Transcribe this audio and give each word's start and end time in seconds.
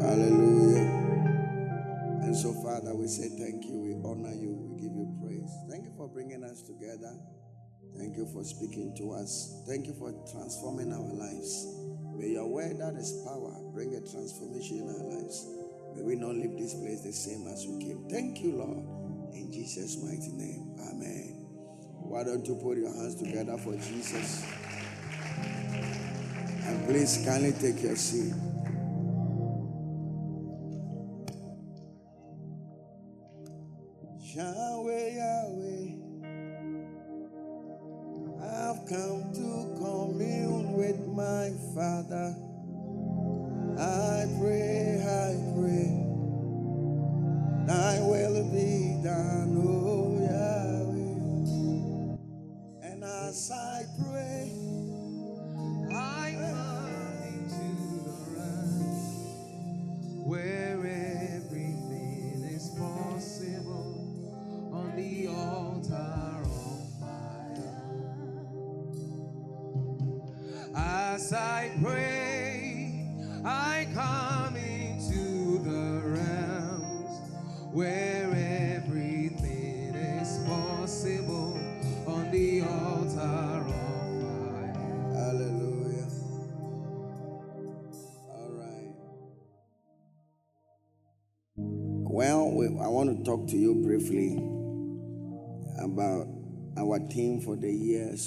Hallelujah. 0.00 1.00
And 2.22 2.34
so, 2.34 2.54
Father, 2.62 2.94
we 2.94 3.06
say 3.06 3.28
thank 3.38 3.64
you. 3.66 3.78
We 3.78 3.92
honor 4.04 4.34
you. 4.34 4.54
We 4.56 4.80
give 4.80 4.96
you 4.96 5.12
praise. 5.20 5.52
Thank 5.68 5.84
you 5.84 5.92
for 5.96 6.08
bringing 6.08 6.42
us 6.42 6.62
together. 6.62 7.16
Thank 7.96 8.16
you 8.16 8.26
for 8.32 8.42
speaking 8.44 8.94
to 8.96 9.12
us. 9.12 9.62
Thank 9.68 9.86
you 9.86 9.94
for 9.94 10.12
transforming 10.32 10.92
our 10.92 11.12
lives. 11.12 11.66
May 12.16 12.28
your 12.28 12.46
word 12.46 12.78
that 12.80 12.94
is 12.94 13.12
power 13.26 13.52
bring 13.74 13.94
a 13.94 14.00
transformation 14.00 14.78
in 14.78 14.88
our 14.88 15.20
lives. 15.20 15.46
May 15.94 16.02
we 16.02 16.14
not 16.16 16.34
leave 16.34 16.56
this 16.56 16.74
place 16.74 17.02
the 17.02 17.12
same 17.12 17.46
as 17.48 17.66
we 17.66 17.84
came. 17.84 18.08
Thank 18.08 18.40
you, 18.40 18.56
Lord. 18.56 19.34
In 19.34 19.52
Jesus' 19.52 20.02
mighty 20.02 20.32
name. 20.32 20.76
Amen. 20.80 21.46
Why 22.00 22.24
don't 22.24 22.46
you 22.46 22.54
put 22.56 22.78
your 22.78 22.94
hands 22.94 23.16
together 23.16 23.58
for 23.58 23.74
Jesus? 23.76 24.44
And 26.64 26.86
please 26.86 27.22
kindly 27.26 27.52
take 27.52 27.82
your 27.82 27.96
seat. 27.96 28.34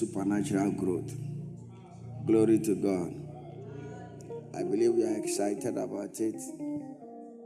Supernatural 0.06 0.72
growth. 0.72 1.14
Glory 2.26 2.60
to 2.60 2.76
God. 2.76 3.16
I 4.54 4.64
believe 4.64 4.94
we 4.94 5.06
are 5.06 5.18
excited 5.18 5.78
about 5.78 6.20
it. 6.20 6.42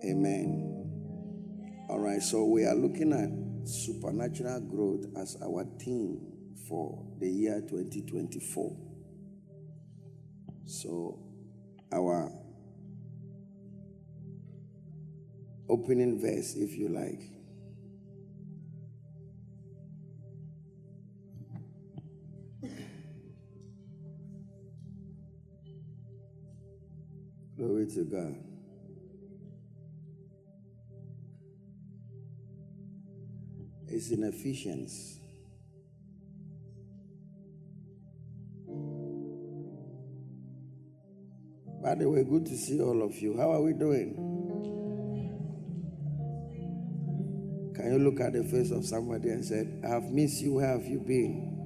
Amen. 0.03 1.85
All 1.87 1.99
right, 1.99 2.21
so 2.21 2.45
we 2.45 2.65
are 2.65 2.73
looking 2.73 3.13
at 3.13 3.67
supernatural 3.67 4.61
growth 4.61 5.05
as 5.17 5.37
our 5.43 5.65
theme 5.79 6.19
for 6.67 7.05
the 7.19 7.29
year 7.29 7.61
2024. 7.61 8.75
So, 10.65 11.19
our 11.93 12.31
opening 15.69 16.19
verse, 16.19 16.55
if 16.55 16.75
you 16.75 16.89
like. 16.89 17.36
To 27.93 28.03
God. 28.03 28.35
It's 33.87 34.11
in 34.11 34.23
Ephesians. 34.23 35.19
By 41.81 41.95
the 41.95 42.09
way, 42.09 42.25
good 42.25 42.45
to 42.47 42.57
see 42.57 42.81
all 42.81 43.01
of 43.01 43.15
you. 43.15 43.37
How 43.37 43.53
are 43.53 43.61
we 43.61 43.71
doing? 43.71 44.15
Can 47.73 47.93
you 47.93 47.99
look 47.99 48.19
at 48.19 48.33
the 48.33 48.43
face 48.43 48.71
of 48.71 48.85
somebody 48.85 49.29
and 49.29 49.45
say, 49.45 49.65
I 49.85 49.87
have 49.87 50.03
missed 50.03 50.41
you. 50.41 50.55
Where 50.55 50.67
have 50.67 50.85
you 50.85 50.99
been? 50.99 51.56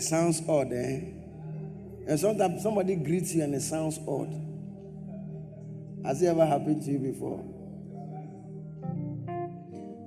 It 0.00 0.04
sounds 0.04 0.40
odd, 0.48 0.72
eh? 0.72 1.00
And 2.08 2.18
sometimes 2.18 2.62
somebody 2.62 2.96
greets 2.96 3.34
you 3.34 3.42
and 3.42 3.54
it 3.54 3.60
sounds 3.60 3.98
odd. 4.08 4.32
Has 6.06 6.22
it 6.22 6.28
ever 6.28 6.46
happened 6.46 6.80
to 6.84 6.90
you 6.90 6.98
before? 7.00 7.36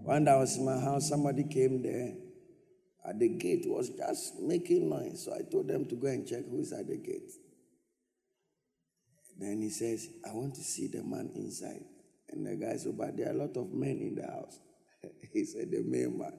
One 0.02 0.26
day 0.26 0.32
I 0.32 0.38
was 0.38 0.58
in 0.58 0.66
my 0.66 0.80
house, 0.80 1.08
somebody 1.08 1.44
came 1.44 1.84
there 1.84 2.16
at 3.08 3.20
the 3.20 3.30
gate, 3.38 3.66
was 3.68 3.92
just 3.92 4.40
making 4.42 4.90
noise. 4.90 5.26
So 5.26 5.36
I 5.36 5.44
told 5.44 5.68
them 5.68 5.86
to 5.86 5.96
go 5.96 6.08
and 6.08 6.28
check 6.28 6.50
who 6.50 6.62
is 6.62 6.74
at 6.74 6.88
the 6.88 6.98
gate. 6.98 7.32
Then 9.38 9.62
he 9.62 9.70
says, 9.70 10.10
I 10.28 10.34
want 10.34 10.56
to 10.56 10.62
see 10.62 10.88
the 10.88 11.04
man 11.04 11.30
inside. 11.36 11.84
And 12.30 12.48
the 12.48 12.56
guy 12.56 12.78
said, 12.78 12.98
But 12.98 13.16
there 13.16 13.28
are 13.28 13.36
a 13.36 13.38
lot 13.38 13.56
of 13.58 13.72
men 13.72 14.00
in 14.02 14.16
the 14.16 14.26
house. 14.26 14.58
he 15.32 15.46
said, 15.46 15.70
The 15.70 15.84
main 15.84 16.18
man. 16.18 16.34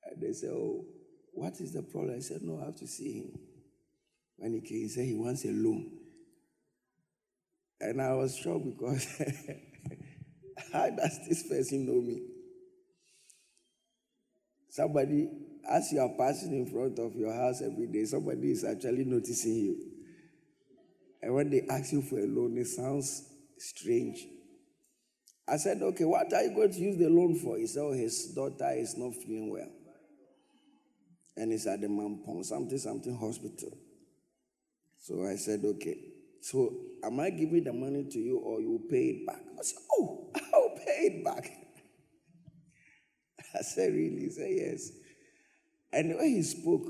they 0.19 0.33
said, 0.33 0.51
Oh, 0.53 0.85
what 1.33 1.59
is 1.59 1.73
the 1.73 1.81
problem? 1.81 2.15
I 2.17 2.19
said, 2.19 2.41
No, 2.41 2.59
I 2.61 2.65
have 2.65 2.75
to 2.77 2.87
see 2.87 3.19
him. 3.19 3.39
When 4.37 4.53
he 4.53 4.61
came, 4.61 4.79
he 4.79 4.87
said 4.87 5.05
he 5.05 5.13
wants 5.13 5.45
a 5.45 5.49
loan. 5.49 5.91
And 7.79 8.01
I 8.01 8.13
was 8.13 8.35
shocked 8.35 8.65
because 8.65 9.05
how 10.73 10.89
does 10.89 11.19
this 11.27 11.43
person 11.47 11.85
know 11.85 12.01
me? 12.01 12.21
Somebody, 14.69 15.29
as 15.69 15.91
you 15.91 15.99
are 15.99 16.13
passing 16.17 16.53
in 16.53 16.65
front 16.65 16.97
of 16.99 17.15
your 17.15 17.33
house 17.33 17.61
every 17.61 17.87
day, 17.87 18.05
somebody 18.05 18.51
is 18.51 18.63
actually 18.63 19.03
noticing 19.03 19.55
you. 19.55 19.77
And 21.21 21.33
when 21.35 21.49
they 21.49 21.63
ask 21.69 21.91
you 21.91 22.01
for 22.01 22.19
a 22.19 22.25
loan, 22.25 22.57
it 22.57 22.67
sounds 22.67 23.27
strange. 23.57 24.25
I 25.47 25.57
said, 25.57 25.81
Okay, 25.81 26.05
what 26.05 26.31
are 26.33 26.43
you 26.43 26.55
going 26.55 26.71
to 26.71 26.79
use 26.79 26.97
the 26.97 27.09
loan 27.09 27.35
for? 27.35 27.57
He 27.57 27.67
said, 27.67 27.81
Oh, 27.81 27.91
his 27.91 28.33
daughter 28.33 28.71
is 28.73 28.97
not 28.97 29.13
feeling 29.15 29.51
well. 29.51 29.69
And 31.37 31.53
it's 31.53 31.67
at 31.67 31.81
the 31.81 31.87
Mampong, 31.87 32.43
something, 32.43 32.77
something 32.77 33.17
hospital. 33.17 33.77
So 34.97 35.25
I 35.25 35.35
said, 35.35 35.61
Okay. 35.63 35.97
So 36.41 36.73
am 37.03 37.19
I 37.19 37.29
giving 37.29 37.63
the 37.63 37.73
money 37.73 38.03
to 38.03 38.19
you 38.19 38.39
or 38.39 38.61
you 38.61 38.81
pay 38.89 39.09
it 39.09 39.27
back? 39.27 39.41
I 39.59 39.63
said, 39.63 39.79
Oh, 39.91 40.31
I'll 40.53 40.75
pay 40.77 41.07
it 41.07 41.23
back. 41.23 41.49
I 43.57 43.61
said, 43.61 43.93
Really? 43.93 44.21
He 44.21 44.29
said, 44.29 44.49
Yes. 44.49 44.91
And 45.93 46.11
the 46.11 46.17
way 46.17 46.29
he 46.29 46.43
spoke, 46.43 46.87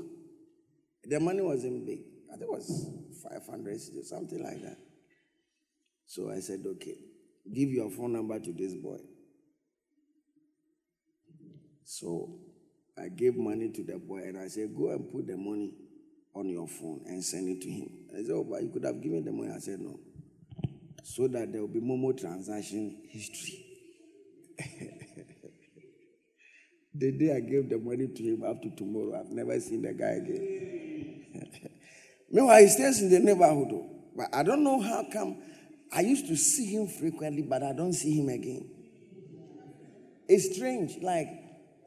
the 1.04 1.20
money 1.20 1.42
wasn't 1.42 1.86
big. 1.86 2.00
I 2.32 2.36
think 2.36 2.50
it 2.50 2.50
was 2.50 2.86
500, 3.22 3.80
something 4.04 4.42
like 4.42 4.62
that. 4.62 4.78
So 6.06 6.30
I 6.30 6.40
said, 6.40 6.60
Okay, 6.66 6.96
give 7.52 7.70
your 7.70 7.90
phone 7.90 8.12
number 8.12 8.38
to 8.38 8.52
this 8.52 8.74
boy. 8.74 8.98
So 11.84 12.38
I 12.98 13.08
gave 13.08 13.36
money 13.36 13.70
to 13.70 13.82
the 13.82 13.98
boy 13.98 14.18
and 14.18 14.38
I 14.38 14.48
said, 14.48 14.74
Go 14.76 14.90
and 14.90 15.10
put 15.10 15.26
the 15.26 15.36
money 15.36 15.74
on 16.34 16.48
your 16.48 16.68
phone 16.68 17.02
and 17.06 17.24
send 17.24 17.48
it 17.48 17.60
to 17.62 17.70
him. 17.70 17.88
I 18.12 18.22
said, 18.22 18.32
Oh, 18.32 18.44
but 18.44 18.62
you 18.62 18.68
could 18.68 18.84
have 18.84 19.00
given 19.02 19.24
the 19.24 19.32
money. 19.32 19.52
I 19.54 19.58
said, 19.58 19.80
No. 19.80 19.98
So 21.02 21.26
that 21.28 21.52
there 21.52 21.60
will 21.60 21.68
be 21.68 21.80
Momo 21.80 22.18
transaction 22.18 23.02
history. 23.08 23.66
the 26.94 27.12
day 27.12 27.34
I 27.34 27.40
gave 27.40 27.68
the 27.68 27.78
money 27.78 28.08
to 28.08 28.22
him 28.22 28.42
to 28.42 28.70
tomorrow, 28.76 29.18
I've 29.20 29.30
never 29.30 29.58
seen 29.58 29.82
the 29.82 29.92
guy 29.94 30.20
again. 30.22 31.24
Meanwhile, 32.30 32.60
he 32.60 32.68
stays 32.68 33.02
in 33.02 33.10
the 33.10 33.18
neighborhood. 33.18 33.68
Oh. 33.72 33.88
But 34.14 34.34
I 34.34 34.42
don't 34.42 34.62
know 34.62 34.80
how 34.80 35.06
come 35.12 35.38
I 35.92 36.00
used 36.00 36.26
to 36.28 36.36
see 36.36 36.66
him 36.74 36.86
frequently, 36.86 37.42
but 37.42 37.62
I 37.62 37.72
don't 37.72 37.92
see 37.92 38.18
him 38.18 38.28
again. 38.28 38.68
It's 40.28 40.54
strange. 40.54 40.98
Like 41.02 41.28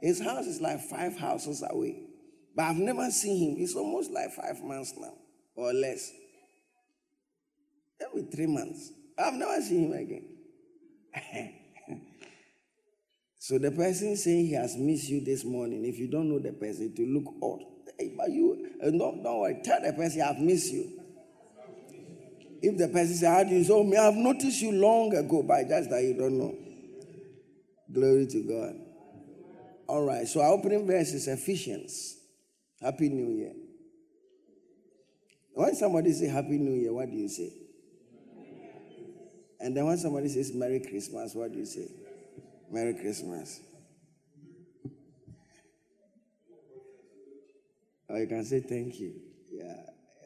his 0.01 0.21
house 0.21 0.45
is 0.45 0.61
like 0.61 0.81
five 0.81 1.17
houses 1.17 1.63
away. 1.69 2.03
But 2.55 2.63
I've 2.65 2.77
never 2.77 3.09
seen 3.11 3.55
him. 3.55 3.63
It's 3.63 3.75
almost 3.75 4.11
like 4.11 4.31
five 4.31 4.63
months 4.63 4.93
now 4.97 5.13
or 5.55 5.73
less. 5.73 6.11
Every 7.99 8.23
three 8.23 8.47
months. 8.47 8.91
I've 9.17 9.33
never 9.33 9.61
seen 9.61 9.91
him 9.91 9.97
again. 9.97 10.25
so 13.39 13.57
the 13.57 13.71
person 13.71 14.15
saying 14.17 14.47
he 14.47 14.53
has 14.53 14.75
missed 14.75 15.09
you 15.09 15.23
this 15.23 15.45
morning, 15.45 15.85
if 15.85 15.97
you 15.97 16.09
don't 16.09 16.29
know 16.29 16.39
the 16.39 16.51
person, 16.51 16.93
to 16.95 17.05
look 17.05 17.33
odd. 17.41 17.61
Hey, 17.97 18.13
but 18.17 18.29
you, 18.29 18.71
uh, 18.81 18.89
don't, 18.89 19.23
don't 19.23 19.39
worry. 19.39 19.61
Tell 19.63 19.81
the 19.81 19.93
person 19.93 20.21
I've 20.21 20.39
missed 20.39 20.73
you. 20.73 20.91
If 22.61 22.77
the 22.77 22.87
person 22.87 23.15
says, 23.15 23.27
How 23.27 23.43
do 23.43 23.55
you 23.55 23.73
oh, 23.73 23.83
me, 23.83 23.95
I've 23.95 24.15
noticed 24.15 24.61
you 24.61 24.71
long 24.73 25.15
ago, 25.15 25.43
but 25.43 25.67
just 25.67 25.89
that 25.89 26.03
you 26.03 26.15
don't 26.15 26.37
know. 26.37 26.55
Glory 27.91 28.27
to 28.27 28.41
God. 28.41 28.84
All 29.87 30.03
right, 30.03 30.27
so 30.27 30.41
our 30.41 30.51
opening 30.51 30.87
verse 30.87 31.13
is 31.13 31.27
Ephesians. 31.27 32.17
Happy 32.81 33.09
New 33.09 33.33
Year. 33.33 33.53
When 35.53 35.75
somebody 35.75 36.11
say 36.11 36.27
Happy 36.27 36.57
New 36.57 36.73
Year, 36.73 36.91
what 36.91 37.09
do 37.09 37.15
you 37.15 37.29
say? 37.29 37.53
And 39.59 39.75
then 39.75 39.85
when 39.85 39.97
somebody 39.97 40.27
says 40.27 40.53
Merry 40.53 40.79
Christmas, 40.79 41.33
what 41.33 41.51
do 41.51 41.59
you 41.59 41.65
say? 41.65 41.87
Merry 42.71 42.93
Christmas. 42.93 43.61
Or 48.09 48.19
you 48.19 48.27
can 48.27 48.43
say 48.43 48.59
thank 48.59 48.99
you. 48.99 49.13
Yeah. 49.51 49.81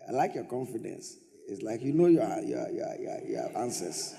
I 0.07 0.11
like 0.11 0.35
your 0.35 0.45
confidence. 0.45 1.15
It's 1.47 1.61
like 1.61 1.81
you 1.81 1.93
know 1.93 2.07
your, 2.07 2.27
your, 2.41 2.69
your, 2.69 2.95
your, 2.99 3.27
your 3.27 3.57
answers. 3.57 4.15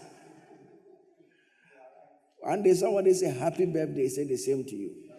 One 2.40 2.62
day 2.62 2.74
somebody 2.74 3.12
say 3.14 3.30
happy 3.30 3.66
birthday, 3.66 4.08
say 4.08 4.24
the 4.24 4.36
same 4.36 4.64
to 4.64 4.76
you. 4.76 5.09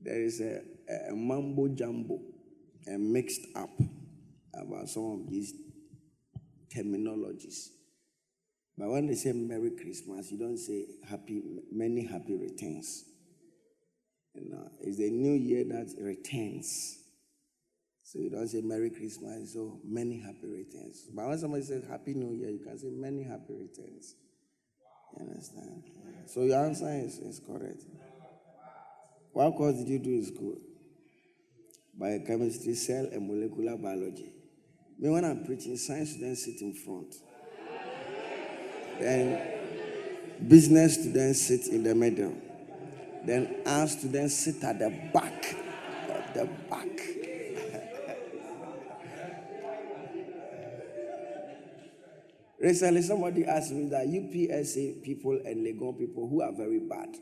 There 0.00 0.22
is 0.22 0.40
a, 0.40 0.62
a 1.10 1.14
mambo 1.14 1.68
jumbo, 1.68 2.18
a 2.86 2.98
mixed 2.98 3.42
up 3.54 3.70
about 4.54 4.88
some 4.88 5.20
of 5.20 5.30
these 5.30 5.52
terminologies. 6.74 7.68
But 8.76 8.88
when 8.90 9.06
they 9.06 9.14
say 9.14 9.32
Merry 9.32 9.72
Christmas, 9.72 10.30
you 10.30 10.38
don't 10.38 10.56
say 10.56 10.86
happy, 11.08 11.42
many 11.70 12.06
happy 12.06 12.36
returns. 12.36 13.04
You 14.34 14.50
know, 14.50 14.70
it's 14.80 14.98
the 14.98 15.10
new 15.10 15.34
year 15.34 15.64
that 15.64 15.92
returns. 16.00 16.97
So 18.10 18.20
you 18.20 18.30
don't 18.30 18.48
say 18.48 18.62
Merry 18.62 18.88
Christmas, 18.88 19.52
so 19.52 19.80
many 19.84 20.18
happy 20.18 20.46
returns. 20.46 21.06
But 21.14 21.28
when 21.28 21.38
somebody 21.38 21.62
says 21.62 21.84
Happy 21.90 22.14
New 22.14 22.32
Year, 22.32 22.48
you 22.48 22.60
can 22.60 22.78
say 22.78 22.88
many 22.88 23.22
happy 23.22 23.52
returns. 23.52 24.14
You 25.12 25.26
understand? 25.26 25.82
So 26.24 26.44
your 26.44 26.64
answer 26.64 26.88
is, 26.88 27.18
is 27.18 27.38
correct. 27.46 27.82
What 29.34 29.54
course 29.56 29.74
did 29.74 29.88
you 29.88 29.98
do 29.98 30.08
in 30.08 30.24
school? 30.24 30.56
Biochemistry, 32.00 32.72
cell, 32.76 33.08
and 33.12 33.28
molecular 33.28 33.76
biology. 33.76 34.32
Me, 34.98 35.10
when 35.10 35.26
I'm 35.26 35.44
preaching, 35.44 35.76
science 35.76 36.12
students 36.12 36.46
sit 36.46 36.62
in 36.62 36.72
front. 36.72 37.14
Then 38.98 40.48
business 40.48 40.94
students 40.94 41.42
sit 41.42 41.66
in 41.66 41.82
the 41.82 41.94
middle. 41.94 42.34
Then 43.26 43.56
our 43.66 43.86
students 43.86 44.34
sit 44.34 44.64
at 44.64 44.78
the 44.78 44.88
back. 45.12 45.56
At 46.08 46.32
the 46.32 46.48
back. 46.70 47.27
Recently, 52.60 53.02
somebody 53.02 53.44
asked 53.44 53.72
me 53.72 53.88
that 53.90 54.06
UPSA 54.06 55.02
people 55.02 55.40
and 55.44 55.64
Legon 55.64 55.96
people 55.96 56.28
who 56.28 56.42
are 56.42 56.52
very 56.52 56.80
bad. 56.80 57.14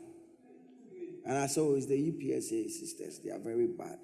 And 1.25 1.37
I 1.37 1.47
said, 1.47 1.61
oh, 1.61 1.75
it's 1.75 1.85
the 1.85 1.95
UPSA 1.95 2.69
sisters. 2.69 3.19
They 3.23 3.29
are 3.31 3.39
very 3.39 3.67
bad. 3.67 3.99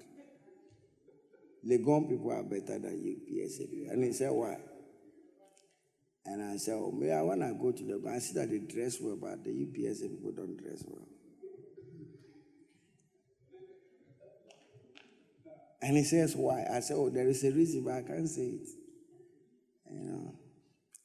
Legon 1.66 2.08
people 2.08 2.30
are 2.30 2.42
better 2.42 2.78
than 2.78 3.02
UPSA 3.02 3.70
people. 3.70 3.90
And 3.90 4.04
he 4.04 4.12
said, 4.12 4.30
why? 4.30 4.58
And 6.26 6.42
I 6.42 6.56
said, 6.56 6.74
oh, 6.74 6.92
me, 6.92 7.10
I 7.10 7.22
want 7.22 7.40
to 7.40 7.52
go 7.60 7.72
to 7.72 7.82
the. 7.82 8.08
I 8.08 8.18
see 8.18 8.34
that 8.34 8.50
they 8.50 8.58
dress 8.58 8.98
well, 9.00 9.16
but 9.16 9.42
the 9.42 9.50
UPSA 9.50 10.08
people 10.10 10.32
don't 10.32 10.56
dress 10.56 10.84
well. 10.86 11.06
And 15.82 15.96
he 15.96 16.04
says, 16.04 16.34
why? 16.36 16.64
I 16.72 16.80
said, 16.80 16.96
oh, 16.96 17.10
there 17.10 17.28
is 17.28 17.44
a 17.44 17.50
reason, 17.50 17.84
but 17.84 17.94
I 17.94 18.02
can't 18.02 18.28
say 18.28 18.42
it. 18.42 18.68
You 19.90 20.00
know. 20.00 20.34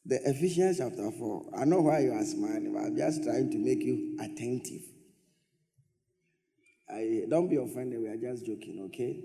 The 0.10 0.20
Ephesians 0.28 0.80
chapter 0.80 1.12
4. 1.12 1.52
I 1.56 1.66
know 1.66 1.82
why 1.82 2.00
you 2.00 2.12
are 2.14 2.26
smiling, 2.26 2.74
but 2.74 2.80
I'm 2.80 2.98
just 2.98 3.24
trying 3.24 3.52
to 3.52 3.58
make 3.60 3.84
you 3.84 4.18
attentive. 4.20 4.82
I, 6.90 7.26
don't 7.30 7.48
be 7.48 7.58
offended, 7.58 8.02
we 8.02 8.08
are 8.08 8.18
just 8.18 8.44
joking, 8.44 8.82
okay? 8.88 9.22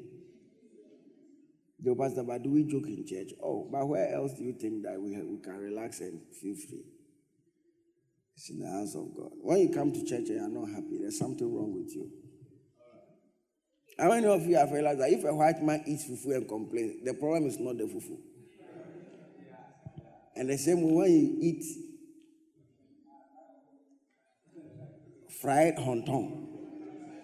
The 1.80 1.94
pastor, 1.94 2.22
but 2.22 2.42
do 2.42 2.50
we 2.50 2.64
joke 2.64 2.84
in 2.86 3.06
church? 3.06 3.32
Oh, 3.42 3.66
but 3.72 3.88
where 3.88 4.14
else 4.14 4.34
do 4.34 4.44
you 4.44 4.52
think 4.52 4.82
that 4.82 5.00
we, 5.00 5.16
we 5.22 5.38
can 5.38 5.56
relax 5.56 6.00
and 6.00 6.20
feel 6.38 6.54
free? 6.54 6.84
It's 8.36 8.50
in 8.50 8.58
the 8.58 8.68
hands 8.68 8.94
of 8.94 9.08
God. 9.16 9.30
When 9.40 9.60
you 9.60 9.70
come 9.70 9.90
to 9.90 10.04
church 10.04 10.28
and 10.28 10.36
you're 10.36 10.48
not 10.50 10.68
happy, 10.68 10.98
there's 11.00 11.18
something 11.18 11.50
wrong 11.50 11.72
with 11.72 11.94
you. 11.94 12.10
How 13.98 14.10
many 14.10 14.26
of 14.26 14.44
you 14.44 14.56
have 14.56 14.70
realized 14.70 15.00
that 15.00 15.08
if 15.08 15.24
a 15.24 15.34
white 15.34 15.62
man 15.62 15.82
eats 15.86 16.04
fufu 16.04 16.36
and 16.36 16.46
complains, 16.46 17.02
the 17.02 17.14
problem 17.14 17.46
is 17.46 17.58
not 17.58 17.78
the 17.78 17.84
fufu? 17.84 18.18
And 20.36 20.50
the 20.50 20.58
same 20.58 20.82
way 20.82 20.92
when 20.92 21.10
you 21.12 21.38
eat 21.40 21.64
fried 25.40 25.78
honton, 25.78 26.48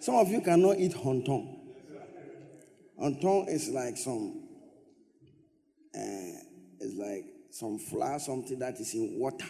some 0.00 0.14
of 0.16 0.28
you 0.28 0.40
cannot 0.40 0.78
eat 0.78 0.92
honton. 0.92 1.56
Honton 2.98 3.46
is 3.48 3.68
like 3.70 3.96
some, 3.96 4.42
uh, 5.94 6.40
it's 6.80 6.96
like 6.96 7.24
some 7.50 7.78
flour, 7.78 8.18
something 8.18 8.58
that 8.58 8.78
is 8.78 8.94
in 8.94 9.18
water. 9.18 9.46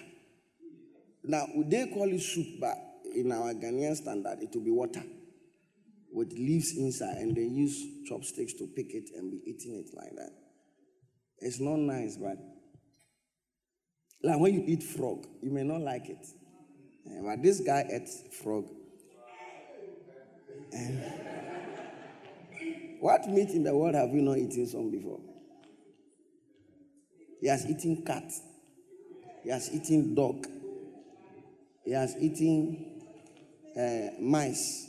Now, 1.23 1.47
they 1.67 1.87
call 1.89 2.11
it 2.13 2.21
soup, 2.21 2.47
but 2.61 2.77
in 3.15 3.31
our 3.33 3.53
Ghanaian 3.53 3.95
standard, 3.97 4.39
it 4.41 4.51
will 4.55 4.65
be 4.65 4.71
water 4.71 5.03
with 6.13 6.33
leaves 6.33 6.77
inside, 6.77 7.19
and 7.19 7.37
they 7.37 7.43
use 7.43 7.85
chopsticks 8.09 8.55
to 8.55 8.67
pick 8.75 8.95
it 8.95 9.11
and 9.15 9.31
be 9.31 9.43
eating 9.47 9.77
it 9.77 9.95
like 9.95 10.15
that. 10.17 10.31
It's 11.39 11.61
not 11.61 11.79
nice, 11.79 12.17
but 12.17 12.37
like 14.23 14.39
when 14.39 14.55
you 14.55 14.65
eat 14.67 14.83
frog, 14.83 15.27
you 15.43 15.51
may 15.51 15.63
not 15.63 15.81
like 15.81 16.09
it. 16.09 16.27
Yeah, 17.07 17.21
but 17.25 17.43
this 17.43 17.61
guy 17.61 17.87
ate 17.91 18.09
frog. 18.33 18.69
And 20.73 21.03
what 23.01 23.29
meat 23.29 23.51
in 23.51 23.65
the 23.65 23.75
world 23.75 23.95
have 23.95 24.11
you 24.11 24.23
not 24.23 24.39
eaten 24.39 24.67
some 24.67 24.91
before? 24.91 25.21
He 27.41 27.49
has 27.49 27.67
eaten 27.67 28.05
cat. 28.05 28.31
He 29.43 29.51
has 29.51 29.73
eaten 29.73 30.15
dog. 30.15 30.47
He 31.85 31.93
has 31.93 32.15
eaten 32.21 33.03
uh, 33.77 34.21
mice. 34.21 34.89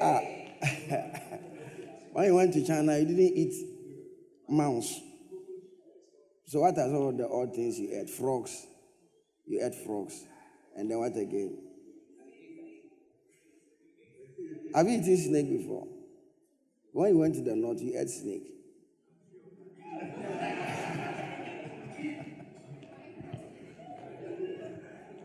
ah. 0.00 0.20
when 2.12 2.24
you 2.26 2.34
went 2.34 2.52
to 2.54 2.64
China, 2.64 2.96
you 2.98 3.04
didn't 3.04 3.20
eat 3.20 3.54
mouse. 4.48 5.00
So 6.48 6.60
what 6.60 6.78
are 6.78 6.88
some 6.88 7.08
of 7.08 7.18
the 7.18 7.28
odd 7.28 7.54
things 7.54 7.78
you 7.78 7.90
ate? 7.92 8.08
Frogs. 8.08 8.66
You 9.46 9.62
ate 9.62 9.74
frogs. 9.84 10.24
And 10.74 10.90
then 10.90 10.98
what 10.98 11.14
again? 11.14 11.58
Have 14.74 14.88
you 14.88 14.98
eaten 14.98 15.16
snake 15.18 15.46
before? 15.50 15.86
When 16.92 17.12
you 17.12 17.18
went 17.18 17.34
to 17.34 17.42
the 17.42 17.54
north, 17.54 17.82
you 17.82 18.00
ate 18.00 18.08
snake. 18.08 18.46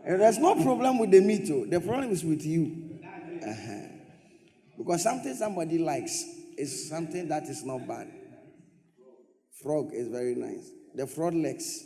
and 0.04 0.20
there's 0.20 0.36
no 0.36 0.62
problem 0.62 0.98
with 0.98 1.10
the 1.10 1.22
meat, 1.22 1.46
too. 1.46 1.66
the 1.70 1.80
problem 1.80 2.10
is 2.10 2.22
with 2.22 2.44
you. 2.44 3.00
Uh-huh. 3.42 3.88
Because 4.76 5.02
something 5.02 5.34
somebody 5.34 5.78
likes 5.78 6.22
is 6.58 6.86
something 6.90 7.28
that 7.28 7.44
is 7.44 7.64
not 7.64 7.88
bad. 7.88 8.12
Frog 9.62 9.88
is 9.94 10.08
very 10.08 10.34
nice. 10.34 10.70
The 10.94 11.06
frog 11.06 11.34
legs. 11.34 11.84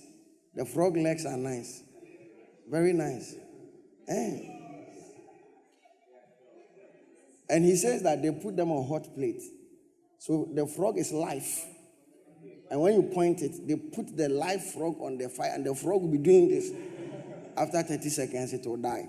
The 0.54 0.64
frog 0.64 0.96
legs 0.96 1.24
are 1.24 1.36
nice. 1.36 1.82
Very 2.68 2.92
nice. 2.92 3.34
Eh? 4.08 4.40
And 7.50 7.64
he 7.64 7.76
says 7.76 8.02
that 8.02 8.22
they 8.22 8.30
put 8.30 8.56
them 8.56 8.70
on 8.70 8.86
hot 8.86 9.14
plate. 9.14 9.42
So 10.18 10.48
the 10.52 10.66
frog 10.66 10.98
is 10.98 11.12
live. 11.12 11.48
And 12.70 12.80
when 12.80 12.94
you 12.94 13.02
point 13.02 13.40
it, 13.40 13.66
they 13.66 13.76
put 13.76 14.14
the 14.14 14.28
live 14.28 14.62
frog 14.72 14.96
on 15.00 15.16
the 15.16 15.28
fire, 15.28 15.52
and 15.54 15.64
the 15.64 15.74
frog 15.74 16.02
will 16.02 16.10
be 16.10 16.18
doing 16.18 16.48
this. 16.48 16.70
After 17.56 17.82
30 17.82 18.08
seconds, 18.10 18.52
it 18.52 18.66
will 18.66 18.76
die. 18.76 19.08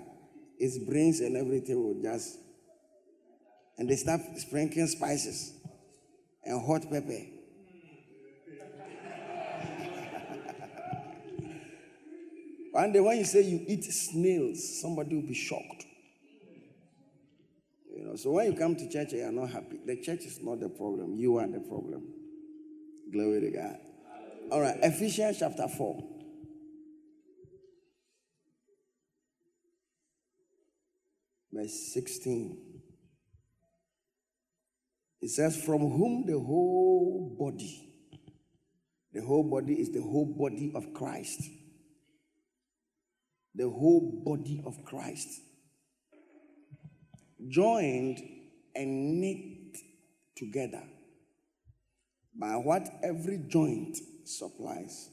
Its 0.58 0.78
brains 0.78 1.20
and 1.20 1.36
everything 1.36 1.76
will 1.76 2.02
just. 2.02 2.38
And 3.76 3.88
they 3.88 3.96
start 3.96 4.20
sprinkling 4.36 4.86
spices 4.86 5.52
and 6.44 6.64
hot 6.64 6.90
pepper. 6.90 7.20
One 12.72 12.92
day, 12.92 13.00
when 13.00 13.18
you 13.18 13.24
say 13.24 13.42
you 13.42 13.64
eat 13.66 13.84
snails, 13.84 14.80
somebody 14.80 15.16
will 15.16 15.26
be 15.26 15.34
shocked. 15.34 15.86
You 17.96 18.04
know, 18.04 18.16
so 18.16 18.30
when 18.30 18.52
you 18.52 18.58
come 18.58 18.76
to 18.76 18.88
church 18.88 19.12
and 19.12 19.20
you're 19.20 19.32
not 19.32 19.50
happy, 19.50 19.78
the 19.84 19.96
church 20.00 20.20
is 20.20 20.40
not 20.42 20.60
the 20.60 20.68
problem. 20.68 21.16
You 21.16 21.38
are 21.38 21.48
the 21.48 21.60
problem. 21.60 22.14
Glory 23.12 23.40
to 23.40 23.50
God. 23.50 23.76
All 24.52 24.60
right, 24.60 24.76
Ephesians 24.82 25.38
chapter 25.40 25.66
4. 25.66 26.04
Verse 31.52 31.92
16. 31.92 32.56
It 35.20 35.30
says, 35.30 35.62
From 35.62 35.80
whom 35.80 36.24
the 36.26 36.38
whole 36.38 37.36
body, 37.38 37.92
the 39.12 39.20
whole 39.22 39.42
body 39.42 39.74
is 39.74 39.90
the 39.90 40.00
whole 40.00 40.26
body 40.38 40.72
of 40.74 40.94
Christ. 40.94 41.42
The 43.54 43.68
whole 43.68 44.22
body 44.24 44.62
of 44.64 44.84
Christ. 44.84 45.28
Joined 47.48 48.20
and 48.74 49.20
knit 49.20 49.76
together 50.36 50.82
by 52.38 52.56
what 52.56 52.88
every 53.02 53.38
joint 53.48 53.96
supplies. 54.24 55.10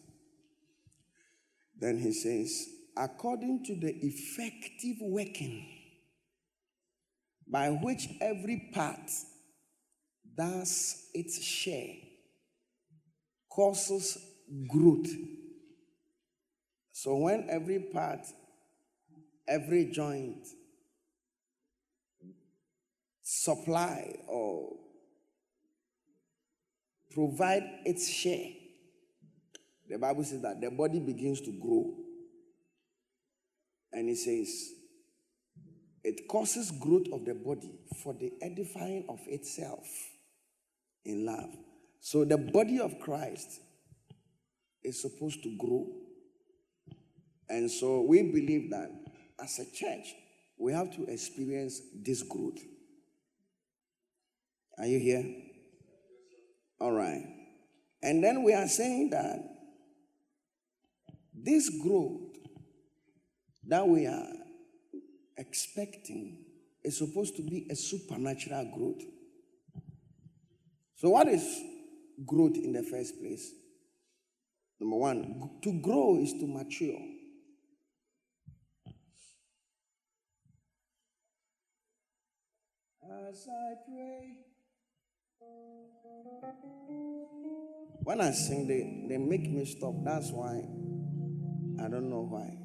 Then 1.79 1.99
he 1.99 2.11
says, 2.13 2.67
according 2.95 3.63
to 3.65 3.75
the 3.75 3.93
effective 3.93 4.97
working 5.01 5.65
by 7.49 7.69
which 7.69 8.07
every 8.19 8.69
part 8.73 9.09
does 10.35 11.09
its 11.13 11.41
share, 11.41 11.95
causes 13.49 14.17
growth. 14.69 15.09
So 16.99 17.15
when 17.15 17.47
every 17.47 17.77
part, 17.77 18.21
every 19.47 19.85
joint 19.91 20.47
supply 23.21 24.15
or 24.27 24.71
provide 27.11 27.61
its 27.85 28.09
share, 28.09 28.47
the 29.87 29.99
Bible 29.99 30.23
says 30.23 30.41
that 30.41 30.59
the 30.59 30.71
body 30.71 30.99
begins 30.99 31.39
to 31.41 31.51
grow. 31.61 31.93
And 33.93 34.09
it 34.09 34.17
says, 34.17 34.71
it 36.03 36.27
causes 36.27 36.71
growth 36.71 37.05
of 37.13 37.25
the 37.25 37.35
body 37.35 37.79
for 38.01 38.15
the 38.15 38.31
edifying 38.41 39.05
of 39.07 39.19
itself 39.27 39.85
in 41.05 41.27
love. 41.27 41.51
So 41.99 42.25
the 42.25 42.39
body 42.39 42.79
of 42.79 42.97
Christ 42.99 43.61
is 44.83 44.99
supposed 44.99 45.43
to 45.43 45.55
grow. 45.59 45.85
And 47.49 47.69
so 47.69 48.01
we 48.01 48.23
believe 48.23 48.69
that 48.71 48.89
as 49.41 49.59
a 49.59 49.65
church, 49.65 50.13
we 50.57 50.73
have 50.73 50.93
to 50.95 51.05
experience 51.05 51.81
this 51.95 52.23
growth. 52.23 52.59
Are 54.77 54.85
you 54.85 54.99
here? 54.99 55.25
All 56.79 56.91
right. 56.91 57.23
And 58.01 58.23
then 58.23 58.43
we 58.43 58.53
are 58.53 58.67
saying 58.67 59.09
that 59.11 59.39
this 61.33 61.69
growth 61.81 62.35
that 63.67 63.87
we 63.87 64.05
are 64.07 64.27
expecting 65.37 66.45
is 66.83 66.97
supposed 66.97 67.35
to 67.35 67.41
be 67.41 67.67
a 67.69 67.75
supernatural 67.75 68.71
growth. 68.75 69.01
So, 70.95 71.09
what 71.09 71.27
is 71.27 71.43
growth 72.25 72.55
in 72.55 72.73
the 72.73 72.83
first 72.83 73.19
place? 73.19 73.51
Number 74.79 74.95
one, 74.95 75.59
to 75.63 75.81
grow 75.81 76.19
is 76.21 76.33
to 76.33 76.47
mature. 76.47 76.99
As 83.09 83.47
I 83.47 83.73
pray. 83.85 84.37
When 88.03 88.21
I 88.21 88.31
sing, 88.31 88.67
they, 88.67 89.07
they 89.09 89.17
make 89.17 89.49
me 89.49 89.65
stop. 89.65 89.93
That's 90.03 90.31
why 90.31 90.59
I 91.83 91.89
don't 91.89 92.09
know 92.09 92.27
why. 92.29 92.57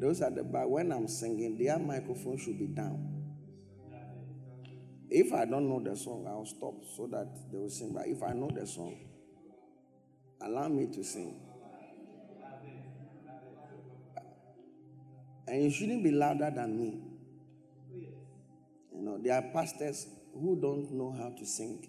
Those 0.00 0.20
at 0.20 0.34
the 0.34 0.42
back, 0.42 0.68
when 0.68 0.90
I'm 0.92 1.06
singing, 1.06 1.58
their 1.58 1.78
microphone 1.78 2.38
should 2.38 2.58
be 2.58 2.66
down. 2.66 3.08
If 5.10 5.32
I 5.32 5.44
don't 5.44 5.68
know 5.68 5.80
the 5.80 5.96
song, 5.96 6.26
I'll 6.28 6.46
stop 6.46 6.74
so 6.96 7.06
that 7.12 7.28
they 7.52 7.58
will 7.58 7.68
sing. 7.68 7.92
But 7.94 8.06
if 8.06 8.22
I 8.22 8.32
know 8.32 8.50
the 8.52 8.66
song, 8.66 8.96
allow 10.40 10.68
me 10.68 10.86
to 10.94 11.04
sing. 11.04 11.51
And 15.52 15.64
you 15.64 15.70
shouldn't 15.70 16.02
be 16.02 16.10
louder 16.10 16.50
than 16.50 16.80
me. 16.80 16.98
You 18.90 19.02
know, 19.02 19.18
there 19.22 19.34
are 19.34 19.42
pastors 19.52 20.06
who 20.32 20.58
don't 20.58 20.90
know 20.92 21.12
how 21.12 21.28
to 21.38 21.44
sing. 21.44 21.86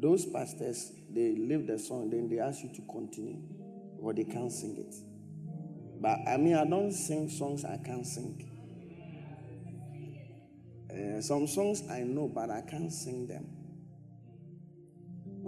Those 0.00 0.24
pastors, 0.24 0.92
they 1.10 1.36
leave 1.36 1.66
the 1.66 1.78
song, 1.78 2.08
then 2.08 2.26
they 2.30 2.38
ask 2.38 2.62
you 2.62 2.70
to 2.74 2.80
continue, 2.90 3.42
or 4.00 4.14
they 4.14 4.24
can't 4.24 4.50
sing 4.50 4.78
it. 4.78 4.94
But 6.00 6.20
I 6.26 6.38
mean, 6.38 6.54
I 6.54 6.64
don't 6.64 6.90
sing 6.90 7.28
songs 7.28 7.66
I 7.66 7.76
can't 7.84 8.06
sing. 8.06 8.48
Uh, 10.90 11.20
some 11.20 11.46
songs 11.46 11.82
I 11.90 12.00
know, 12.00 12.28
but 12.34 12.48
I 12.48 12.62
can't 12.62 12.90
sing 12.90 13.26
them. 13.26 13.59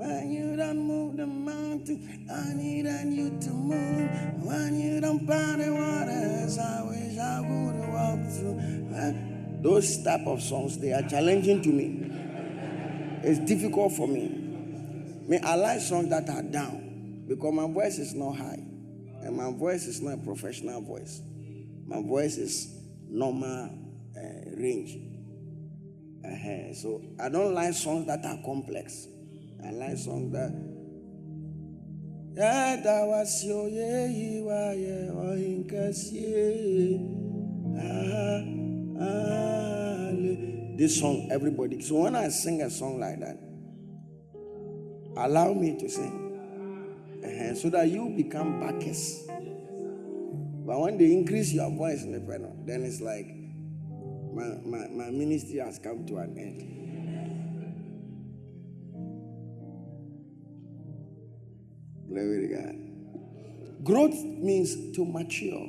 When 0.02 0.32
you 0.32 0.56
don't 0.56 0.78
move 0.78 1.16
the 1.16 1.26
mountain, 1.26 2.26
I 2.28 2.54
need 2.54 2.86
you 3.14 3.38
to 3.38 3.50
move. 3.50 4.10
When 4.42 4.80
you 4.80 5.00
don't 5.00 5.24
part 5.24 5.58
the 5.58 5.72
waters, 5.72 6.58
I 6.58 6.82
wish 6.82 7.18
I 7.18 7.40
would 7.40 7.88
walk 7.88 8.18
through. 8.32 9.62
Those 9.62 10.02
type 10.02 10.26
of 10.26 10.42
songs, 10.42 10.78
they 10.78 10.92
are 10.92 11.08
challenging 11.08 11.62
to 11.62 11.68
me. 11.68 12.10
It's 13.22 13.38
difficult 13.48 13.92
for 13.92 14.08
me. 14.08 14.26
Mean, 15.28 15.40
I 15.44 15.54
like 15.54 15.80
songs 15.80 16.10
that 16.10 16.28
are 16.28 16.42
down 16.42 17.24
because 17.28 17.54
my 17.54 17.68
voice 17.68 17.98
is 17.98 18.12
not 18.12 18.32
high. 18.32 18.58
And 19.22 19.36
my 19.36 19.52
voice 19.52 19.86
is 19.86 20.02
not 20.02 20.14
a 20.14 20.16
professional 20.16 20.80
voice. 20.80 21.22
My 21.86 22.02
voice 22.02 22.38
is 22.38 22.76
normal 23.08 23.70
uh, 24.16 24.50
range. 24.56 24.98
Uh-huh. 26.24 26.74
So 26.74 27.02
I 27.20 27.28
don't 27.28 27.54
like 27.54 27.74
songs 27.74 28.08
that 28.08 28.24
are 28.24 28.38
complex. 28.44 29.06
I 29.64 29.70
like 29.70 29.96
songs 29.96 30.32
that. 30.32 30.52
Yeah, 32.34 32.80
that 32.82 33.06
was 33.06 33.44
your 33.44 33.68
yeah, 33.68 34.06
you 34.06 34.48
are 34.48 34.74
yeah, 34.74 35.10
oh, 35.12 35.36
This 40.76 40.98
song, 40.98 41.28
everybody. 41.30 41.80
So 41.82 41.96
when 42.02 42.16
I 42.16 42.28
sing 42.28 42.62
a 42.62 42.70
song 42.70 42.98
like 42.98 43.20
that, 43.20 43.38
allow 45.16 45.52
me 45.52 45.78
to 45.78 45.88
sing 45.88 46.22
uh, 47.22 47.54
so 47.54 47.70
that 47.70 47.88
you 47.88 48.08
become 48.16 48.60
backups. 48.60 49.26
But 50.66 50.80
when 50.80 50.96
they 50.98 51.12
increase 51.12 51.52
your 51.52 51.70
voice 51.70 52.02
in 52.02 52.12
the 52.12 52.20
piano, 52.20 52.56
then 52.64 52.82
it's 52.84 53.00
like 53.00 53.26
my, 54.32 54.56
my, 54.64 54.88
my 54.88 55.10
ministry 55.10 55.58
has 55.58 55.78
come 55.78 56.06
to 56.06 56.18
an 56.18 56.38
end. 56.38 56.81
Glory 62.12 62.46
to 62.46 62.54
God. 62.54 63.84
Growth 63.84 64.14
means 64.22 64.94
to 64.94 65.04
mature. 65.06 65.66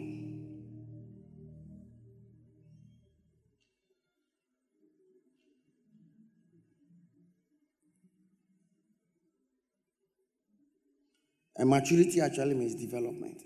And 11.55 11.69
maturity 11.69 12.19
actually 12.19 12.55
means 12.55 12.75
development. 12.75 13.41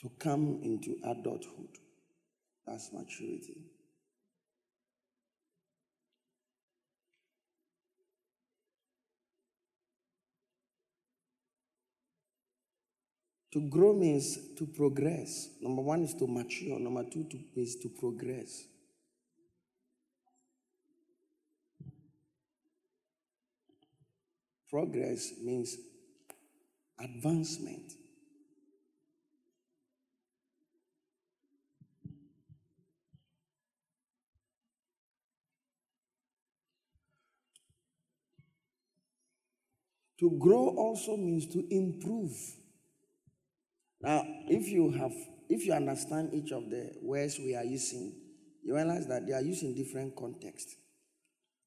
To 0.00 0.10
come 0.18 0.60
into 0.62 0.96
adulthood. 1.04 1.76
That's 2.66 2.90
maturity. 2.92 3.66
To 13.52 13.60
grow 13.60 13.92
means 13.92 14.38
to 14.56 14.66
progress. 14.66 15.50
Number 15.60 15.82
one 15.82 16.02
is 16.02 16.14
to 16.14 16.26
mature. 16.26 16.80
Number 16.80 17.04
two 17.04 17.24
to, 17.24 17.38
is 17.60 17.76
to 17.76 17.90
progress. 17.90 18.64
Progress 24.70 25.34
means 25.42 25.76
advancement. 26.98 27.92
To 40.20 40.30
grow 40.38 40.68
also 40.68 41.18
means 41.18 41.46
to 41.48 41.66
improve. 41.70 42.32
Now, 44.02 44.24
if 44.48 44.68
you 44.68 44.90
have 44.90 45.12
if 45.48 45.66
you 45.66 45.74
understand 45.74 46.32
each 46.32 46.50
of 46.50 46.70
the 46.70 46.92
words 47.02 47.38
we 47.38 47.54
are 47.54 47.64
using, 47.64 48.14
you 48.64 48.74
realize 48.74 49.06
that 49.08 49.26
they 49.26 49.34
are 49.34 49.42
used 49.42 49.62
in 49.62 49.74
different 49.74 50.16
contexts. 50.16 50.76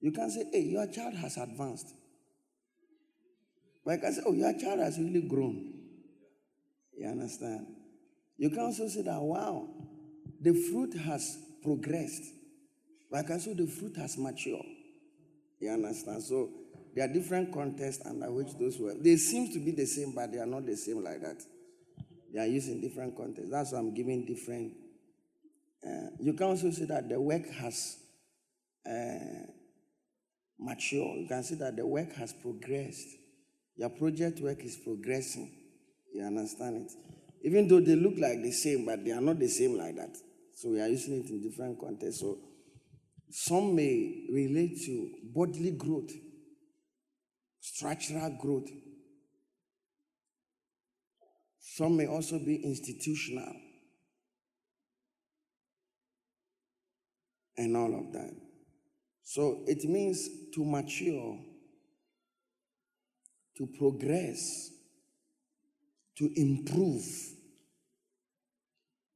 You 0.01 0.11
can 0.11 0.29
say, 0.31 0.45
hey, 0.51 0.61
your 0.61 0.87
child 0.87 1.13
has 1.15 1.37
advanced. 1.37 1.93
But 3.85 3.93
I 3.93 3.97
can 3.97 4.13
say, 4.13 4.21
oh, 4.25 4.33
your 4.33 4.57
child 4.57 4.79
has 4.79 4.97
really 4.97 5.21
grown. 5.21 5.73
You 6.97 7.07
understand? 7.07 7.67
You 8.37 8.49
can 8.49 8.61
also 8.61 8.87
say 8.87 9.03
that, 9.03 9.21
wow, 9.21 9.67
the 10.41 10.53
fruit 10.53 10.95
has 10.95 11.37
progressed. 11.63 12.23
But 13.11 13.19
I 13.19 13.23
can 13.23 13.39
say 13.39 13.51
oh, 13.51 13.53
the 13.53 13.67
fruit 13.67 13.95
has 13.97 14.17
matured. 14.17 14.65
You 15.59 15.71
understand? 15.71 16.23
So 16.23 16.49
there 16.95 17.05
are 17.05 17.13
different 17.13 17.53
contexts 17.53 18.05
under 18.05 18.31
which 18.31 18.57
those 18.57 18.79
words, 18.79 19.01
they 19.01 19.15
seem 19.17 19.51
to 19.53 19.59
be 19.59 19.71
the 19.71 19.85
same, 19.85 20.13
but 20.15 20.31
they 20.31 20.39
are 20.39 20.45
not 20.45 20.65
the 20.65 20.75
same 20.75 21.03
like 21.03 21.21
that. 21.21 21.43
They 22.35 22.41
are 22.41 22.47
used 22.47 22.67
in 22.67 22.81
different 22.81 23.15
contexts. 23.15 23.49
That's 23.49 23.71
why 23.71 23.79
I'm 23.79 23.93
giving 23.93 24.25
different. 24.25 24.73
Uh, 25.81 26.09
you 26.19 26.33
can 26.33 26.47
also 26.47 26.69
see 26.69 26.83
that 26.83 27.07
the 27.07 27.19
work 27.19 27.49
has 27.49 27.95
uh, 28.85 29.47
matured. 30.59 31.19
You 31.21 31.27
can 31.29 31.43
see 31.43 31.55
that 31.55 31.77
the 31.77 31.87
work 31.87 32.11
has 32.15 32.33
progressed. 32.33 33.07
Your 33.77 33.87
project 33.89 34.41
work 34.41 34.59
is 34.65 34.75
progressing. 34.75 35.49
You 36.13 36.25
understand 36.25 36.89
it? 36.89 36.91
Even 37.47 37.69
though 37.69 37.79
they 37.79 37.95
look 37.95 38.15
like 38.17 38.43
the 38.43 38.51
same, 38.51 38.85
but 38.85 39.05
they 39.05 39.11
are 39.11 39.21
not 39.21 39.39
the 39.39 39.47
same 39.47 39.77
like 39.77 39.95
that. 39.95 40.17
So 40.55 40.71
we 40.71 40.81
are 40.81 40.89
using 40.89 41.23
it 41.23 41.29
in 41.29 41.41
different 41.41 41.79
contexts. 41.79 42.19
So 42.19 42.37
some 43.29 43.77
may 43.77 44.27
relate 44.29 44.77
to 44.87 45.09
bodily 45.33 45.71
growth, 45.71 46.11
structural 47.61 48.37
growth. 48.41 48.67
Some 51.75 51.97
may 51.97 52.07
also 52.07 52.39
be 52.39 52.55
institutional. 52.63 53.53
And 57.57 57.75
all 57.75 57.93
of 57.93 58.13
that. 58.13 58.31
So 59.23 59.65
it 59.67 59.83
means 59.83 60.29
to 60.53 60.63
mature, 60.63 61.37
to 63.57 63.67
progress, 63.77 64.69
to 66.17 66.31
improve, 66.37 67.03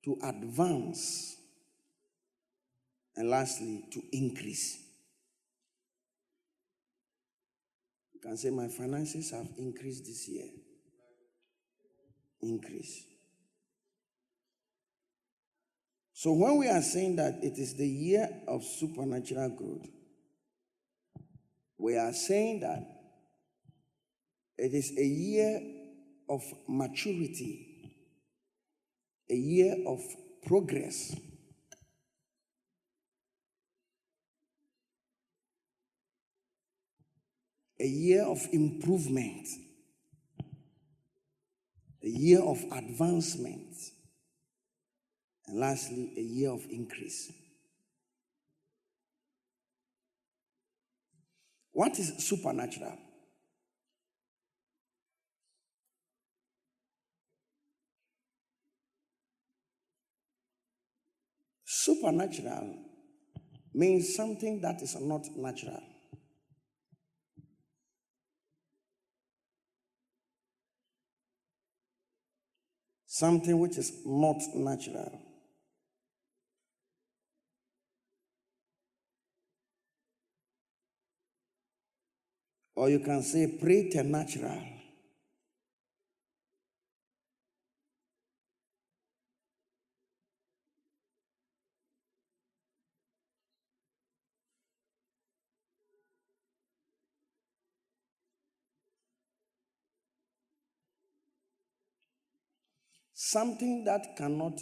to 0.04 0.18
advance, 0.22 1.38
and 3.16 3.30
lastly, 3.30 3.86
to 3.94 4.02
increase. 4.12 4.84
You 8.14 8.20
can 8.20 8.36
say, 8.36 8.50
My 8.50 8.68
finances 8.68 9.32
have 9.32 9.48
increased 9.58 10.04
this 10.06 10.28
year. 10.28 10.50
Increase. 12.42 13.06
So, 16.14 16.34
when 16.34 16.58
we 16.58 16.68
are 16.68 16.82
saying 16.82 17.16
that 17.16 17.40
it 17.42 17.58
is 17.58 17.76
the 17.76 17.88
year 17.88 18.30
of 18.48 18.64
supernatural 18.64 19.50
growth, 19.50 19.88
we 21.78 21.96
are 21.96 22.12
saying 22.12 22.60
that 22.60 22.86
it 24.58 24.74
is 24.74 24.92
a 24.98 25.06
year 25.06 25.62
of 26.28 26.44
maturity, 26.68 27.94
a 29.30 29.36
year 29.36 29.76
of 29.88 30.02
progress. 30.46 31.16
A 37.82 37.88
year 37.88 38.26
of 38.26 38.46
improvement, 38.52 39.48
a 42.04 42.08
year 42.08 42.42
of 42.42 42.64
advancement, 42.72 43.76
and 45.48 45.60
lastly, 45.60 46.14
a 46.18 46.22
year 46.22 46.52
of 46.52 46.66
increase. 46.70 47.32
What 51.72 51.98
is 52.00 52.28
supernatural? 52.28 52.98
Supernatural 61.66 62.76
means 63.74 64.16
something 64.16 64.62
that 64.62 64.82
is 64.82 65.00
not 65.00 65.26
natural. 65.36 65.82
Something 73.20 73.60
which 73.60 73.78
is 73.78 73.92
not 74.06 74.42
natural. 74.56 75.12
Or 82.78 82.90
you 82.90 83.00
can 83.00 83.22
say 83.22 83.58
preternatural. 83.60 84.79
Something 103.22 103.84
that 103.84 104.16
cannot 104.16 104.62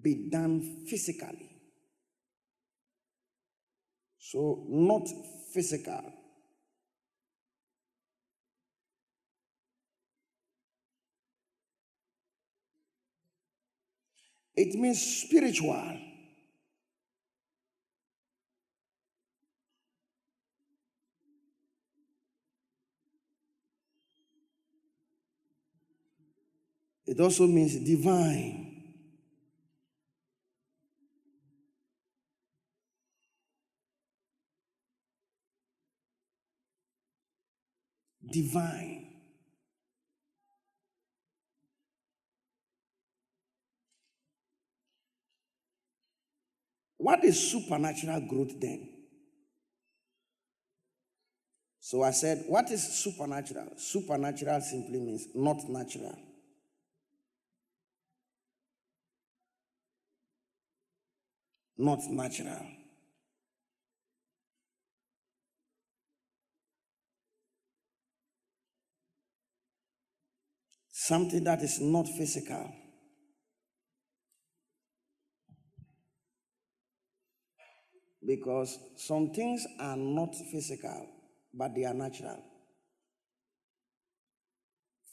be 0.00 0.28
done 0.30 0.86
physically. 0.88 1.50
So, 4.20 4.64
not 4.68 5.08
physical. 5.52 6.00
It 14.54 14.78
means 14.78 15.24
spiritual. 15.24 16.13
It 27.06 27.20
also 27.20 27.46
means 27.46 27.76
divine. 27.76 28.70
Divine. 38.30 39.04
What 46.96 47.22
is 47.22 47.50
supernatural 47.50 48.26
growth 48.28 48.58
then? 48.58 48.88
So 51.80 52.02
I 52.02 52.12
said, 52.12 52.44
What 52.48 52.70
is 52.70 52.82
supernatural? 52.82 53.74
Supernatural 53.76 54.62
simply 54.62 55.00
means 55.00 55.26
not 55.34 55.68
natural. 55.68 56.16
Not 61.76 62.00
natural. 62.10 62.66
Something 70.92 71.44
that 71.44 71.62
is 71.62 71.80
not 71.80 72.06
physical. 72.16 72.72
Because 78.26 78.78
some 78.96 79.32
things 79.34 79.66
are 79.78 79.96
not 79.96 80.34
physical, 80.50 81.06
but 81.52 81.74
they 81.74 81.84
are 81.84 81.92
natural. 81.92 82.42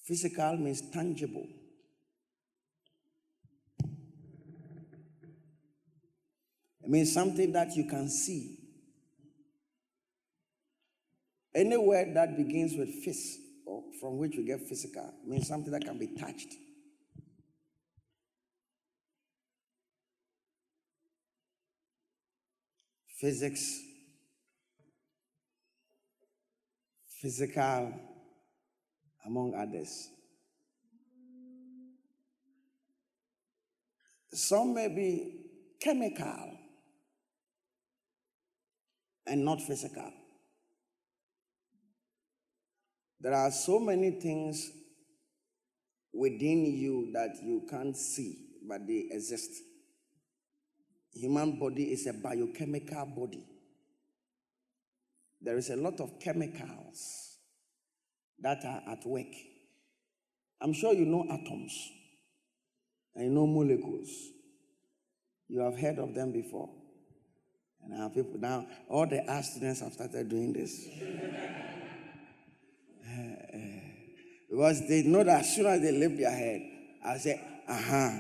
Physical 0.03 0.57
means 0.57 0.89
tangible. 0.91 1.45
It 6.83 6.89
means 6.89 7.13
something 7.13 7.51
that 7.53 7.75
you 7.75 7.85
can 7.85 8.09
see. 8.09 8.57
Any 11.53 11.77
word 11.77 12.15
that 12.15 12.37
begins 12.37 12.77
with 12.77 12.89
fist, 13.03 13.39
or 13.65 13.83
from 13.99 14.17
which 14.17 14.35
we 14.37 14.45
get 14.45 14.61
physical, 14.67 15.13
means 15.25 15.47
something 15.47 15.71
that 15.71 15.83
can 15.83 15.97
be 15.97 16.07
touched. 16.07 16.53
Physics, 23.19 23.79
physical, 27.21 27.93
among 29.25 29.53
others. 29.53 30.09
Some 34.33 34.73
may 34.73 34.87
be 34.87 35.41
chemical 35.79 36.57
and 39.27 39.45
not 39.45 39.61
physical. 39.61 40.11
There 43.19 43.33
are 43.33 43.51
so 43.51 43.79
many 43.79 44.19
things 44.19 44.71
within 46.13 46.65
you 46.65 47.11
that 47.13 47.35
you 47.43 47.67
can't 47.69 47.95
see, 47.95 48.35
but 48.67 48.87
they 48.87 49.07
exist. 49.11 49.51
Human 51.13 51.59
body 51.59 51.83
is 51.91 52.07
a 52.07 52.13
biochemical 52.13 53.05
body. 53.15 53.45
There 55.41 55.57
is 55.57 55.69
a 55.69 55.75
lot 55.75 55.99
of 55.99 56.19
chemicals 56.19 57.37
that 58.39 58.63
are 58.65 58.81
at 58.91 59.05
work. 59.05 59.33
I'm 60.61 60.73
sure 60.73 60.93
you 60.93 61.05
know 61.05 61.25
atoms 61.29 61.89
and 63.15 63.25
you 63.25 63.31
know 63.31 63.47
molecules. 63.47 64.09
You 65.47 65.61
have 65.61 65.77
heard 65.77 65.99
of 65.99 66.15
them 66.15 66.31
before. 66.31 66.69
And 67.83 67.97
now 67.97 68.09
people 68.09 68.39
now 68.39 68.67
all 68.87 69.05
the 69.05 69.23
students 69.43 69.81
have 69.81 69.93
started 69.93 70.29
doing 70.29 70.53
this. 70.53 70.87
because 74.49 74.87
they 74.87 75.03
know 75.03 75.23
that 75.23 75.39
as 75.41 75.55
soon 75.55 75.65
as 75.65 75.81
they 75.81 75.91
lift 75.91 76.17
their 76.17 76.31
head, 76.31 76.61
I 77.03 77.17
say, 77.17 77.41
uh-huh, 77.67 78.19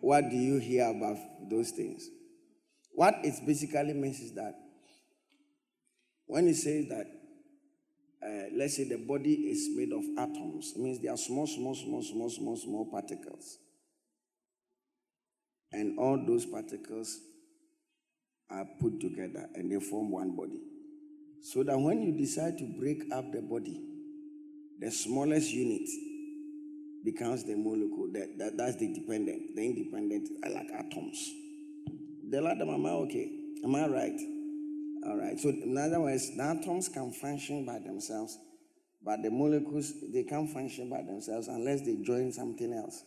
what 0.00 0.30
do 0.30 0.36
you 0.36 0.58
hear 0.58 0.88
about 0.88 1.16
those 1.50 1.70
things? 1.70 2.08
What 2.92 3.16
it 3.24 3.34
basically 3.46 3.92
means 3.92 4.20
is 4.20 4.32
that 4.34 4.54
when 6.26 6.48
it 6.48 6.56
says 6.56 6.88
that, 6.88 7.06
uh, 8.24 8.48
let's 8.56 8.76
say 8.76 8.84
the 8.84 8.96
body 8.98 9.32
is 9.32 9.70
made 9.76 9.92
of 9.92 10.04
atoms, 10.16 10.72
it 10.76 10.80
means 10.80 11.00
there 11.02 11.12
are 11.12 11.16
small, 11.16 11.46
small, 11.46 11.74
small, 11.74 12.02
small, 12.02 12.30
small, 12.30 12.56
small 12.56 12.90
particles. 12.90 13.58
And 15.72 15.98
all 15.98 16.24
those 16.24 16.46
particles 16.46 17.18
are 18.52 18.66
put 18.80 19.00
together 19.00 19.48
and 19.54 19.70
they 19.72 19.80
form 19.84 20.10
one 20.10 20.36
body. 20.36 20.60
So 21.40 21.62
that 21.64 21.78
when 21.78 22.02
you 22.02 22.12
decide 22.12 22.58
to 22.58 22.64
break 22.78 23.02
up 23.12 23.32
the 23.32 23.40
body, 23.40 23.80
the 24.78 24.90
smallest 24.90 25.50
unit 25.50 25.88
becomes 27.04 27.44
the 27.44 27.56
molecule. 27.56 28.10
That, 28.12 28.38
that, 28.38 28.56
that's 28.56 28.76
the 28.76 28.92
dependent. 28.92 29.56
The 29.56 29.64
independent 29.64 30.28
are 30.44 30.50
like 30.50 30.68
atoms. 30.72 31.30
The 32.28 32.38
other 32.38 32.62
am 32.62 32.86
I 32.86 32.90
okay? 32.90 33.30
Am 33.64 33.74
I 33.74 33.88
right? 33.88 34.20
All 35.06 35.16
right. 35.16 35.38
So 35.38 35.48
in 35.48 35.76
other 35.76 36.00
words, 36.00 36.36
the 36.36 36.42
atoms 36.42 36.88
can 36.88 37.12
function 37.12 37.66
by 37.66 37.80
themselves, 37.80 38.38
but 39.04 39.22
the 39.22 39.30
molecules 39.30 39.92
they 40.12 40.22
can't 40.22 40.48
function 40.48 40.88
by 40.88 41.02
themselves 41.02 41.48
unless 41.48 41.82
they 41.82 41.96
join 41.96 42.32
something 42.32 42.72
else. 42.72 43.02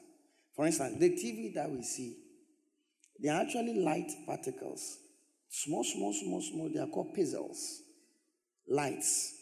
For 0.55 0.65
instance, 0.65 0.97
the 0.99 1.10
TV 1.10 1.53
that 1.55 1.69
we 1.69 1.84
see, 1.84 2.17
they 3.21 3.29
are 3.29 3.41
actually 3.41 3.81
light 3.81 4.12
particles. 4.25 4.97
Small, 5.49 5.84
small, 5.84 6.13
small, 6.13 6.41
small. 6.41 6.69
They 6.73 6.79
are 6.79 6.88
called 6.88 7.15
pixels. 7.15 7.58
Lights. 8.67 9.34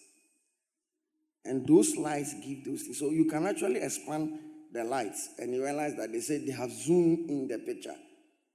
And 1.45 1.67
those 1.67 1.95
lights 1.97 2.33
give 2.45 2.65
those 2.65 2.83
things. 2.83 2.99
So 2.99 3.09
you 3.09 3.25
can 3.25 3.45
actually 3.45 3.81
expand 3.81 4.39
the 4.71 4.83
lights 4.83 5.29
and 5.37 5.53
you 5.53 5.63
realize 5.63 5.95
that 5.97 6.11
they 6.11 6.19
say 6.19 6.43
they 6.45 6.51
have 6.53 6.71
zoomed 6.71 7.29
in 7.29 7.47
the 7.47 7.59
picture. 7.59 7.95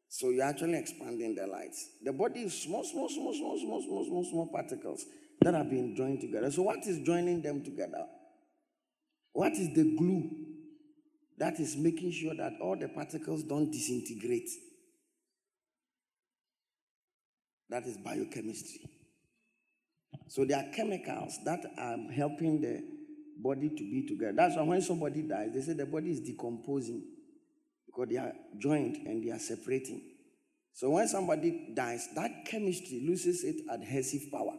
So 0.08 0.30
you're 0.30 0.44
actually 0.44 0.78
expanding 0.78 1.34
the 1.34 1.46
lights. 1.46 1.87
The 2.02 2.12
body 2.12 2.40
is 2.42 2.62
small, 2.62 2.82
small, 2.84 3.08
small, 3.08 3.34
small, 3.34 3.58
small, 3.58 3.82
small, 3.82 4.04
small, 4.06 4.24
small 4.24 4.46
particles 4.46 5.04
that 5.42 5.54
have 5.54 5.68
been 5.68 5.94
joined 5.94 6.20
together. 6.20 6.50
So 6.50 6.62
what 6.62 6.87
is 6.87 7.00
joining 7.00 7.42
them 7.42 7.62
together? 7.62 8.06
What 9.32 9.52
is 9.52 9.72
the 9.74 9.94
glue 9.96 10.30
that 11.37 11.61
is 11.61 11.76
making 11.76 12.11
sure 12.12 12.34
that 12.34 12.54
all 12.61 12.76
the 12.76 12.88
particles 12.88 13.42
don't 13.44 13.70
disintegrate? 13.70 14.48
That 17.70 17.87
is 17.87 17.96
biochemistry. 17.98 18.81
So 20.28 20.44
there 20.44 20.59
are 20.59 20.74
chemicals 20.74 21.38
that 21.44 21.61
are 21.78 21.96
helping 22.12 22.61
the 22.61 22.83
body 23.38 23.68
to 23.68 23.76
be 23.76 24.07
together. 24.07 24.33
That's 24.37 24.57
why 24.57 24.62
when 24.62 24.83
somebody 24.83 25.22
dies, 25.22 25.50
they 25.54 25.61
say 25.61 25.72
the 25.74 25.87
body 25.87 26.11
is 26.11 26.20
decomposing 26.20 27.02
because 27.87 28.09
they 28.11 28.16
are 28.16 28.33
joined 28.59 28.96
and 29.07 29.24
they 29.24 29.31
are 29.31 29.38
separating. 29.38 30.02
So 30.72 30.90
when 30.90 31.09
somebody 31.09 31.72
dies, 31.74 32.09
that 32.14 32.44
chemistry 32.46 33.04
loses 33.07 33.42
its 33.44 33.62
adhesive 33.70 34.31
power. 34.33 34.54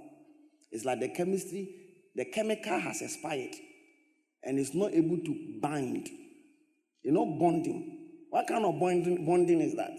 It's 0.71 0.85
like 0.85 0.99
the 0.99 1.09
chemistry, 1.09 1.75
the 2.15 2.25
chemical 2.25 2.79
has 2.79 3.01
expired 3.01 3.55
and 4.43 4.59
it's 4.59 4.73
not 4.73 4.93
able 4.93 5.17
to 5.17 5.59
bind. 5.61 6.09
You 7.03 7.11
know, 7.11 7.25
bonding. 7.25 8.27
What 8.29 8.47
kind 8.47 8.65
of 8.65 8.79
bonding, 8.79 9.25
bonding 9.25 9.61
is 9.61 9.75
that? 9.75 9.93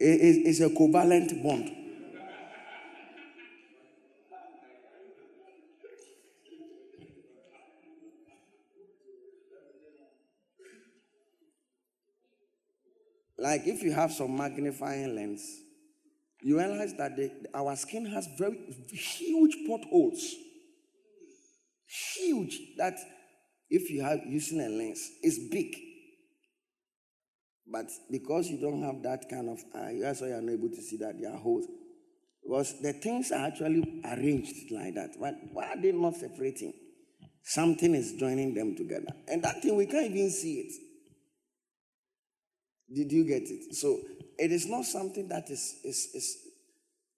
It's 0.00 0.60
a 0.60 0.70
covalent 0.70 1.42
bond. 1.42 1.70
Like 13.36 13.66
if 13.66 13.82
you 13.82 13.92
have 13.92 14.12
some 14.12 14.36
magnifying 14.36 15.14
lens, 15.14 15.42
you 16.42 16.58
realize 16.58 16.94
that 16.94 17.16
the, 17.16 17.30
our 17.54 17.76
skin 17.76 18.06
has 18.06 18.26
very 18.38 18.58
huge 18.88 19.56
potholes. 19.66 20.34
Huge. 21.86 22.58
That 22.78 22.98
if 23.68 23.90
you 23.90 24.02
have 24.02 24.20
using 24.26 24.60
a 24.60 24.68
lens, 24.68 25.10
it's 25.22 25.38
big. 25.50 25.89
But 27.70 27.86
because 28.10 28.48
you 28.48 28.60
don't 28.60 28.82
have 28.82 29.02
that 29.02 29.28
kind 29.28 29.48
of 29.48 29.62
eye, 29.74 29.98
that's 30.00 30.20
why 30.20 30.28
you're 30.28 30.42
not 30.42 30.52
able 30.52 30.70
to 30.70 30.82
see 30.82 30.96
that 30.98 31.20
there 31.20 31.32
are 31.32 31.38
holes. 31.38 31.66
Because 32.42 32.80
the 32.80 32.92
things 32.94 33.30
are 33.30 33.46
actually 33.46 34.02
arranged 34.04 34.72
like 34.72 34.94
that. 34.94 35.10
But 35.20 35.34
why 35.52 35.66
are 35.66 35.80
they 35.80 35.92
not 35.92 36.16
separating? 36.16 36.72
Something 37.42 37.94
is 37.94 38.14
joining 38.14 38.54
them 38.54 38.74
together. 38.74 39.12
And 39.28 39.42
that 39.44 39.62
thing, 39.62 39.76
we 39.76 39.86
can't 39.86 40.10
even 40.10 40.30
see 40.30 40.60
it. 40.60 40.72
Did 42.92 43.12
you 43.12 43.24
get 43.24 43.42
it? 43.42 43.74
So 43.76 44.00
it 44.36 44.50
is 44.50 44.66
not 44.66 44.84
something 44.84 45.28
that 45.28 45.48
is, 45.48 45.76
is, 45.84 46.08
is, 46.12 46.36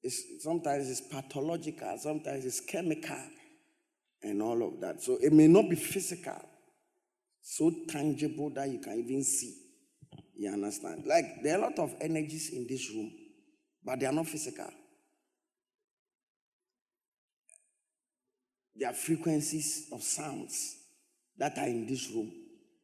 is 0.03 0.25
sometimes 0.41 0.91
it's 0.91 1.01
pathological, 1.01 1.97
sometimes 1.99 2.45
it's 2.45 2.61
chemical, 2.61 3.17
and 4.23 4.43
all 4.43 4.63
of 4.63 4.81
that. 4.81 5.03
So 5.03 5.19
it 5.21 5.33
may 5.33 5.49
not 5.49 5.71
be 5.71 5.77
physical, 5.77 6.41
so 7.41 7.73
tangible 7.89 8.51
that 8.51 8.69
you 8.69 8.81
can 8.81 9.01
even 9.01 9.25
see. 9.25 9.62
You 10.37 10.53
understand? 10.53 11.05
Like 11.07 11.25
there 11.43 11.55
are 11.55 11.59
a 11.59 11.63
lot 11.63 11.79
of 11.79 11.95
energies 12.01 12.51
in 12.53 12.67
this 12.69 12.91
room, 12.91 13.13
but 13.85 14.01
they 14.01 14.07
are 14.07 14.13
not 14.13 14.27
physical. 14.27 14.71
There 18.75 18.91
are 18.91 18.95
frequencies 18.95 19.89
of 19.93 20.03
sounds 20.03 20.77
that 21.39 21.59
are 21.59 21.67
in 21.67 21.87
this 21.87 22.11
room. 22.11 22.33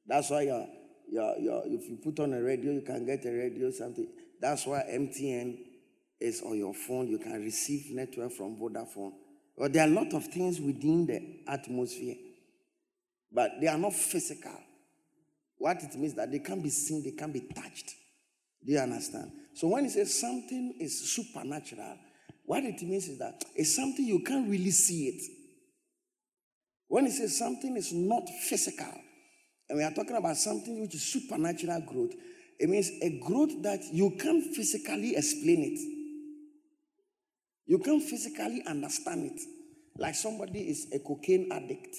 That's 0.07 0.31
why 0.31 0.43
you're 0.43 0.67
your, 1.11 1.39
your, 1.39 1.63
if 1.67 1.89
you 1.89 1.97
put 1.97 2.21
on 2.21 2.35
a 2.35 2.43
radio, 2.43 2.73
you 2.73 2.83
can 2.83 3.07
get 3.07 3.25
a 3.25 3.31
radio, 3.31 3.71
something. 3.71 4.07
That's 4.41 4.67
why 4.67 4.85
MTN 4.91 5.59
is 6.21 6.43
on 6.43 6.57
your 6.57 6.75
phone. 6.75 7.09
You 7.09 7.19
can 7.19 7.43
receive 7.43 7.95
network 7.95 8.33
from 8.33 8.57
Vodafone. 8.57 9.13
But 9.57 9.73
there 9.73 9.85
are 9.85 9.91
a 9.91 9.95
lot 9.95 10.13
of 10.13 10.27
things 10.27 10.61
within 10.61 11.07
the 11.07 11.51
atmosphere, 11.51 12.15
but 13.33 13.53
they 13.61 13.67
are 13.67 13.79
not 13.79 13.95
physical. 13.95 14.57
What 15.59 15.83
it 15.83 15.95
means 15.97 16.15
that 16.15 16.31
they 16.31 16.39
can't 16.39 16.63
be 16.63 16.71
seen, 16.71 17.03
they 17.03 17.11
can't 17.11 17.33
be 17.33 17.41
touched. 17.41 17.95
Do 18.65 18.73
you 18.73 18.79
understand? 18.79 19.33
So 19.55 19.69
when 19.69 19.85
it 19.85 19.91
says 19.91 20.19
something 20.19 20.77
is 20.81 21.13
supernatural, 21.13 21.97
what 22.45 22.65
it 22.65 22.81
means 22.83 23.09
is 23.09 23.19
that 23.19 23.45
it's 23.55 23.75
something 23.75 24.05
you 24.05 24.21
can't 24.21 24.49
really 24.49 24.71
see 24.71 25.09
it. 25.09 25.23
When 26.87 27.07
it 27.07 27.13
says 27.13 27.37
something 27.37 27.77
is 27.77 27.93
not 27.93 28.29
physical, 28.49 28.93
and 29.69 29.79
we 29.79 29.85
are 29.85 29.93
talking 29.93 30.17
about 30.17 30.37
something 30.37 30.81
which 30.81 30.95
is 30.95 31.03
supernatural 31.03 31.83
growth. 31.83 32.13
It 32.59 32.69
means 32.69 32.91
a 33.03 33.21
growth 33.21 33.63
that 33.63 33.81
you 33.93 34.17
can't 34.19 34.55
physically 34.55 35.15
explain 35.15 35.63
it. 35.63 35.79
You 37.67 37.79
can't 37.79 38.03
physically 38.03 38.63
understand 38.67 39.31
it. 39.33 39.41
Like 39.97 40.15
somebody 40.15 40.61
is 40.61 40.89
a 40.93 41.01
cocaine 41.01 41.51
addict. 41.53 41.95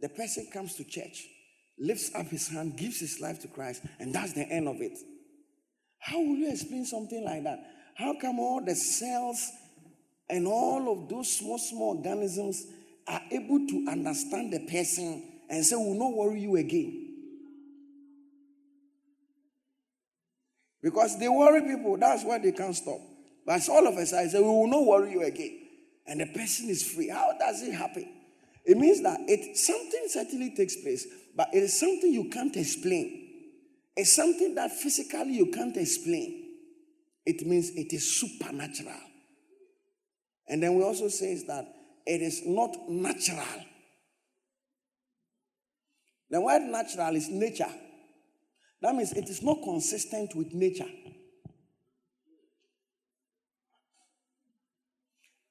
The 0.00 0.08
person 0.08 0.46
comes 0.52 0.74
to 0.76 0.84
church, 0.84 1.26
lifts 1.78 2.10
up 2.14 2.26
his 2.26 2.48
hand, 2.48 2.76
gives 2.76 3.00
his 3.00 3.20
life 3.20 3.40
to 3.40 3.48
Christ, 3.48 3.82
and 3.98 4.14
that's 4.14 4.32
the 4.32 4.42
end 4.42 4.68
of 4.68 4.80
it. 4.80 4.98
How 5.98 6.18
will 6.18 6.36
you 6.36 6.50
explain 6.50 6.84
something 6.84 7.24
like 7.24 7.44
that? 7.44 7.60
How 7.96 8.14
come 8.20 8.38
all 8.38 8.64
the 8.64 8.74
cells 8.74 9.50
and 10.28 10.46
all 10.46 10.92
of 10.92 11.08
those 11.08 11.36
small, 11.36 11.58
small 11.58 11.96
organisms 11.96 12.64
are 13.06 13.20
able 13.30 13.66
to 13.66 13.86
understand 13.90 14.52
the 14.52 14.60
person 14.60 15.22
and 15.48 15.64
say, 15.64 15.76
We'll 15.76 15.98
not 15.98 16.16
worry 16.16 16.40
you 16.40 16.56
again. 16.56 17.08
Because 20.82 21.18
they 21.18 21.28
worry 21.28 21.60
people, 21.62 21.96
that's 21.96 22.24
why 22.24 22.38
they 22.38 22.52
can't 22.52 22.74
stop. 22.74 22.98
But 23.46 23.68
all 23.68 23.86
of 23.86 23.94
us, 23.96 24.12
I 24.12 24.26
say, 24.26 24.38
We 24.38 24.46
will 24.46 24.68
not 24.68 24.84
worry 24.84 25.12
you 25.12 25.22
again. 25.22 25.58
And 26.06 26.20
the 26.20 26.26
person 26.26 26.68
is 26.68 26.90
free. 26.90 27.08
How 27.08 27.32
does 27.38 27.62
it 27.62 27.72
happen? 27.72 28.08
It 28.64 28.76
means 28.76 29.02
that 29.02 29.20
it 29.28 29.56
something 29.56 30.04
certainly 30.08 30.54
takes 30.54 30.76
place. 30.76 31.06
But 31.34 31.48
it 31.52 31.62
is 31.62 31.78
something 31.78 32.12
you 32.12 32.28
can't 32.30 32.56
explain. 32.56 33.28
It's 33.96 34.14
something 34.14 34.54
that 34.54 34.70
physically 34.70 35.34
you 35.34 35.46
can't 35.46 35.76
explain. 35.76 36.42
It 37.24 37.46
means 37.46 37.70
it 37.70 37.92
is 37.92 38.20
supernatural. 38.20 39.00
And 40.48 40.62
then 40.62 40.74
we 40.76 40.82
also 40.82 41.08
say 41.08 41.42
that 41.46 41.66
it 42.06 42.20
is 42.20 42.42
not 42.44 42.76
natural. 42.88 43.64
The 46.30 46.40
word 46.40 46.62
natural 46.62 47.14
is 47.16 47.28
nature. 47.28 47.72
That 48.80 48.94
means 48.94 49.12
it 49.12 49.28
is 49.28 49.42
not 49.42 49.62
consistent 49.62 50.34
with 50.34 50.52
nature. 50.52 50.88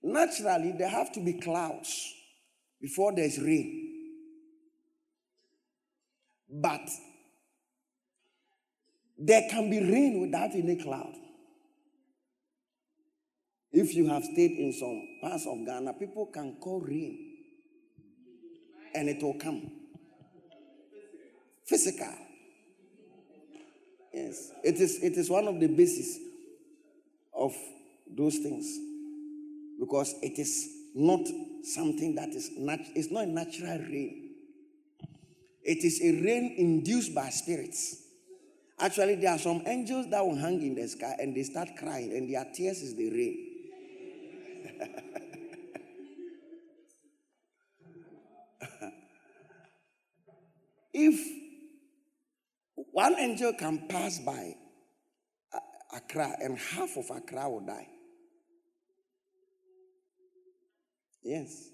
Naturally, 0.03 0.73
there 0.77 0.89
have 0.89 1.11
to 1.13 1.19
be 1.19 1.33
clouds 1.33 2.13
before 2.81 3.15
there's 3.15 3.39
rain. 3.39 3.80
But 6.51 6.81
there 9.17 9.47
can 9.49 9.69
be 9.69 9.79
rain 9.79 10.21
without 10.21 10.51
any 10.53 10.75
cloud. 10.75 11.15
If 13.71 13.95
you 13.95 14.07
have 14.09 14.23
stayed 14.23 14.51
in 14.51 14.73
some 14.73 15.01
parts 15.21 15.45
of 15.47 15.65
Ghana, 15.65 15.93
people 15.93 16.25
can 16.25 16.57
call 16.59 16.81
rain 16.81 17.31
and 18.93 19.07
it 19.07 19.23
will 19.23 19.35
come. 19.35 19.71
Physical. 21.65 22.13
Yes. 24.13 24.51
It 24.63 24.75
is, 24.75 25.01
it 25.01 25.13
is 25.13 25.29
one 25.29 25.47
of 25.47 25.59
the 25.59 25.67
basis 25.67 26.19
of 27.33 27.55
those 28.13 28.37
things 28.39 28.77
because 29.79 30.13
it 30.21 30.37
is 30.37 30.67
not 30.93 31.21
something 31.63 32.15
that 32.15 32.29
is 32.29 32.51
it's 32.57 33.09
not 33.09 33.23
a 33.23 33.27
natural 33.27 33.79
rain. 33.79 34.20
It 35.63 35.83
is 35.83 36.01
a 36.01 36.11
rain 36.23 36.55
induced 36.57 37.13
by 37.13 37.29
spirits. 37.29 37.97
Actually, 38.79 39.15
there 39.15 39.31
are 39.31 39.39
some 39.39 39.61
angels 39.67 40.07
that 40.09 40.25
will 40.25 40.37
hang 40.37 40.61
in 40.61 40.73
the 40.73 40.87
sky 40.87 41.17
and 41.19 41.35
they 41.35 41.43
start 41.43 41.69
crying, 41.77 42.13
and 42.13 42.33
their 42.33 42.45
tears 42.53 42.81
is 42.81 42.95
the 42.95 43.09
rain. 43.11 43.47
if 50.93 51.19
one 52.75 53.15
angel 53.19 53.53
can 53.53 53.87
pass 53.87 54.19
by 54.19 54.55
Accra 55.93 56.35
and 56.41 56.57
half 56.57 56.97
of 56.97 57.09
Accra 57.11 57.49
will 57.49 57.65
die. 57.65 57.87
Yes. 61.23 61.69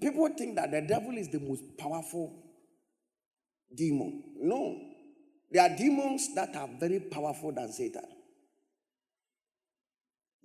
People 0.00 0.28
think 0.36 0.56
that 0.56 0.70
the 0.70 0.82
devil 0.82 1.16
is 1.16 1.28
the 1.28 1.40
most 1.40 1.62
powerful 1.78 2.49
demon. 3.74 4.22
No. 4.38 4.76
There 5.50 5.62
are 5.62 5.76
demons 5.76 6.34
that 6.34 6.54
are 6.56 6.68
very 6.78 7.00
powerful 7.00 7.52
than 7.52 7.72
Satan. 7.72 8.04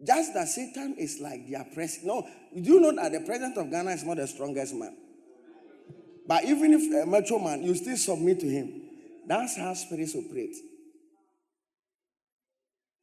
Just 0.06 0.34
that 0.34 0.48
Satan 0.48 0.96
is 0.98 1.20
like 1.22 1.50
their 1.50 1.66
president. 1.74 2.08
No, 2.08 2.28
do 2.54 2.74
you 2.74 2.80
know 2.82 2.92
that 2.96 3.12
the 3.12 3.22
president 3.22 3.58
of 3.58 3.72
Ghana 3.72 3.92
is 3.92 4.04
not 4.04 4.18
the 4.18 4.28
strongest 4.28 4.76
man? 4.76 4.96
But 6.28 6.44
even 6.46 6.74
if 6.74 7.04
a 7.04 7.06
macho 7.10 7.40
man, 7.40 7.64
you 7.64 7.76
still 7.76 7.96
submit 7.96 8.40
to 8.42 8.48
him. 8.48 8.82
That's 9.28 9.58
how 9.58 9.74
spirits 9.74 10.16
operate. 10.16 10.56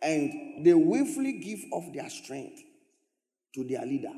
And 0.02 0.64
they 0.64 0.74
willfully 0.74 1.32
give 1.32 1.60
off 1.72 1.92
their 1.94 2.10
strength 2.10 2.60
to 3.54 3.64
their 3.64 3.86
leader. 3.86 4.12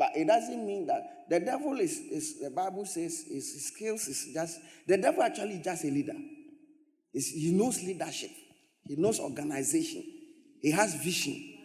But 0.00 0.16
it 0.16 0.26
doesn't 0.26 0.66
mean 0.66 0.86
that 0.86 1.28
the 1.28 1.40
devil 1.40 1.78
is, 1.78 1.98
is 1.98 2.40
the 2.40 2.48
Bible 2.48 2.86
says, 2.86 3.26
his 3.28 3.66
skills 3.66 4.08
is 4.08 4.30
just, 4.32 4.58
the 4.86 4.96
devil 4.96 5.22
actually 5.22 5.56
is 5.56 5.62
just 5.62 5.84
a 5.84 5.88
leader. 5.88 6.16
It's, 7.12 7.28
he 7.28 7.52
knows 7.52 7.82
leadership, 7.82 8.30
he 8.88 8.96
knows 8.96 9.20
organization, 9.20 10.02
he 10.62 10.70
has 10.70 10.94
vision. 10.94 11.58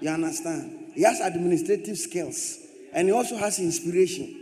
You 0.00 0.10
understand? 0.10 0.94
He 0.94 1.02
has 1.02 1.20
administrative 1.20 1.96
skills, 1.96 2.58
and 2.92 3.06
he 3.06 3.12
also 3.12 3.36
has 3.36 3.60
inspiration, 3.60 4.34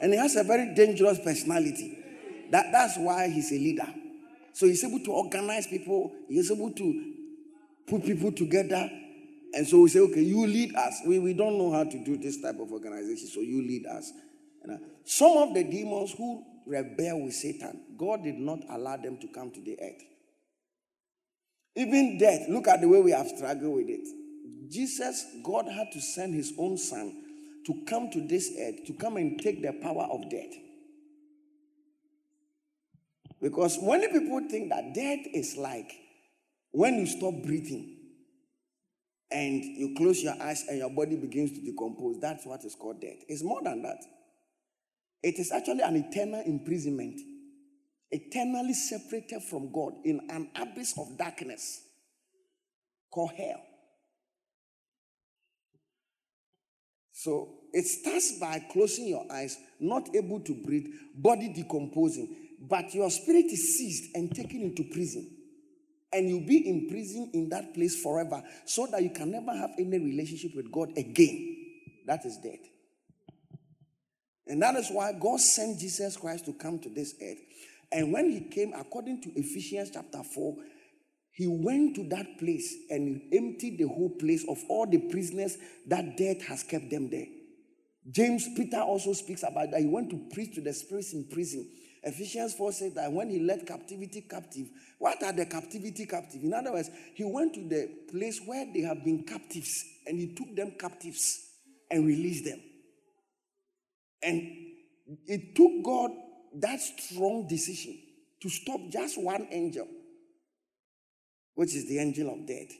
and 0.00 0.12
he 0.12 0.18
has 0.20 0.36
a 0.36 0.44
very 0.44 0.72
dangerous 0.72 1.18
personality. 1.18 1.98
That, 2.52 2.66
that's 2.70 2.98
why 2.98 3.30
he's 3.30 3.50
a 3.50 3.56
leader. 3.56 3.92
So 4.52 4.66
he's 4.66 4.84
able 4.84 5.00
to 5.00 5.10
organize 5.10 5.66
people, 5.66 6.12
he's 6.28 6.52
able 6.52 6.70
to 6.70 7.14
put 7.84 8.04
people 8.04 8.30
together. 8.30 8.88
And 9.54 9.66
so 9.66 9.80
we 9.80 9.88
say, 9.90 10.00
okay, 10.00 10.22
you 10.22 10.46
lead 10.46 10.74
us. 10.74 11.02
We, 11.06 11.18
we 11.18 11.34
don't 11.34 11.58
know 11.58 11.72
how 11.72 11.84
to 11.84 12.04
do 12.04 12.16
this 12.16 12.40
type 12.40 12.58
of 12.58 12.72
organization, 12.72 13.28
so 13.28 13.40
you 13.40 13.62
lead 13.62 13.86
us. 13.86 14.10
And, 14.62 14.72
uh, 14.72 14.78
some 15.04 15.36
of 15.36 15.54
the 15.54 15.64
demons 15.64 16.12
who 16.12 16.44
rebel 16.66 17.24
with 17.24 17.34
Satan, 17.34 17.82
God 17.98 18.22
did 18.22 18.36
not 18.36 18.60
allow 18.70 18.96
them 18.96 19.18
to 19.18 19.28
come 19.28 19.50
to 19.50 19.60
the 19.60 19.78
earth. 19.80 20.02
Even 21.74 22.18
death, 22.18 22.48
look 22.48 22.68
at 22.68 22.80
the 22.80 22.88
way 22.88 23.00
we 23.00 23.10
have 23.12 23.28
struggled 23.28 23.74
with 23.74 23.88
it. 23.88 24.06
Jesus, 24.70 25.26
God 25.42 25.66
had 25.68 25.90
to 25.92 26.00
send 26.00 26.34
his 26.34 26.52
own 26.58 26.78
son 26.78 27.22
to 27.66 27.84
come 27.86 28.10
to 28.10 28.26
this 28.26 28.52
earth, 28.58 28.84
to 28.86 28.94
come 28.94 29.16
and 29.16 29.38
take 29.38 29.62
the 29.62 29.72
power 29.72 30.08
of 30.10 30.30
death. 30.30 30.52
Because 33.40 33.82
many 33.82 34.08
people 34.08 34.40
think 34.48 34.70
that 34.70 34.94
death 34.94 35.26
is 35.34 35.56
like 35.56 35.92
when 36.70 36.94
you 36.94 37.06
stop 37.06 37.34
breathing 37.42 37.91
and 39.32 39.64
you 39.64 39.94
close 39.96 40.22
your 40.22 40.34
eyes 40.40 40.64
and 40.68 40.78
your 40.78 40.90
body 40.90 41.16
begins 41.16 41.52
to 41.52 41.60
decompose. 41.60 42.20
That's 42.20 42.46
what 42.46 42.64
is 42.64 42.74
called 42.74 43.00
death. 43.00 43.18
It's 43.28 43.42
more 43.42 43.62
than 43.62 43.82
that. 43.82 44.02
It 45.22 45.38
is 45.38 45.52
actually 45.52 45.82
an 45.82 45.96
eternal 45.96 46.42
imprisonment, 46.44 47.20
eternally 48.10 48.74
separated 48.74 49.42
from 49.42 49.72
God 49.72 49.94
in 50.04 50.20
an 50.28 50.50
abyss 50.56 50.98
of 50.98 51.16
darkness 51.16 51.80
called 53.10 53.32
hell. 53.36 53.62
So 57.12 57.48
it 57.72 57.84
starts 57.84 58.38
by 58.40 58.60
closing 58.72 59.06
your 59.06 59.24
eyes, 59.30 59.56
not 59.78 60.14
able 60.14 60.40
to 60.40 60.54
breathe, 60.54 60.86
body 61.14 61.52
decomposing, 61.54 62.36
but 62.68 62.92
your 62.94 63.10
spirit 63.10 63.46
is 63.46 63.76
seized 63.78 64.16
and 64.16 64.34
taken 64.34 64.62
into 64.62 64.84
prison. 64.92 65.30
And 66.12 66.28
you'll 66.28 66.46
be 66.46 66.68
in 66.68 66.88
prison 66.88 67.30
in 67.32 67.48
that 67.50 67.74
place 67.74 68.02
forever 68.02 68.42
so 68.66 68.86
that 68.90 69.02
you 69.02 69.10
can 69.10 69.30
never 69.30 69.56
have 69.56 69.70
any 69.78 69.98
relationship 69.98 70.54
with 70.54 70.70
God 70.70 70.90
again. 70.96 71.56
That 72.06 72.24
is 72.26 72.36
death. 72.38 72.60
And 74.46 74.60
that 74.62 74.74
is 74.76 74.90
why 74.90 75.12
God 75.12 75.40
sent 75.40 75.78
Jesus 75.78 76.16
Christ 76.16 76.44
to 76.46 76.52
come 76.52 76.78
to 76.80 76.88
this 76.90 77.14
earth. 77.22 77.38
And 77.90 78.12
when 78.12 78.30
he 78.30 78.40
came, 78.40 78.72
according 78.74 79.22
to 79.22 79.30
Ephesians 79.34 79.90
chapter 79.92 80.22
4, 80.22 80.56
he 81.32 81.46
went 81.46 81.96
to 81.96 82.08
that 82.08 82.38
place 82.38 82.74
and 82.90 83.22
emptied 83.32 83.78
the 83.78 83.88
whole 83.88 84.10
place 84.10 84.44
of 84.48 84.58
all 84.68 84.86
the 84.86 84.98
prisoners 84.98 85.56
that 85.86 86.16
death 86.16 86.42
has 86.42 86.62
kept 86.62 86.90
them 86.90 87.08
there. 87.08 87.26
James 88.10 88.48
Peter 88.56 88.80
also 88.80 89.12
speaks 89.12 89.42
about 89.42 89.70
that. 89.70 89.80
He 89.80 89.86
went 89.86 90.10
to 90.10 90.20
preach 90.32 90.54
to 90.56 90.60
the 90.60 90.72
spirits 90.72 91.12
in 91.14 91.28
prison. 91.30 91.68
Ephesians 92.04 92.54
4 92.54 92.72
says 92.72 92.94
that 92.94 93.12
when 93.12 93.30
he 93.30 93.38
led 93.38 93.64
captivity 93.66 94.22
captive, 94.22 94.66
what 94.98 95.22
are 95.22 95.32
the 95.32 95.46
captivity 95.46 96.04
captive? 96.06 96.42
In 96.42 96.52
other 96.52 96.72
words, 96.72 96.90
he 97.14 97.24
went 97.24 97.54
to 97.54 97.60
the 97.68 97.88
place 98.10 98.40
where 98.44 98.66
they 98.72 98.80
have 98.80 99.04
been 99.04 99.22
captives 99.22 99.84
and 100.06 100.18
he 100.18 100.34
took 100.34 100.54
them 100.56 100.72
captives 100.78 101.40
and 101.90 102.04
released 102.04 102.44
them. 102.44 102.60
And 104.20 104.42
it 105.26 105.54
took 105.54 105.84
God 105.84 106.10
that 106.60 106.80
strong 106.80 107.46
decision 107.46 107.98
to 108.40 108.48
stop 108.48 108.80
just 108.90 109.22
one 109.22 109.46
angel, 109.52 109.86
which 111.54 111.74
is 111.74 111.88
the 111.88 111.98
angel 111.98 112.32
of 112.32 112.46
death. 112.46 112.72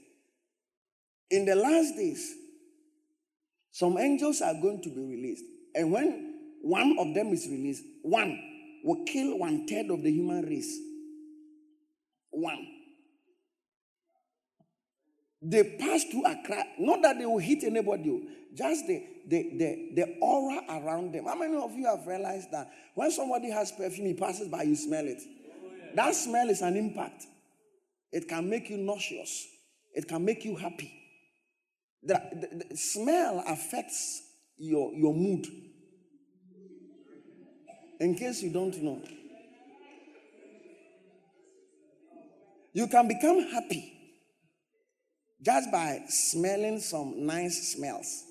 In 1.31 1.45
the 1.45 1.55
last 1.55 1.95
days, 1.97 2.35
some 3.71 3.97
angels 3.99 4.41
are 4.43 4.55
going 4.55 4.83
to 4.83 4.89
be 4.91 5.01
released. 5.01 5.45
And 5.75 5.93
when 5.93 6.59
one 6.63 6.97
of 6.99 7.15
them 7.15 7.29
is 7.29 7.47
released, 7.49 7.85
one 8.03 8.52
will 8.83 9.05
kill 9.05 9.39
one 9.39 9.67
third 9.67 9.91
of 9.91 10.03
the 10.03 10.11
human 10.11 10.45
race. 10.45 10.79
One. 12.31 12.67
They 15.41 15.77
pass 15.79 16.05
through 16.05 16.25
Accra. 16.25 16.65
Not 16.79 17.03
that 17.03 17.19
they 17.19 17.27
will 17.27 17.39
hit 17.39 17.65
anybody, 17.65 18.11
oh. 18.11 18.21
just 18.55 18.87
the, 18.87 19.05
the, 19.27 19.43
the, 19.59 19.91
the 19.97 20.17
aura 20.21 20.61
around 20.69 21.13
them. 21.13 21.25
How 21.27 21.35
many 21.35 21.57
of 21.57 21.73
you 21.75 21.87
have 21.87 22.07
realized 22.07 22.53
that 22.53 22.71
when 22.95 23.11
somebody 23.11 23.51
has 23.51 23.73
perfume, 23.73 24.07
he 24.07 24.15
passes 24.15 24.49
by, 24.49 24.63
you 24.63 24.77
smell 24.77 25.07
it? 25.07 25.21
That 25.95 26.15
smell 26.15 26.49
is 26.49 26.63
an 26.63 26.77
impact. 26.77 27.27
It 28.13 28.29
can 28.29 28.49
make 28.49 28.71
you 28.71 28.77
nauseous, 28.77 29.47
it 29.95 30.07
can 30.07 30.25
make 30.25 30.45
you 30.45 30.55
happy. 30.55 30.93
The, 32.05 32.21
the, 32.33 32.65
the 32.69 32.77
smell 32.77 33.43
affects 33.47 34.23
your, 34.57 34.93
your 34.95 35.15
mood. 35.15 35.47
In 38.03 38.17
case 38.17 38.43
you 38.43 38.51
don't 38.51 38.77
know, 38.83 39.01
you 42.73 42.89
can 42.89 43.07
become 43.07 43.49
happy 43.53 43.93
just 45.41 45.71
by 45.71 46.01
smelling 46.09 46.81
some 46.81 47.25
nice 47.25 47.75
smells. 47.75 48.25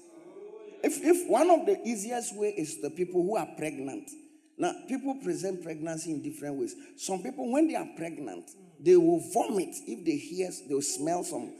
If, 0.84 1.02
if 1.02 1.30
one 1.30 1.50
of 1.50 1.66
the 1.66 1.80
easiest 1.88 2.36
way 2.36 2.50
is 2.50 2.82
the 2.82 2.90
people 2.90 3.24
who 3.24 3.38
are 3.38 3.48
pregnant. 3.58 4.10
Now, 4.58 4.74
people 4.90 5.16
present 5.24 5.64
pregnancy 5.64 6.12
in 6.12 6.22
different 6.22 6.58
ways. 6.58 6.76
Some 6.98 7.24
people, 7.24 7.50
when 7.50 7.70
they 7.70 7.76
are 7.76 7.88
pregnant, 7.96 8.52
they 8.78 8.98
will 8.98 9.24
vomit 9.34 9.74
if 9.88 10.04
they 10.06 10.18
hear, 10.18 10.50
they 10.68 10.76
will 10.76 10.82
smell 10.82 11.24
some, 11.24 11.54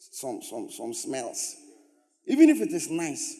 some, 0.00 0.42
some, 0.42 0.68
some 0.68 0.92
smells, 0.92 1.54
even 2.26 2.48
if 2.48 2.60
it 2.60 2.72
is 2.72 2.90
nice. 2.90 3.36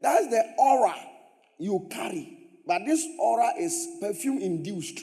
That's 0.00 0.26
the 0.26 0.42
aura 0.58 1.11
you 1.58 1.88
carry. 1.90 2.38
But 2.66 2.82
this 2.86 3.06
aura 3.18 3.52
is 3.58 3.96
perfume 4.00 4.38
induced. 4.38 5.00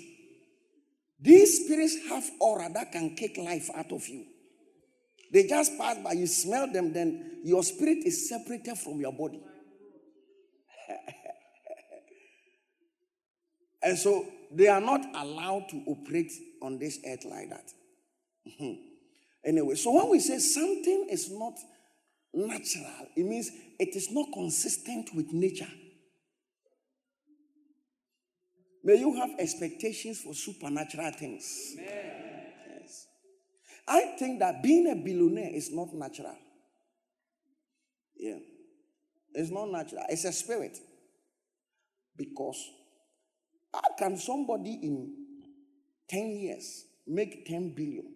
These 1.21 1.65
spirits 1.65 1.97
have 2.09 2.23
aura 2.39 2.69
that 2.73 2.91
can 2.91 3.15
kick 3.15 3.37
life 3.37 3.69
out 3.75 3.91
of 3.91 4.07
you. 4.07 4.25
They 5.31 5.43
just 5.47 5.77
pass 5.77 5.97
by, 6.03 6.13
you 6.13 6.27
smell 6.27 6.71
them, 6.71 6.93
then 6.93 7.41
your 7.43 7.61
spirit 7.63 7.99
is 8.05 8.29
separated 8.29 8.77
from 8.77 8.99
your 8.99 9.11
body. 9.13 9.41
and 13.83 13.97
so 13.97 14.25
they 14.51 14.67
are 14.67 14.81
not 14.81 15.01
allowed 15.13 15.67
to 15.69 15.83
operate 15.87 16.31
on 16.61 16.79
this 16.79 16.99
earth 17.05 17.25
like 17.25 17.49
that. 17.49 17.71
anyway, 19.45 19.75
so 19.75 19.91
when 19.91 20.09
we 20.09 20.19
say 20.19 20.39
something 20.39 21.07
is 21.11 21.29
not 21.31 21.53
natural, 22.33 23.07
it 23.15 23.23
means 23.23 23.51
it 23.77 23.95
is 23.95 24.09
not 24.11 24.27
consistent 24.33 25.09
with 25.13 25.31
nature. 25.31 25.69
May 28.83 28.95
you 28.95 29.13
have 29.15 29.31
expectations 29.39 30.21
for 30.21 30.33
supernatural 30.33 31.11
things. 31.11 31.75
Yes. 31.77 33.07
I 33.87 34.15
think 34.17 34.39
that 34.39 34.63
being 34.63 34.89
a 34.89 34.95
billionaire 34.95 35.51
is 35.53 35.71
not 35.71 35.93
natural. 35.93 36.37
Yeah. 38.15 38.37
It's 39.33 39.51
not 39.51 39.69
natural. 39.69 40.03
It's 40.09 40.25
a 40.25 40.31
spirit. 40.31 40.77
Because 42.15 42.57
how 43.73 43.81
can 43.97 44.17
somebody 44.17 44.79
in 44.81 45.15
10 46.09 46.29
years 46.31 46.85
make 47.07 47.45
10 47.45 47.73
billion? 47.75 48.13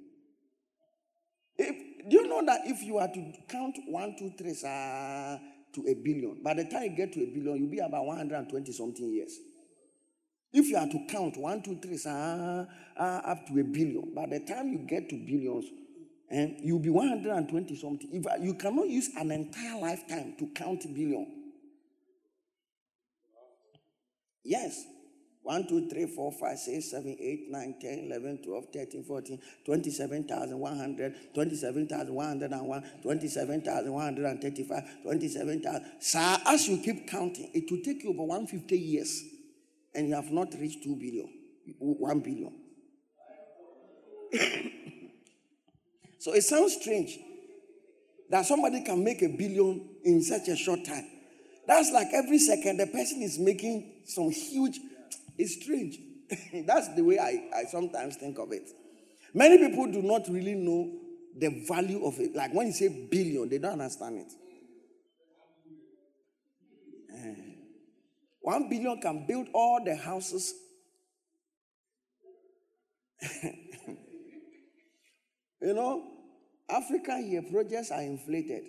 If, 1.57 2.09
do 2.09 2.17
you 2.17 2.27
know 2.27 2.43
that 2.45 2.61
if 2.65 2.81
you 2.81 2.97
are 2.97 3.07
to 3.07 3.33
count 3.47 3.77
one, 3.87 4.15
two, 4.17 4.31
three 4.37 4.51
uh, 4.65 5.37
to 5.73 5.87
a 5.87 5.93
billion, 5.93 6.41
by 6.43 6.53
the 6.53 6.65
time 6.65 6.83
you 6.83 6.89
get 6.95 7.13
to 7.13 7.21
a 7.21 7.25
billion, 7.25 7.57
you'll 7.57 7.69
be 7.69 7.79
about 7.79 8.05
120 8.05 8.71
something 8.71 9.09
years. 9.09 9.37
If 10.53 10.69
you 10.69 10.77
are 10.77 10.87
to 10.87 10.99
count 11.09 11.35
one, 11.35 11.63
two, 11.63 11.79
three, 11.81 11.99
uh, 12.05 12.65
uh, 12.95 13.01
up 13.01 13.47
to 13.47 13.59
a 13.59 13.63
billion, 13.63 14.13
by 14.13 14.27
the 14.27 14.39
time 14.41 14.69
you 14.69 14.77
get 14.87 15.09
to 15.09 15.15
billions, 15.15 15.65
and 16.29 16.51
eh, 16.51 16.59
you'll 16.63 16.79
be 16.79 16.89
120 16.89 17.75
something. 17.75 18.09
If 18.11 18.27
uh, 18.27 18.35
you 18.39 18.53
cannot 18.53 18.87
use 18.87 19.09
an 19.17 19.31
entire 19.31 19.79
lifetime 19.79 20.35
to 20.37 20.47
count 20.53 20.83
billion. 20.93 21.27
Yes. 24.43 24.85
1, 25.41 25.67
2, 25.67 25.89
3, 25.89 26.05
4, 26.05 26.31
5, 26.31 26.57
6, 26.57 26.91
7, 26.91 27.17
8, 27.19 27.51
9, 27.51 27.75
10, 27.81 27.99
11, 28.05 28.37
12, 28.43 28.65
13, 28.73 29.03
14, 29.03 29.39
27,100, 29.65 31.33
27,101, 31.33 32.83
27,135, 33.01 34.83
27,000. 35.01 35.85
Sir, 35.99 36.37
as 36.45 36.67
you 36.69 36.77
keep 36.77 37.09
counting, 37.09 37.49
it 37.53 37.69
will 37.69 37.81
take 37.83 38.03
you 38.03 38.11
over 38.11 38.23
150 38.23 38.77
years 38.77 39.23
and 39.95 40.07
you 40.07 40.15
have 40.15 40.31
not 40.31 40.53
reached 40.59 40.83
2 40.83 40.95
billion, 40.95 41.29
1 41.79 42.19
billion. 42.19 42.53
so 46.19 46.33
it 46.33 46.43
sounds 46.43 46.77
strange 46.81 47.19
that 48.29 48.45
somebody 48.45 48.83
can 48.83 49.03
make 49.03 49.21
a 49.21 49.27
billion 49.29 49.87
in 50.03 50.21
such 50.23 50.47
a 50.47 50.55
short 50.55 50.83
time. 50.85 51.05
That's 51.67 51.91
like 51.91 52.07
every 52.13 52.39
second 52.39 52.77
the 52.77 52.87
person 52.87 53.21
is 53.21 53.37
making 53.39 54.01
some 54.05 54.31
huge 54.31 54.79
it's 55.37 55.61
strange. 55.61 55.97
That's 56.65 56.93
the 56.95 57.01
way 57.03 57.19
I, 57.19 57.49
I 57.55 57.63
sometimes 57.65 58.15
think 58.17 58.37
of 58.37 58.51
it. 58.51 58.69
Many 59.33 59.57
people 59.57 59.91
do 59.91 60.01
not 60.01 60.27
really 60.29 60.53
know 60.53 60.91
the 61.35 61.65
value 61.67 62.05
of 62.05 62.19
it. 62.19 62.35
Like 62.35 62.53
when 62.53 62.67
you 62.67 62.73
say 62.73 63.07
billion, 63.09 63.49
they 63.49 63.57
don't 63.57 63.73
understand 63.73 64.19
it. 64.19 64.31
One 68.43 68.67
billion 68.69 68.99
can 68.99 69.25
build 69.25 69.47
all 69.53 69.81
the 69.83 69.95
houses. 69.95 70.53
you 75.61 75.73
know, 75.73 76.03
Africa 76.69 77.17
here, 77.21 77.41
projects 77.49 77.89
are 77.91 78.01
inflated. 78.01 78.63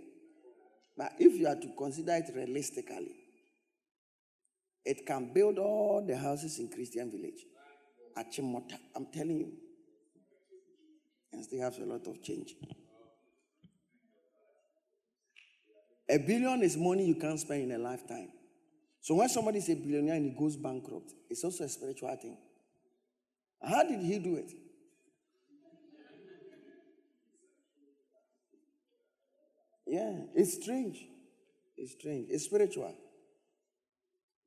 But 0.96 1.14
if 1.18 1.34
you 1.34 1.48
are 1.48 1.56
to 1.56 1.68
consider 1.76 2.14
it 2.14 2.30
realistically, 2.32 3.16
it 4.84 5.04
can 5.04 5.32
build 5.34 5.58
all 5.58 6.04
the 6.06 6.16
houses 6.16 6.60
in 6.60 6.68
Christian 6.68 7.10
village. 7.10 7.44
Achimota, 8.16 8.78
I'm 8.94 9.06
telling 9.12 9.40
you. 9.40 9.52
And 11.32 11.42
still 11.42 11.62
have 11.62 11.76
a 11.78 11.84
lot 11.84 12.06
of 12.06 12.22
change. 12.22 12.54
A 16.08 16.18
billion 16.18 16.62
is 16.62 16.76
money 16.76 17.06
you 17.06 17.16
can't 17.16 17.40
spend 17.40 17.62
in 17.62 17.72
a 17.72 17.78
lifetime. 17.78 18.28
So 19.04 19.14
when 19.16 19.28
somebody 19.28 19.58
is 19.58 19.68
a 19.68 19.74
billionaire 19.74 20.14
and 20.14 20.24
he 20.24 20.30
goes 20.30 20.56
bankrupt, 20.56 21.12
it's 21.28 21.44
also 21.44 21.64
a 21.64 21.68
spiritual 21.68 22.16
thing. 22.16 22.38
How 23.62 23.82
did 23.82 24.00
he 24.00 24.18
do 24.18 24.36
it? 24.36 24.50
Yeah, 29.86 30.22
it's 30.34 30.54
strange. 30.54 31.04
It's 31.76 31.92
strange. 31.92 32.28
It's 32.30 32.46
spiritual. 32.46 32.94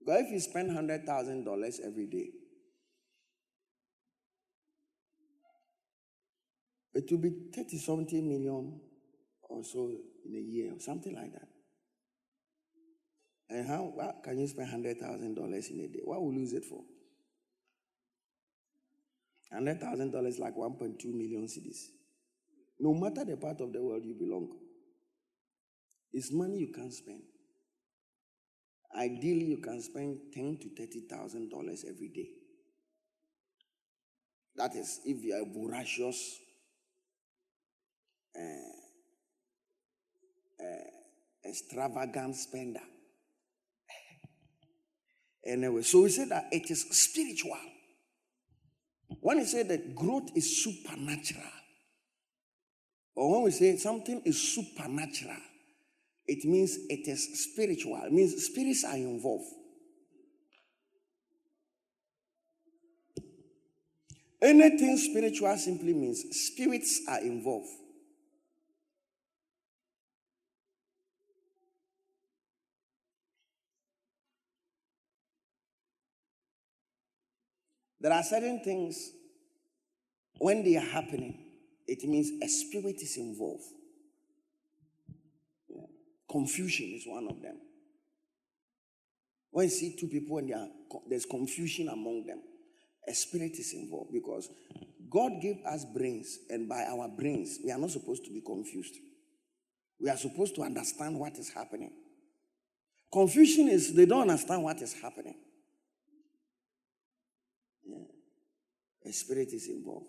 But 0.04 0.22
if 0.22 0.32
you 0.32 0.40
spend 0.40 0.72
$100,000 0.72 1.80
every 1.86 2.08
day, 2.08 2.30
it 6.96 7.12
will 7.12 7.20
be 7.20 7.32
30 7.56 7.78
something 7.78 8.28
million 8.28 8.82
or 9.44 9.64
so 9.64 9.92
in 10.26 10.36
a 10.36 10.40
year, 10.40 10.74
or 10.74 10.80
something 10.80 11.14
like 11.14 11.32
that. 11.34 11.48
And 13.50 13.68
how, 13.68 13.94
how 14.00 14.16
can 14.24 14.40
you 14.40 14.48
spend 14.48 14.70
$100,000 14.70 15.72
in 15.72 15.80
a 15.80 15.88
day? 15.88 16.02
What 16.04 16.22
will 16.22 16.34
you 16.34 16.42
use 16.42 16.54
it 16.54 16.66
for? 16.66 16.82
$100,000 19.54 20.28
is 20.28 20.40
like 20.40 20.56
1.2 20.56 21.06
million 21.06 21.48
cedis. 21.48 21.88
No 22.80 22.94
matter 22.94 23.24
the 23.26 23.38
part 23.38 23.62
of 23.62 23.74
the 23.74 23.82
world 23.82 24.04
you 24.04 24.14
belong, 24.14 24.50
it's 26.12 26.32
money 26.32 26.60
you 26.60 26.72
can't 26.74 26.94
spend. 26.94 27.22
Ideally, 28.96 29.46
you 29.46 29.58
can 29.58 29.82
spend 29.82 30.18
ten 30.34 30.58
to 30.62 30.70
thirty 30.70 31.02
thousand 31.02 31.50
dollars 31.50 31.86
every 31.88 32.08
day. 32.08 32.30
That 34.56 34.76
is, 34.76 35.02
if 35.06 35.24
you 35.24 35.36
are 35.36 35.42
a 35.42 35.46
voracious, 35.46 36.40
uh, 38.36 38.42
uh, 40.64 41.48
extravagant 41.50 42.36
spender. 42.36 42.82
Anyway, 45.48 45.82
so 45.82 46.02
we 46.02 46.10
said 46.10 46.30
that 46.30 46.48
it 46.52 46.70
is 46.70 46.86
spiritual. 46.92 47.58
When 49.22 49.38
we 49.38 49.46
say 49.46 49.64
that 49.64 49.96
growth 49.96 50.30
is 50.36 50.64
supernatural, 50.64 51.44
or 53.16 53.34
when 53.34 53.44
we 53.44 53.52
say 53.52 53.78
something 53.78 54.22
is 54.26 54.40
supernatural, 54.40 55.38
it 56.28 56.46
means 56.46 56.78
it 56.90 57.08
is 57.08 57.50
spiritual. 57.52 58.00
It 58.04 58.12
means 58.12 58.46
spirits 58.46 58.84
are 58.84 58.98
involved. 58.98 59.48
Anything 64.42 64.98
spiritual 64.98 65.56
simply 65.58 65.94
means 65.94 66.24
spirits 66.32 67.02
are 67.08 67.22
involved. 67.22 67.70
There 78.08 78.16
are 78.16 78.24
certain 78.24 78.62
things, 78.62 79.12
when 80.38 80.64
they 80.64 80.78
are 80.78 80.80
happening, 80.80 81.38
it 81.86 82.08
means 82.08 82.42
a 82.42 82.48
spirit 82.48 83.02
is 83.02 83.18
involved. 83.18 83.66
Confusion 86.32 86.94
is 86.96 87.04
one 87.06 87.28
of 87.28 87.42
them. 87.42 87.58
When 89.52 89.66
you 89.66 89.72
see 89.72 89.98
two 90.00 90.08
people 90.08 90.38
and 90.38 90.54
are, 90.54 90.68
there's 91.10 91.26
confusion 91.26 91.90
among 91.90 92.26
them, 92.26 92.40
a 93.06 93.14
spirit 93.14 93.60
is 93.60 93.74
involved 93.74 94.14
because 94.14 94.50
God 95.10 95.42
gave 95.42 95.58
us 95.66 95.84
brains, 95.84 96.40
and 96.50 96.70
by 96.70 96.84
our 96.84 97.10
brains, 97.10 97.60
we 97.62 97.72
are 97.72 97.78
not 97.78 97.92
supposed 97.92 98.24
to 98.24 98.32
be 98.32 98.40
confused. 98.40 98.96
We 100.00 100.10
are 100.10 100.16
supposed 100.16 100.56
to 100.56 100.62
understand 100.62 101.20
what 101.20 101.38
is 101.38 101.50
happening. 101.50 101.92
Confusion 103.12 103.68
is 103.68 103.94
they 103.94 104.06
don't 104.06 104.22
understand 104.22 104.64
what 104.64 104.82
is 104.82 104.94
happening. 104.94 105.36
Yeah. 107.90 108.00
A 109.08 109.14
spirit 109.14 109.54
is 109.54 109.68
involved. 109.68 110.08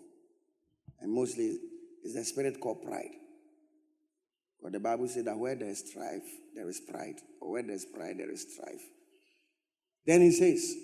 And 0.99 1.11
mostly 1.11 1.57
it's 2.03 2.15
the 2.15 2.23
spirit 2.23 2.59
called 2.59 2.83
pride. 2.83 3.15
But 4.61 4.73
the 4.73 4.79
Bible 4.79 5.07
said 5.07 5.25
that 5.25 5.37
where 5.37 5.55
there 5.55 5.69
is 5.69 5.89
strife, 5.89 6.27
there 6.53 6.69
is 6.69 6.81
pride. 6.81 7.15
Or 7.39 7.51
where 7.51 7.63
there 7.63 7.75
is 7.75 7.85
pride, 7.85 8.17
there 8.17 8.31
is 8.31 8.45
strife. 8.53 8.81
Then 10.05 10.21
he 10.21 10.31
says, 10.31 10.75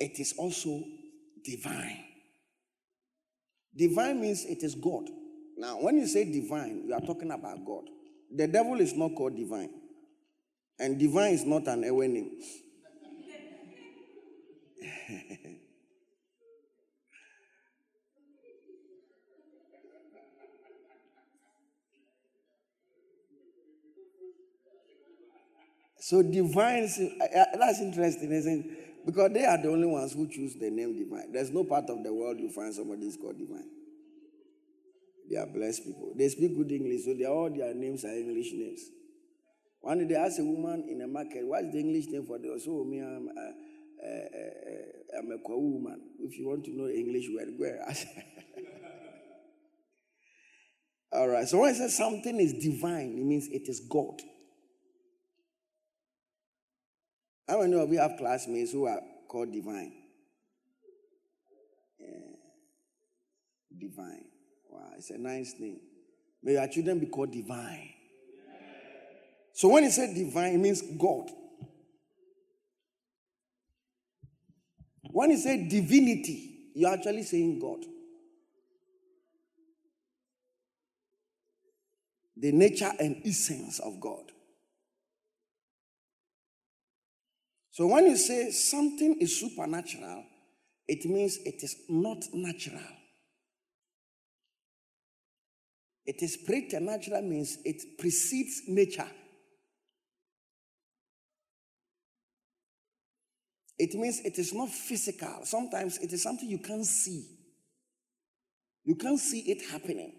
it 0.00 0.18
is 0.18 0.34
also 0.36 0.82
divine. 1.44 2.04
Divine 3.76 4.20
means 4.20 4.44
it 4.44 4.62
is 4.62 4.74
God. 4.74 5.08
Now, 5.56 5.80
when 5.80 5.98
you 5.98 6.06
say 6.06 6.24
divine, 6.24 6.84
you 6.86 6.94
are 6.94 7.00
talking 7.00 7.30
about 7.30 7.64
God. 7.64 7.84
The 8.34 8.48
devil 8.48 8.80
is 8.80 8.94
not 8.94 9.14
called 9.14 9.36
divine, 9.36 9.70
and 10.78 10.98
divine 10.98 11.34
is 11.34 11.44
not 11.44 11.66
an 11.68 11.82
Ewe 11.82 12.08
name. 12.08 12.30
So 26.04 26.20
divine, 26.20 26.82
that's 26.82 27.80
interesting, 27.80 28.32
isn't 28.32 28.66
it? 28.66 29.06
Because 29.06 29.30
they 29.32 29.44
are 29.44 29.56
the 29.56 29.68
only 29.68 29.86
ones 29.86 30.12
who 30.12 30.26
choose 30.26 30.56
the 30.56 30.68
name 30.68 30.98
divine. 30.98 31.30
There's 31.30 31.52
no 31.52 31.62
part 31.62 31.88
of 31.90 32.02
the 32.02 32.12
world 32.12 32.40
you 32.40 32.50
find 32.50 32.74
somebody 32.74 33.06
is 33.06 33.16
called 33.16 33.38
divine. 33.38 33.70
They 35.30 35.36
are 35.36 35.46
blessed 35.46 35.84
people. 35.84 36.12
They 36.16 36.28
speak 36.28 36.56
good 36.56 36.72
English, 36.72 37.04
so 37.04 37.14
they 37.14 37.24
all 37.24 37.50
their 37.50 37.72
names 37.72 38.04
are 38.04 38.18
English 38.18 38.52
names. 38.52 38.80
One 39.80 39.98
day 39.98 40.06
they 40.12 40.16
ask 40.16 40.40
a 40.40 40.44
woman 40.44 40.88
in 40.90 41.02
a 41.02 41.06
market, 41.06 41.46
what's 41.46 41.70
the 41.70 41.78
English 41.78 42.06
name 42.08 42.26
for 42.26 42.40
the 42.40 42.58
so 42.58 42.82
me 42.82 42.98
I'm, 42.98 43.28
uh, 43.28 43.52
uh, 44.04 44.10
uh, 44.10 45.20
I'm 45.20 45.30
a 45.30 45.38
Kwa 45.38 45.56
woman. 45.56 46.00
If 46.18 46.36
you 46.36 46.48
want 46.48 46.64
to 46.64 46.76
know 46.76 46.88
English 46.88 47.28
word, 47.32 47.56
go 47.56 47.64
ask. 47.86 48.08
All 51.12 51.28
right. 51.28 51.46
So 51.46 51.60
when 51.60 51.70
I 51.70 51.74
say 51.78 51.86
something 51.86 52.40
is 52.40 52.54
divine, 52.54 53.16
it 53.16 53.24
means 53.24 53.46
it 53.52 53.68
is 53.68 53.78
God. 53.88 54.20
How 57.48 57.60
many 57.60 57.74
of 57.74 57.90
you 57.92 57.98
have 57.98 58.16
classmates 58.18 58.72
who 58.72 58.86
are 58.86 59.00
called 59.28 59.52
divine? 59.52 59.92
Yeah. 61.98 62.36
Divine. 63.78 64.24
Wow, 64.70 64.92
it's 64.96 65.10
a 65.10 65.18
nice 65.18 65.54
name. 65.58 65.80
May 66.42 66.52
your 66.52 66.66
children 66.68 66.98
be 66.98 67.06
called 67.06 67.32
divine. 67.32 67.90
So 69.52 69.68
when 69.68 69.84
he 69.84 69.90
said 69.90 70.14
divine, 70.14 70.54
it 70.54 70.58
means 70.58 70.82
God. 70.98 71.30
When 75.10 75.30
he 75.30 75.36
said 75.36 75.68
divinity, 75.68 76.70
you're 76.74 76.92
actually 76.92 77.22
saying 77.24 77.58
God. 77.58 77.84
The 82.36 82.50
nature 82.50 82.90
and 82.98 83.20
essence 83.24 83.78
of 83.78 84.00
God. 84.00 84.31
So 87.72 87.86
when 87.86 88.04
you 88.04 88.16
say 88.16 88.50
something 88.50 89.16
is 89.18 89.40
supernatural, 89.40 90.24
it 90.86 91.06
means 91.06 91.38
it 91.38 91.62
is 91.62 91.74
not 91.88 92.22
natural. 92.34 92.82
It 96.04 96.22
is 96.22 96.36
preternatural 96.36 97.22
means 97.22 97.58
it 97.64 97.98
precedes 97.98 98.62
nature. 98.68 99.08
It 103.78 103.94
means 103.94 104.20
it 104.20 104.38
is 104.38 104.52
not 104.52 104.68
physical. 104.68 105.40
Sometimes 105.44 105.96
it 105.98 106.12
is 106.12 106.22
something 106.22 106.48
you 106.48 106.58
can't 106.58 106.84
see. 106.84 107.24
You 108.84 108.96
can't 108.96 109.18
see 109.18 109.40
it 109.50 109.70
happening. 109.70 110.12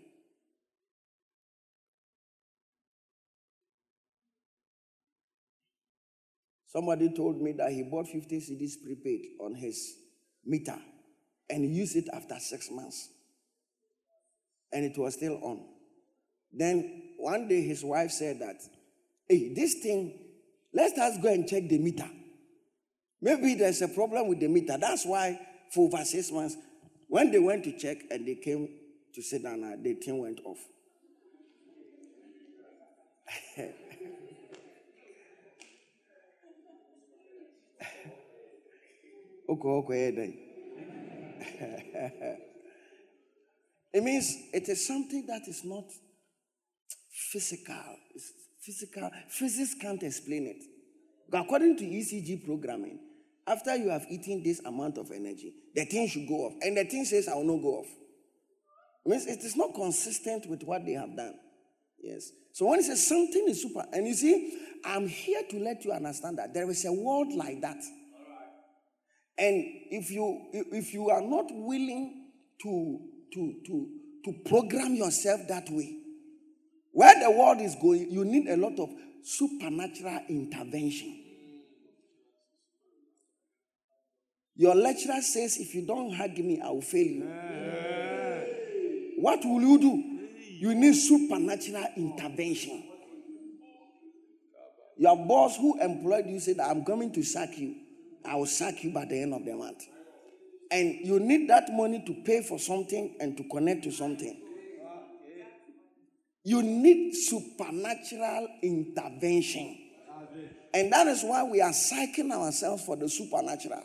Somebody 6.73 7.13
told 7.15 7.39
me 7.39 7.51
that 7.51 7.71
he 7.71 7.83
bought 7.83 8.07
50 8.07 8.35
cedis 8.37 8.83
prepaid 8.83 9.21
on 9.39 9.53
his 9.53 9.93
meter 10.43 10.75
and 11.47 11.73
used 11.73 11.95
it 11.95 12.09
after 12.11 12.35
six 12.39 12.71
months. 12.71 13.09
And 14.71 14.83
it 14.83 14.97
was 14.97 15.13
still 15.13 15.39
on. 15.43 15.65
Then 16.51 17.11
one 17.19 17.47
day 17.47 17.61
his 17.61 17.83
wife 17.83 18.09
said 18.09 18.39
that, 18.39 18.55
hey, 19.29 19.53
this 19.53 19.75
thing, 19.83 20.19
let 20.73 20.93
us 20.93 20.97
just 20.97 21.21
go 21.21 21.31
and 21.31 21.47
check 21.47 21.69
the 21.69 21.77
meter. 21.77 22.09
Maybe 23.21 23.53
there's 23.53 23.83
a 23.83 23.87
problem 23.87 24.27
with 24.27 24.39
the 24.39 24.47
meter. 24.47 24.75
That's 24.79 25.05
why 25.05 25.39
for 25.71 25.87
over 25.87 26.03
six 26.03 26.31
months, 26.31 26.57
when 27.07 27.29
they 27.29 27.37
went 27.37 27.65
to 27.65 27.77
check 27.77 27.97
and 28.09 28.27
they 28.27 28.35
came 28.35 28.67
to 29.13 29.21
sit 29.21 29.43
down, 29.43 29.63
uh, 29.63 29.75
the 29.79 29.93
thing 29.93 30.17
went 30.17 30.39
off. 30.43 30.57
it 43.93 44.03
means 44.03 44.35
it 44.53 44.69
is 44.69 44.87
something 44.87 45.25
that 45.27 45.47
is 45.47 45.63
not 45.63 45.85
physical. 47.31 47.97
It's 48.15 48.31
physical. 48.61 49.09
Physics 49.29 49.75
can't 49.79 50.01
explain 50.03 50.47
it. 50.47 50.63
According 51.33 51.77
to 51.77 51.83
ECG 51.83 52.45
programming, 52.45 52.99
after 53.45 53.75
you 53.75 53.89
have 53.89 54.05
eaten 54.09 54.43
this 54.43 54.61
amount 54.63 54.97
of 54.97 55.11
energy, 55.11 55.53
the 55.75 55.85
thing 55.85 56.07
should 56.07 56.27
go 56.27 56.45
off. 56.45 56.53
And 56.61 56.77
the 56.77 56.85
thing 56.85 57.05
says, 57.05 57.27
I 57.27 57.35
will 57.35 57.43
not 57.43 57.61
go 57.61 57.79
off. 57.79 57.87
It 59.05 59.09
means 59.09 59.25
it 59.25 59.39
is 59.39 59.57
not 59.57 59.73
consistent 59.73 60.47
with 60.47 60.63
what 60.63 60.85
they 60.85 60.93
have 60.93 61.15
done. 61.15 61.33
Yes. 62.01 62.31
So 62.53 62.67
when 62.67 62.79
he 62.79 62.85
says 62.85 63.07
something 63.07 63.45
is 63.47 63.61
super, 63.61 63.83
and 63.91 64.07
you 64.07 64.13
see, 64.13 64.57
I'm 64.85 65.07
here 65.07 65.41
to 65.49 65.59
let 65.59 65.83
you 65.83 65.91
understand 65.91 66.37
that 66.37 66.53
there 66.53 66.69
is 66.69 66.85
a 66.85 66.93
world 66.93 67.33
like 67.33 67.61
that. 67.61 67.77
And 69.37 69.63
if 69.89 70.11
you 70.11 70.47
if 70.53 70.93
you 70.93 71.09
are 71.09 71.21
not 71.21 71.45
willing 71.49 72.29
to 72.61 72.99
to 73.33 73.53
to 73.65 73.89
to 74.25 74.33
program 74.45 74.95
yourself 74.95 75.41
that 75.49 75.69
way, 75.69 75.97
where 76.91 77.19
the 77.19 77.31
world 77.31 77.59
is 77.61 77.75
going, 77.81 78.11
you 78.11 78.23
need 78.23 78.47
a 78.47 78.57
lot 78.57 78.77
of 78.79 78.89
supernatural 79.23 80.21
intervention. 80.29 81.19
Your 84.55 84.75
lecturer 84.75 85.19
says, 85.21 85.57
if 85.57 85.73
you 85.73 85.85
don't 85.85 86.13
hug 86.13 86.37
me, 86.37 86.61
I 86.63 86.69
will 86.69 86.81
fail 86.81 87.07
you. 87.07 87.25
What 89.17 89.43
will 89.43 89.61
you 89.61 89.79
do? 89.79 90.03
You 90.59 90.75
need 90.75 90.93
supernatural 90.93 91.87
intervention. 91.97 92.83
Your 94.97 95.17
boss 95.25 95.57
who 95.57 95.81
employed 95.81 96.27
you 96.27 96.39
said, 96.39 96.59
I'm 96.59 96.85
coming 96.85 97.11
to 97.13 97.23
sack 97.23 97.57
you. 97.57 97.75
I 98.25 98.35
will 98.35 98.45
sack 98.45 98.83
you 98.83 98.91
by 98.91 99.05
the 99.05 99.21
end 99.21 99.33
of 99.33 99.45
the 99.45 99.55
month. 99.55 99.83
And 100.71 101.05
you 101.05 101.19
need 101.19 101.49
that 101.49 101.71
money 101.71 102.03
to 102.05 102.13
pay 102.23 102.41
for 102.41 102.57
something 102.57 103.15
and 103.19 103.37
to 103.37 103.43
connect 103.49 103.83
to 103.83 103.91
something. 103.91 104.41
You 106.43 106.61
need 106.61 107.13
supernatural 107.13 108.47
intervention. 108.61 109.77
And 110.73 110.91
that 110.91 111.07
is 111.07 111.23
why 111.23 111.43
we 111.43 111.61
are 111.61 111.71
psyching 111.71 112.31
ourselves 112.31 112.83
for 112.85 112.95
the 112.95 113.07
supernatural. 113.07 113.83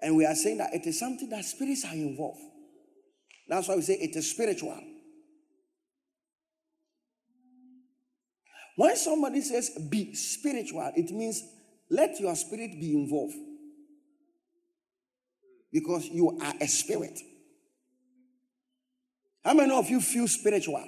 And 0.00 0.16
we 0.16 0.26
are 0.26 0.34
saying 0.34 0.58
that 0.58 0.74
it 0.74 0.86
is 0.86 0.98
something 0.98 1.28
that 1.30 1.44
spirits 1.44 1.84
are 1.84 1.94
involved. 1.94 2.40
That's 3.48 3.68
why 3.68 3.76
we 3.76 3.82
say 3.82 3.94
it 3.94 4.16
is 4.16 4.30
spiritual. 4.30 4.80
When 8.76 8.96
somebody 8.96 9.40
says 9.40 9.70
be 9.88 10.14
spiritual, 10.14 10.90
it 10.96 11.10
means 11.10 11.42
let 11.90 12.18
your 12.20 12.34
spirit 12.36 12.70
be 12.80 12.94
involved. 12.94 13.36
Because 15.72 16.06
you 16.06 16.38
are 16.40 16.54
a 16.60 16.68
spirit. 16.68 17.18
How 19.44 19.54
many 19.54 19.72
of 19.72 19.88
you 19.90 20.00
feel 20.00 20.28
spiritual? 20.28 20.84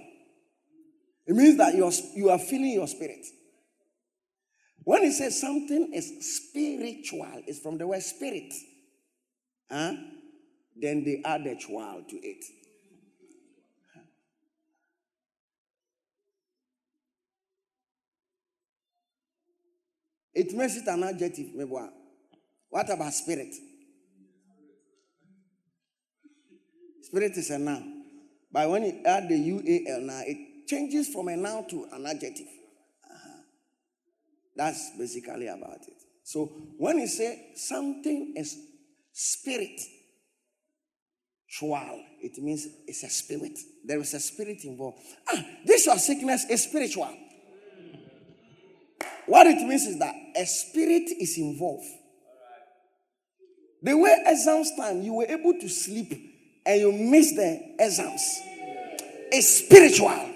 It 1.26 1.34
means 1.34 1.58
that 1.58 1.74
you're, 1.74 1.92
you 2.14 2.30
are 2.30 2.38
feeling 2.38 2.72
your 2.72 2.86
spirit. 2.86 3.26
When 4.84 5.02
he 5.02 5.10
says 5.10 5.40
something 5.40 5.92
is 5.92 6.12
spiritual, 6.20 7.42
it's 7.46 7.58
from 7.58 7.76
the 7.76 7.86
word 7.86 8.02
spirit. 8.02 8.54
Huh? 9.70 9.94
Then 10.80 11.02
they 11.04 11.22
add 11.24 11.44
a 11.46 11.56
child 11.56 12.08
to 12.10 12.16
it. 12.16 12.44
It 20.36 20.52
makes 20.52 20.76
it 20.76 20.86
an 20.86 21.02
adjective. 21.02 21.46
What 21.54 22.90
about 22.90 23.14
spirit? 23.14 23.54
Spirit 27.00 27.32
is 27.38 27.48
a 27.50 27.58
noun. 27.58 28.04
But 28.52 28.68
when 28.68 28.84
you 28.84 29.02
add 29.06 29.30
the 29.30 29.34
UAL 29.34 30.02
now, 30.02 30.20
it 30.26 30.68
changes 30.68 31.08
from 31.08 31.28
a 31.28 31.36
noun 31.36 31.66
to 31.68 31.86
an 31.90 32.04
adjective. 32.04 32.48
Uh-huh. 33.10 33.40
That's 34.54 34.90
basically 34.98 35.46
about 35.46 35.80
it. 35.88 36.02
So 36.22 36.52
when 36.76 36.98
you 36.98 37.06
say 37.06 37.52
something 37.54 38.34
is 38.36 38.58
spirit, 39.12 39.80
Chual, 41.50 41.98
it 42.20 42.36
means 42.42 42.66
it's 42.86 43.04
a 43.04 43.08
spirit. 43.08 43.58
There 43.86 44.00
is 44.00 44.12
a 44.12 44.20
spirit 44.20 44.64
involved. 44.64 44.98
Ah, 45.32 45.42
this 45.64 45.86
your 45.86 45.96
sickness 45.96 46.44
is 46.50 46.64
spiritual. 46.64 47.16
What 49.26 49.46
it 49.46 49.66
means 49.66 49.86
is 49.86 49.98
that 49.98 50.14
a 50.36 50.46
spirit 50.46 51.10
is 51.20 51.36
involved. 51.38 51.86
The 53.82 53.96
way 53.96 54.22
exams 54.26 54.70
time, 54.76 55.02
you 55.02 55.14
were 55.14 55.26
able 55.26 55.54
to 55.60 55.68
sleep 55.68 56.12
and 56.64 56.80
you 56.80 56.92
missed 56.92 57.36
the 57.36 57.74
exams. 57.78 58.40
It's 59.30 59.64
spiritual. 59.64 60.32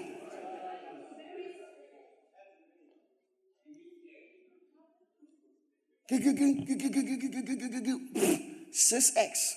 Six 8.71 9.11
X. 9.15 9.55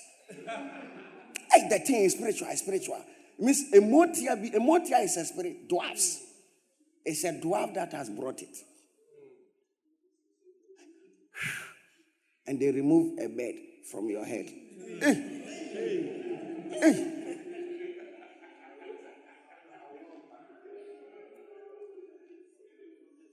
Hey, 1.51 1.69
the 1.69 1.79
thing 1.79 2.03
is 2.03 2.13
spiritual, 2.13 2.47
it's 2.49 2.61
spiritual. 2.61 3.01
It 3.37 3.43
means 3.43 3.71
mmoatia, 3.73 4.53
mmoatia 4.55 5.03
is 5.03 5.17
a 5.17 5.25
spirit, 5.25 5.67
dwarfs. 5.67 6.21
It's 7.03 7.23
a 7.25 7.33
dwarf 7.33 7.73
that 7.75 7.91
has 7.91 8.09
brought 8.09 8.41
it. 8.41 8.55
And 12.47 12.59
they 12.59 12.71
remove 12.71 13.17
a 13.19 13.27
bed 13.27 13.55
from 13.91 14.09
your 14.09 14.23
head. 14.25 14.45
Hey. 14.99 15.13
Hey. 16.71 17.11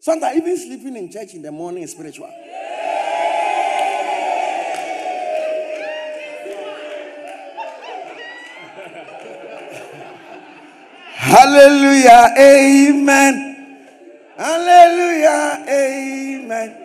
Sometimes 0.00 0.36
even 0.36 0.56
sleeping 0.56 0.96
in 0.96 1.12
church 1.12 1.34
in 1.34 1.42
the 1.42 1.52
morning 1.52 1.84
is 1.84 1.92
spiritual. 1.92 2.28
Hallelujah. 11.14 12.34
Amen. 12.36 13.86
Hallelujah. 14.36 15.64
Amen. 15.68 16.81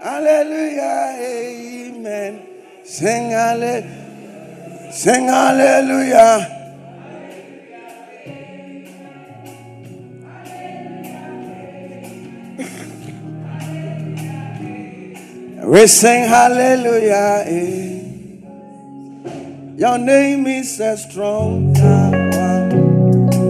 Hallelujah. 0.00 1.16
Amen. 1.18 2.46
Sing 2.84 3.30
hallelujah. 3.30 4.92
Sing 4.92 5.26
hallelujah. 5.26 6.54
We 15.64 15.86
sing 15.88 16.28
hallelujah. 16.28 17.44
Eh. 17.44 17.98
Your 19.76 19.98
name 19.98 20.46
is 20.46 20.78
a 20.80 20.96
strong 20.96 21.74
tower. 21.74 22.70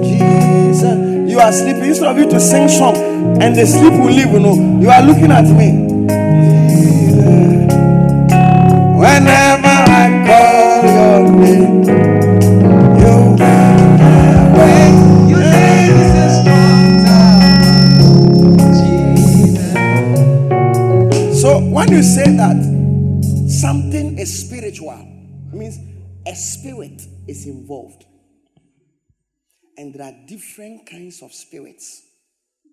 Jesus. 0.03 1.31
You 1.31 1.41
are 1.41 1.53
sleeping. 1.53 1.85
Instead 1.85 2.09
of 2.09 2.19
you 2.19 2.29
to 2.31 2.41
sing 2.41 2.69
song 2.69 2.97
and 3.43 3.55
the 3.55 3.67
sleep 3.67 3.93
will 3.93 4.11
leave, 4.11 4.33
you 4.33 4.41
know. 4.41 4.55
You 4.81 4.89
are 4.89 5.03
looking 5.03 5.31
at 5.31 5.45
me. 5.45 5.88
Whenever 8.99 9.69
I 9.69 10.25
call 10.27 10.83
your 10.83 11.31
name. 11.39 11.85
So 21.33 21.61
when 21.61 21.93
you 21.93 22.03
say 22.03 22.25
that 22.37 22.57
something 23.49 24.19
is 24.19 24.45
spiritual, 24.45 24.99
it 25.53 25.55
means 25.55 25.79
a 26.27 26.35
spirit 26.35 27.01
is 27.29 27.47
involved. 27.47 28.05
And 29.77 29.95
there 29.95 30.09
are 30.09 30.27
different 30.27 30.91
kinds 30.91 31.23
of 31.23 31.33
spirits. 31.33 32.03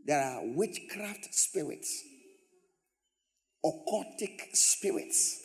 There 0.07 0.19
are 0.19 0.41
witchcraft 0.43 1.35
spirits, 1.35 2.03
occultic 3.63 4.41
spirits, 4.53 5.44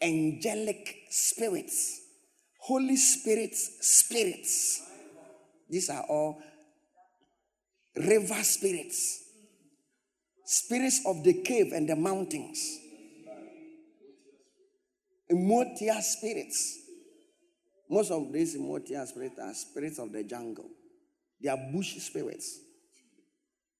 angelic 0.00 1.06
spirits, 1.10 2.00
Holy 2.60 2.96
Spirit's 2.96 3.78
spirits. 3.80 4.82
These 5.68 5.90
are 5.90 6.02
all 6.08 6.42
river 7.96 8.42
spirits, 8.42 9.24
spirits 10.44 11.02
of 11.06 11.24
the 11.24 11.42
cave 11.42 11.72
and 11.72 11.88
the 11.88 11.96
mountains, 11.96 12.78
immortal 15.28 16.00
spirits. 16.00 16.78
Most 17.90 18.10
of 18.10 18.32
these 18.32 18.54
immortal 18.54 19.06
spirits 19.06 19.38
are 19.38 19.54
spirits 19.54 19.98
of 19.98 20.12
the 20.12 20.22
jungle. 20.22 20.68
They 21.42 21.48
are 21.48 21.58
bush 21.72 21.96
spirits. 21.96 22.58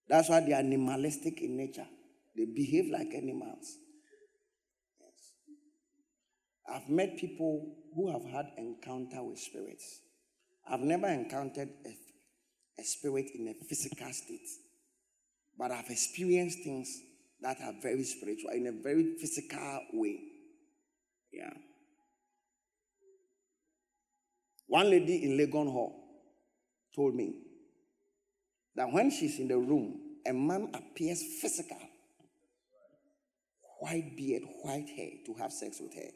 That's 0.09 0.29
why 0.31 0.41
they 0.41 0.53
are 0.53 0.61
animalistic 0.61 1.43
in 1.43 1.57
nature. 1.57 1.87
They 2.35 2.47
behave 2.47 2.91
like 2.91 3.13
animals. 3.15 3.77
I've 6.71 6.89
met 6.89 7.17
people 7.17 7.77
who 7.95 8.13
have 8.13 8.25
had 8.25 8.47
encounter 8.59 9.23
with 9.23 9.39
spirits. 9.39 10.01
I've 10.71 10.81
never 10.81 11.07
encountered 11.07 11.71
a, 11.87 12.81
a 12.81 12.85
spirit 12.85 13.31
in 13.35 13.49
a 13.49 13.65
physical 13.65 14.13
state, 14.13 14.49
but 15.59 15.71
I've 15.71 15.89
experienced 15.89 16.59
things 16.63 17.01
that 17.41 17.57
are 17.63 17.73
very 17.81 18.05
spiritual 18.05 18.51
in 18.51 18.67
a 18.67 18.83
very 18.83 19.17
physical 19.19 19.81
way. 19.95 20.19
Yeah. 21.33 21.53
One 24.67 24.91
lady 24.91 25.25
in 25.25 25.39
Legon 25.39 25.73
Hall 25.73 26.05
told 26.95 27.15
me 27.15 27.35
that 28.77 28.93
when 28.93 29.11
she's 29.11 29.39
in 29.39 29.49
the 29.49 29.57
room, 29.57 30.01
a 30.27 30.33
man 30.33 30.71
appears 30.75 31.23
physical, 31.41 31.79
white 33.81 34.15
beard, 34.17 34.43
white 34.63 34.89
hair, 34.91 35.11
to 35.25 35.35
have 35.35 35.53
sex 35.53 35.81
with 35.81 35.95
her. 35.95 36.11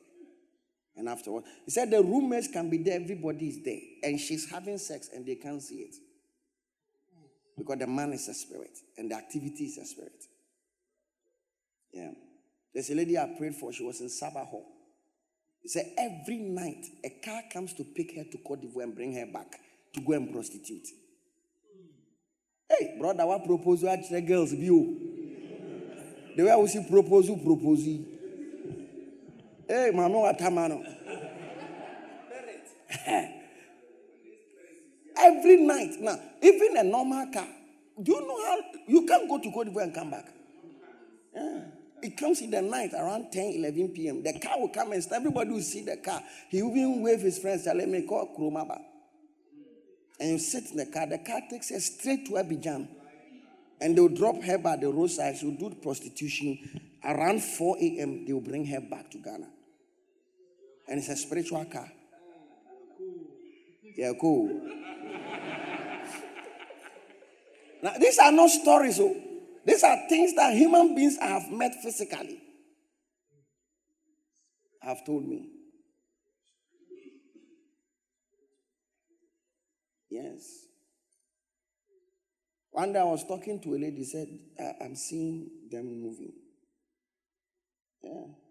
And 0.97 1.09
afterwards, 1.09 1.47
he 1.65 1.71
said 1.71 1.91
the 1.91 2.03
roommates 2.03 2.49
can 2.49 2.69
be 2.69 2.79
there, 2.79 3.01
everybody 3.01 3.49
is 3.49 3.63
there, 3.65 3.81
and 4.03 4.21
she's 4.21 4.51
having 4.51 4.79
sex 4.79 5.09
and 5.15 5.25
they 5.25 5.37
can't 5.37 5.63
see 5.63 5.77
it. 5.77 5.95
Because 7.57 7.79
the 7.79 7.87
man 7.87 8.13
is 8.13 8.29
a 8.29 8.35
spirit 8.35 8.77
and 8.99 9.11
the 9.11 9.15
activity 9.15 9.65
is 9.65 9.79
a 9.79 9.85
spirit. 9.85 10.25
Yeah. 11.93 12.11
There's 12.75 12.91
a 12.91 12.95
lady 12.95 13.19
I 13.19 13.35
prayed 13.39 13.55
for, 13.55 13.73
she 13.73 13.85
was 13.85 14.01
in 14.01 14.09
Sarbah 14.09 14.47
Hall. 14.47 14.67
He 15.61 15.69
said 15.69 15.93
every 15.97 16.39
night 16.39 16.85
a 17.05 17.11
car 17.25 17.43
comes 17.53 17.73
to 17.75 17.85
pick 17.85 18.17
her 18.17 18.25
to 18.25 18.39
Cote 18.39 18.63
d'Ivoire 18.63 18.85
and 18.85 18.95
bring 18.95 19.15
her 19.15 19.27
back 19.27 19.59
to 19.95 20.01
go 20.01 20.13
and 20.15 20.33
prostitute. 20.33 20.87
Hey, 22.69 22.97
brother, 22.99 23.27
what 23.27 23.45
proposal 23.45 23.97
the 24.11 24.21
girls 24.23 24.53
view? 24.53 24.99
The 26.37 26.45
way 26.45 26.57
we 26.57 26.67
see 26.69 26.85
proposal, 26.89 27.37
propose. 27.37 27.87
Hey? 29.73 29.89
Every 35.17 35.57
night. 35.63 35.93
Now, 35.99 36.19
even 36.43 36.77
a 36.77 36.83
normal 36.83 37.27
car. 37.33 37.47
Do 38.03 38.13
you 38.13 38.21
know 38.21 38.45
how 38.45 38.59
you 38.87 39.07
can't 39.07 39.29
go 39.29 39.39
to 39.39 39.51
Cote 39.51 39.69
and 39.69 39.95
come 39.95 40.11
back? 40.11 40.27
Yeah. 41.35 41.61
It 42.03 42.19
comes 42.19 42.43
in 42.43 42.51
the 42.51 42.61
night 42.61 42.93
around 42.93 43.31
10, 43.33 43.55
11 43.59 43.89
p.m. 43.91 44.23
The 44.23 44.39
car 44.41 44.61
will 44.61 44.69
come 44.69 44.93
and. 44.93 45.07
Everybody 45.11 45.51
will 45.51 45.61
see 45.61 45.83
the 45.83 45.97
car. 45.97 46.23
He 46.51 46.61
will 46.61 46.77
even 46.77 47.03
wave 47.03 47.21
his 47.21 47.39
friends, 47.39 47.67
let 47.67 47.89
me, 47.89 48.07
call 48.07 48.35
Kromaba. 48.37 48.79
And 50.21 50.33
you 50.33 50.39
sit 50.39 50.65
in 50.71 50.77
the 50.77 50.87
car. 50.87 51.07
The 51.07 51.19
car 51.19 51.41
takes 51.49 51.71
her 51.71 51.81
straight 51.81 52.27
to 52.27 52.33
Abidjan. 52.33 52.89
And 53.81 53.97
they'll 53.97 54.09
drop 54.09 54.43
her 54.43 54.59
by 54.59 54.77
the 54.77 54.91
roadside. 54.91 55.39
She'll 55.39 55.53
do 55.53 55.71
prostitution. 55.81 56.59
Around 57.05 57.43
4 57.43 57.79
a.m., 57.79 58.27
they'll 58.27 58.41
bring 58.41 58.67
her 58.67 58.81
back 58.81 59.11
to 59.13 59.19
Ghana. 59.19 59.49
And 60.93 60.99
it's 61.01 61.09
a 61.09 61.17
spiritual 61.17 61.65
car. 61.65 61.91
Yeah, 63.97 64.13
cool. 64.21 64.61
now, 67.83 67.95
these 67.99 68.19
are 68.19 68.31
not 68.31 68.51
stories. 68.51 69.01
Oh. 69.01 69.17
These 69.65 69.83
are 69.85 69.97
things 70.11 70.35
that 70.35 70.53
human 70.53 70.95
beings 70.95 71.17
have 71.19 71.51
met 71.51 71.73
physically. 71.83 72.43
Have 74.83 75.03
told 75.07 75.27
me. 75.27 75.49
Yes. 80.11 80.67
One 82.71 82.93
day 82.93 83.01
I 83.01 83.05
was 83.05 83.25
talking 83.27 83.63
to 83.63 83.71
a 83.71 83.79
lady, 83.79 84.05
said, 84.05 84.29
I'm 84.79 84.95
seeing 84.95 85.49
them 85.71 85.87
moving. 86.03 86.35
Yeah. 88.03 88.42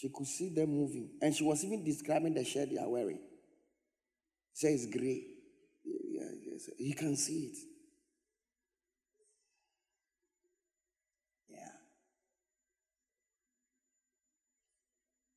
She 0.00 0.08
could 0.08 0.26
see 0.26 0.48
them 0.48 0.70
moving. 0.70 1.10
And 1.20 1.34
she 1.34 1.44
was 1.44 1.62
even 1.62 1.84
describing 1.84 2.32
the 2.32 2.42
shirt 2.42 2.70
they 2.70 2.78
are 2.78 2.88
wearing. 2.88 3.20
She 4.54 4.66
it's 4.68 4.86
gray. 4.86 5.26
Yeah, 5.84 6.30
yes. 6.42 6.70
You 6.78 6.94
can 6.94 7.16
see 7.16 7.52
it. 7.52 7.58
Yeah. 11.50 11.68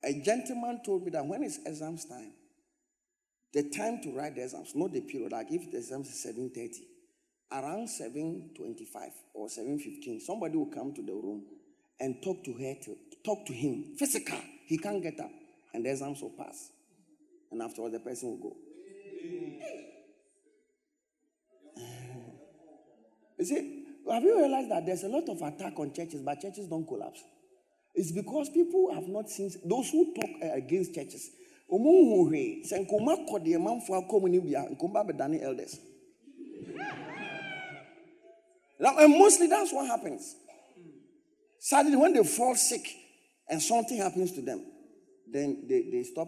A 0.09 0.22
gentleman 0.22 0.80
told 0.86 1.03
me 1.03 1.11
that 1.11 1.26
when 1.26 1.43
it's 1.43 1.59
exams 1.66 2.05
time, 2.05 2.32
the 3.53 3.70
time 3.70 3.99
to 4.03 4.11
write 4.11 4.36
the 4.36 4.43
exams, 4.43 4.74
not 4.76 4.93
the 4.93 5.01
period, 5.01 5.34
like 5.34 5.47
if 5.51 5.72
the 5.72 5.78
exams 5.78 6.07
is 6.07 6.26
7.30, 6.34 6.70
around 7.51 7.88
7.25 7.88 9.09
or 9.34 9.47
7.15, 9.47 10.22
somebody 10.22 10.55
will 10.57 10.72
come 10.74 10.93
to 10.93 11.01
the 11.01 11.11
room 11.11 11.43
and 11.99 12.24
talk 12.24 12.45
to 12.45 12.53
her, 12.53 12.76
to 12.86 12.95
talk 13.26 13.45
to 13.45 13.53
him, 13.53 13.95
physical. 13.99 14.39
He 14.66 14.78
can't 14.78 15.01
get 15.01 15.20
up, 15.20 15.32
and 15.74 15.86
the 15.86 15.91
exams 15.91 16.22
will 16.22 16.32
pass. 16.32 16.70
And 17.51 17.61
afterwards, 17.61 17.93
the 17.93 17.99
person 17.99 18.30
will 18.30 18.49
go. 18.49 18.55
You 23.36 23.45
see, 23.45 23.84
have 24.09 24.24
you 24.24 24.38
realized 24.38 24.70
that 24.72 24.86
there's 24.86 25.03
a 25.03 25.07
lot 25.09 25.28
of 25.28 25.41
attack 25.41 25.74
on 25.78 25.91
churches, 25.93 26.22
but 26.22 26.39
churches 26.39 26.68
don't 26.68 26.88
collapse? 26.88 27.22
It's 27.93 28.11
because 28.11 28.49
people 28.49 28.93
have 28.93 29.07
not 29.07 29.30
seen 29.30 29.51
those 29.66 29.89
who 29.89 30.14
talk 30.14 30.30
uh, 30.41 30.53
against 30.53 30.95
churches. 30.95 31.30
Elders. 35.41 35.80
And 38.80 39.18
mostly 39.18 39.47
that's 39.47 39.72
what 39.74 39.88
happens. 39.88 40.36
Suddenly, 41.59 41.97
when 41.97 42.14
they 42.14 42.24
fall 42.24 42.55
sick 42.55 42.86
and 43.49 43.61
something 43.61 43.97
happens 43.97 44.31
to 44.33 44.41
them, 44.41 44.63
then 45.31 45.65
they, 45.67 45.89
they 45.91 46.03
stop. 46.03 46.27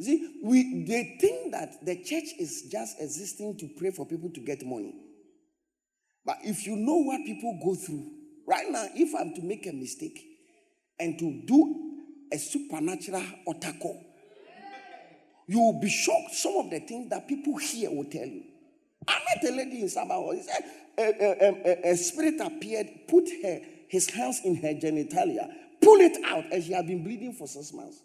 See, 0.00 0.40
we 0.42 0.84
they 0.84 1.18
think 1.20 1.52
that 1.52 1.84
the 1.84 1.96
church 1.96 2.30
is 2.38 2.68
just 2.70 3.00
existing 3.00 3.58
to 3.58 3.68
pray 3.78 3.90
for 3.90 4.06
people 4.06 4.30
to 4.30 4.40
get 4.40 4.64
money. 4.64 4.94
But 6.24 6.38
if 6.42 6.66
you 6.66 6.76
know 6.76 6.96
what 6.96 7.24
people 7.24 7.58
go 7.64 7.74
through, 7.74 8.10
right 8.46 8.66
now, 8.68 8.86
if 8.94 9.14
I'm 9.14 9.34
to 9.34 9.42
make 9.42 9.66
a 9.66 9.72
mistake 9.72 10.24
and 10.98 11.18
to 11.18 11.42
do 11.46 11.92
a 12.32 12.38
supernatural 12.38 13.22
otako, 13.48 14.02
you 15.46 15.60
will 15.60 15.80
be 15.80 15.88
shocked. 15.88 16.34
Some 16.34 16.56
of 16.56 16.70
the 16.70 16.80
things 16.80 17.10
that 17.10 17.28
people 17.28 17.56
here 17.58 17.90
will 17.90 18.06
tell 18.10 18.26
you. 18.26 18.42
I 19.06 19.18
met 19.18 19.52
a 19.52 19.56
lady 19.56 19.82
in 19.82 19.86
Sarbah. 19.86 20.34
He 20.34 20.42
said 20.42 20.64
a, 20.98 21.02
a, 21.02 21.90
a, 21.90 21.92
a 21.92 21.96
spirit 21.96 22.40
appeared, 22.40 22.86
put 23.08 23.28
her 23.42 23.60
his 23.88 24.10
hands 24.10 24.40
in 24.44 24.56
her 24.56 24.74
genitalia, 24.74 25.48
pull 25.86 26.00
it 26.00 26.16
out, 26.24 26.44
and 26.50 26.64
she 26.64 26.72
had 26.72 26.86
been 26.86 27.04
bleeding 27.04 27.32
for 27.32 27.46
six 27.46 27.72
months. 27.72 28.02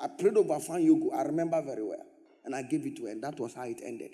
I 0.00 0.08
prayed 0.08 0.36
over 0.36 0.58
Fan 0.58 0.80
Yogo. 0.80 1.14
I 1.14 1.22
remember 1.24 1.60
very 1.60 1.84
well. 1.84 2.02
And 2.42 2.54
I 2.54 2.62
gave 2.62 2.86
it 2.86 2.96
to 2.96 3.04
her, 3.04 3.10
and 3.10 3.22
that 3.22 3.38
was 3.38 3.52
how 3.54 3.64
it 3.64 3.80
ended. 3.84 4.12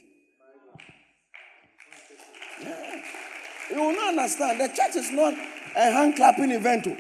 Yeah. 2.61 3.03
You 3.71 3.81
will 3.81 3.93
not 3.93 4.09
understand. 4.09 4.61
The 4.61 4.69
church 4.69 4.97
is 4.97 5.13
not 5.13 5.35
a 5.77 5.91
hand 5.93 6.17
clapping 6.17 6.51
event. 6.51 6.89
oh. 6.89 6.97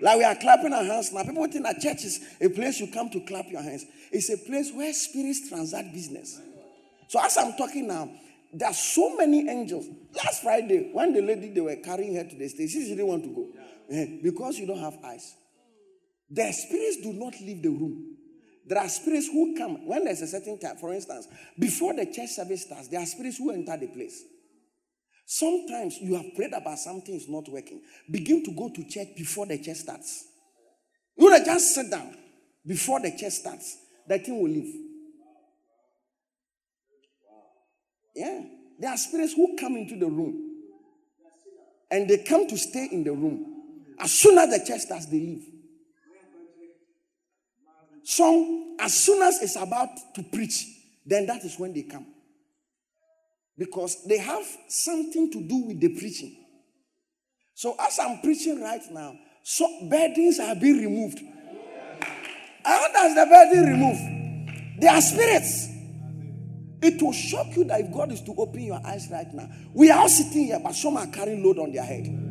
Like 0.00 0.18
we 0.18 0.24
are 0.24 0.34
clapping 0.34 0.72
our 0.72 0.82
hands 0.82 1.12
now. 1.12 1.22
People 1.22 1.46
think 1.46 1.64
that 1.64 1.80
church 1.80 2.04
is 2.04 2.20
a 2.40 2.48
place 2.48 2.80
you 2.80 2.88
come 2.88 3.08
to 3.10 3.20
clap 3.20 3.46
your 3.48 3.62
hands. 3.62 3.84
It's 4.10 4.28
a 4.28 4.36
place 4.36 4.72
where 4.74 4.92
spirits 4.92 5.48
transact 5.48 5.92
business. 5.92 6.40
So 7.08 7.20
as 7.22 7.36
I'm 7.36 7.56
talking 7.56 7.86
now, 7.86 8.10
there 8.52 8.68
are 8.68 8.74
so 8.74 9.16
many 9.16 9.48
angels. 9.48 9.86
Last 10.16 10.42
Friday, 10.42 10.90
when 10.92 11.12
the 11.12 11.22
lady 11.22 11.50
they 11.50 11.60
were 11.60 11.76
carrying 11.76 12.16
her 12.16 12.24
to 12.24 12.36
the 12.36 12.48
stage, 12.48 12.70
she 12.72 12.88
didn't 12.88 13.06
want 13.06 13.22
to 13.22 13.30
go 13.30 13.46
Eh, 13.90 14.18
because 14.22 14.58
you 14.58 14.66
don't 14.66 14.80
have 14.80 14.98
eyes. 15.04 15.36
The 16.28 16.50
spirits 16.52 16.98
do 17.02 17.12
not 17.12 17.34
leave 17.40 17.62
the 17.62 17.68
room. 17.68 18.16
There 18.66 18.78
are 18.78 18.88
spirits 18.88 19.28
who 19.28 19.56
come 19.56 19.86
when 19.86 20.04
there's 20.04 20.22
a 20.22 20.26
certain 20.26 20.58
time. 20.58 20.76
For 20.76 20.92
instance, 20.92 21.28
before 21.58 21.94
the 21.94 22.06
church 22.06 22.30
service 22.30 22.62
starts, 22.62 22.88
there 22.88 23.00
are 23.00 23.06
spirits 23.06 23.38
who 23.38 23.52
enter 23.52 23.76
the 23.76 23.86
place. 23.86 24.24
Sometimes 25.24 25.98
you 26.00 26.14
have 26.14 26.34
prayed 26.34 26.52
about 26.52 26.78
something 26.78 27.14
is 27.14 27.28
not 27.28 27.48
working. 27.48 27.82
Begin 28.10 28.44
to 28.44 28.52
go 28.52 28.70
to 28.74 28.88
church 28.88 29.08
before 29.16 29.46
the 29.46 29.58
church 29.58 29.76
starts. 29.76 30.24
You 31.16 31.36
to 31.36 31.44
just 31.44 31.74
sit 31.74 31.90
down 31.90 32.14
before 32.66 33.00
the 33.00 33.10
church 33.16 33.32
starts. 33.32 33.76
That 34.08 34.24
thing 34.24 34.40
will 34.40 34.50
leave. 34.50 34.74
Yeah. 38.14 38.40
There 38.78 38.90
are 38.90 38.96
spirits 38.96 39.34
who 39.34 39.56
come 39.56 39.76
into 39.76 39.96
the 39.96 40.06
room 40.06 40.46
and 41.90 42.08
they 42.08 42.18
come 42.18 42.48
to 42.48 42.58
stay 42.58 42.88
in 42.90 43.04
the 43.04 43.12
room. 43.12 43.55
As 43.98 44.12
soon 44.12 44.38
as 44.38 44.50
the 44.50 44.64
church 44.66 44.82
starts, 44.82 45.06
they 45.06 45.18
leave. 45.18 45.44
Some, 48.04 48.76
as 48.78 48.94
soon 48.94 49.22
as 49.22 49.42
it's 49.42 49.56
about 49.56 49.88
to 50.14 50.22
preach, 50.22 50.64
then 51.04 51.26
that 51.26 51.44
is 51.44 51.58
when 51.58 51.72
they 51.72 51.82
come. 51.82 52.06
Because 53.58 54.04
they 54.04 54.18
have 54.18 54.44
something 54.68 55.30
to 55.32 55.48
do 55.48 55.66
with 55.66 55.80
the 55.80 55.88
preaching. 55.98 56.36
So 57.54 57.74
as 57.80 57.98
I'm 57.98 58.20
preaching 58.20 58.60
right 58.60 58.82
now, 58.90 59.18
so 59.42 59.66
burdens 59.88 60.38
are 60.40 60.54
being 60.54 60.78
removed. 60.78 61.20
How 62.64 62.92
does 62.92 63.14
the 63.14 63.26
burden 63.26 63.64
remove? 63.70 64.80
They 64.80 64.88
are 64.88 65.00
spirits. 65.00 65.68
It 66.82 67.00
will 67.00 67.12
shock 67.12 67.56
you 67.56 67.64
that 67.64 67.80
if 67.80 67.92
God 67.92 68.12
is 68.12 68.20
to 68.22 68.34
open 68.36 68.60
your 68.60 68.80
eyes 68.84 69.08
right 69.10 69.32
now, 69.32 69.48
we 69.72 69.90
are 69.90 70.00
all 70.00 70.08
sitting 70.08 70.46
here, 70.46 70.60
but 70.62 70.74
some 70.74 70.96
are 70.96 71.06
carrying 71.06 71.42
load 71.42 71.58
on 71.58 71.72
their 71.72 71.84
head. 71.84 72.25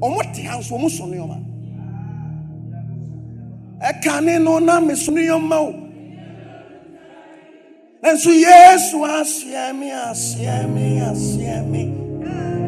Ọmọ 0.00 0.20
te 0.34 0.42
ha 0.42 0.58
nso 0.58 0.74
ọmọ 0.76 0.88
sọ 0.96 1.04
nneọma. 1.06 1.36
Ẹka 3.88 4.20
ne 4.20 4.38
no 4.38 4.58
na 4.60 4.80
me 4.80 4.94
so 4.96 5.12
nneọma 5.12 5.56
o. 5.60 5.72
Nso 8.02 8.30
Yesu 8.30 9.04
ahyia 9.04 9.72
mi 9.78 9.90
ahyia 9.90 10.66
mi 10.74 11.00
ahyia 11.00 11.62
mi. 11.72 11.82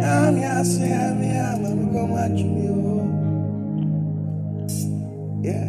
Ami 0.02 0.42
ahyia 0.44 1.14
mi 1.20 1.28
ama 1.50 1.68
mi 1.78 1.84
kọ́ 1.92 2.08
mu 2.08 2.16
atwumi 2.24 2.68
o. 2.68 2.80
Yeah. 5.42 5.68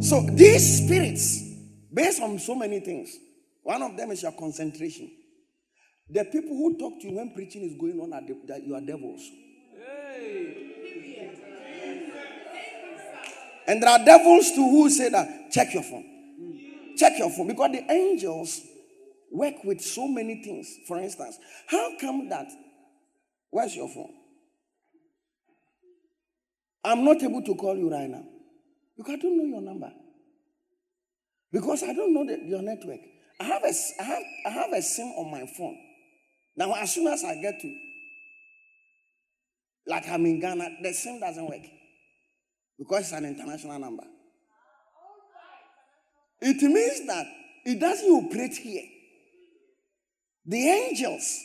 So 0.00 0.20
these 0.22 0.84
spirits, 0.84 1.42
based 1.92 2.20
on 2.22 2.38
so 2.38 2.54
many 2.54 2.80
things, 2.80 3.10
one 3.62 3.82
of 3.82 3.96
them 3.96 4.10
is 4.10 4.22
your 4.22 4.32
concentration. 4.32 5.08
The 6.08 6.24
people 6.24 6.56
who 6.56 6.76
talk 6.78 7.00
to 7.00 7.08
you 7.08 7.16
when 7.16 7.32
preaching 7.32 7.62
is 7.62 7.76
going 7.78 8.00
on 8.00 8.12
are 8.12 8.20
the, 8.26 8.34
that 8.48 8.66
you 8.66 8.74
are 8.74 8.80
devils. 8.80 9.22
And 13.66 13.82
there 13.82 13.90
are 13.90 14.04
devils 14.04 14.52
too 14.52 14.68
who 14.68 14.90
say 14.90 15.08
that 15.10 15.50
check 15.50 15.72
your 15.74 15.82
phone. 15.82 16.04
Check 16.96 17.18
your 17.18 17.30
phone 17.30 17.48
because 17.48 17.70
the 17.72 17.90
angels 17.90 18.60
work 19.30 19.62
with 19.64 19.80
so 19.80 20.06
many 20.08 20.42
things. 20.42 20.68
For 20.86 20.98
instance, 20.98 21.38
how 21.66 21.92
come 22.00 22.28
that? 22.28 22.46
Where's 23.50 23.74
your 23.74 23.88
phone? 23.88 24.12
I'm 26.84 27.04
not 27.04 27.22
able 27.22 27.42
to 27.42 27.54
call 27.54 27.76
you 27.76 27.90
right 27.90 28.08
now 28.08 28.24
because 28.96 29.14
I 29.14 29.16
don't 29.16 29.36
know 29.36 29.44
your 29.44 29.62
number. 29.62 29.90
Because 31.52 31.82
I 31.82 31.92
don't 31.92 32.14
know 32.14 32.24
the, 32.24 32.38
your 32.44 32.62
network. 32.62 33.00
I 33.40 33.44
have, 33.44 33.62
a, 33.64 33.72
I, 34.00 34.02
have, 34.04 34.22
I 34.46 34.48
have 34.50 34.72
a 34.72 34.82
SIM 34.82 35.06
on 35.06 35.30
my 35.30 35.46
phone. 35.56 35.76
Now, 36.56 36.74
as 36.74 36.94
soon 36.94 37.06
as 37.06 37.24
I 37.24 37.40
get 37.40 37.60
to, 37.60 37.76
like 39.86 40.08
I'm 40.08 40.24
in 40.26 40.40
Ghana, 40.40 40.68
the 40.82 40.92
SIM 40.92 41.18
doesn't 41.18 41.48
work 41.48 41.79
because 42.80 43.02
it's 43.02 43.12
an 43.12 43.26
international 43.26 43.78
number. 43.78 44.04
It 46.40 46.62
means 46.62 47.06
that 47.06 47.26
it 47.66 47.78
doesn't 47.78 48.10
operate 48.10 48.54
here. 48.54 48.84
The 50.46 50.66
angels 50.66 51.44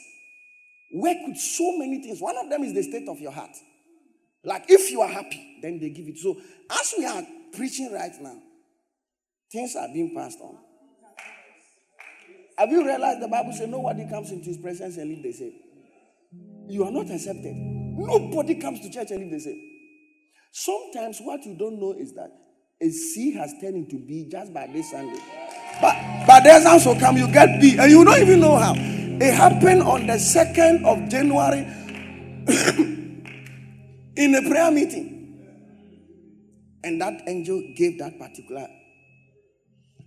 work 0.93 1.17
with 1.27 1.37
so 1.37 1.77
many 1.77 2.01
things. 2.01 2.21
One 2.21 2.37
of 2.37 2.49
them 2.49 2.63
is 2.63 2.73
the 2.73 2.83
state 2.83 3.09
of 3.09 3.19
your 3.19 3.33
heart. 3.33 3.51
Like 4.45 4.63
if 4.69 4.89
you 4.89 5.01
are 5.01 5.09
happy, 5.09 5.59
then 5.61 5.77
they 5.81 5.89
give 5.89 6.07
it. 6.07 6.17
So 6.19 6.37
as 6.71 6.93
we 6.97 7.05
are 7.05 7.21
preaching 7.53 7.91
right 7.91 8.13
now, 8.21 8.37
things 9.51 9.75
are 9.75 9.89
being 9.93 10.15
passed 10.15 10.39
on. 10.39 10.57
Have 12.57 12.69
you 12.69 12.85
realized 12.85 13.21
the 13.21 13.27
Bible 13.27 13.51
says 13.51 13.67
nobody 13.67 14.07
comes 14.09 14.31
into 14.31 14.45
his 14.45 14.57
presence 14.57 14.95
and 14.95 15.09
leave 15.09 15.23
the 15.23 15.33
same? 15.33 15.53
You 16.69 16.85
are 16.85 16.91
not 16.91 17.09
accepted. 17.09 17.53
Nobody 17.53 18.55
comes 18.55 18.79
to 18.79 18.89
church 18.89 19.11
and 19.11 19.19
leave 19.19 19.31
the 19.31 19.39
same. 19.41 19.74
Sometimes 20.57 21.19
what 21.19 21.45
you 21.45 21.53
don't 21.57 21.81
know 21.81 21.91
is 21.91 22.13
that 22.13 22.31
a 22.81 22.89
C 22.89 23.33
has 23.33 23.53
turned 23.59 23.75
into 23.75 23.99
B 23.99 24.29
just 24.31 24.53
by 24.53 24.67
this 24.67 24.89
Sunday. 24.89 25.19
But 25.81 25.97
but 26.25 26.45
there's 26.45 26.65
also 26.65 26.97
come, 26.97 27.17
you 27.17 27.27
get 27.27 27.59
B, 27.59 27.77
and 27.77 27.91
you 27.91 28.05
don't 28.05 28.21
even 28.21 28.39
know 28.39 28.55
how. 28.55 28.73
It 28.73 29.33
happened 29.33 29.83
on 29.83 30.07
the 30.07 30.13
2nd 30.13 30.85
of 30.85 31.09
January 31.09 31.59
in 34.15 34.35
a 34.35 34.49
prayer 34.49 34.71
meeting. 34.71 35.11
And 36.85 37.01
that 37.01 37.23
angel 37.27 37.61
gave 37.75 37.99
that 37.99 38.17
particular. 38.17 38.65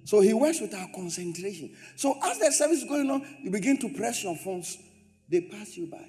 So 0.04 0.22
he 0.22 0.32
works 0.32 0.62
with 0.62 0.72
our 0.72 0.88
concentration. 0.94 1.76
So 1.96 2.18
as 2.22 2.38
the 2.38 2.50
service 2.52 2.78
is 2.78 2.88
going 2.88 3.10
on, 3.10 3.20
you 3.42 3.50
begin 3.50 3.76
to 3.80 3.90
press 3.90 4.24
your 4.24 4.36
phones, 4.36 4.78
they 5.28 5.42
pass 5.42 5.76
you 5.76 5.88
by. 5.88 6.08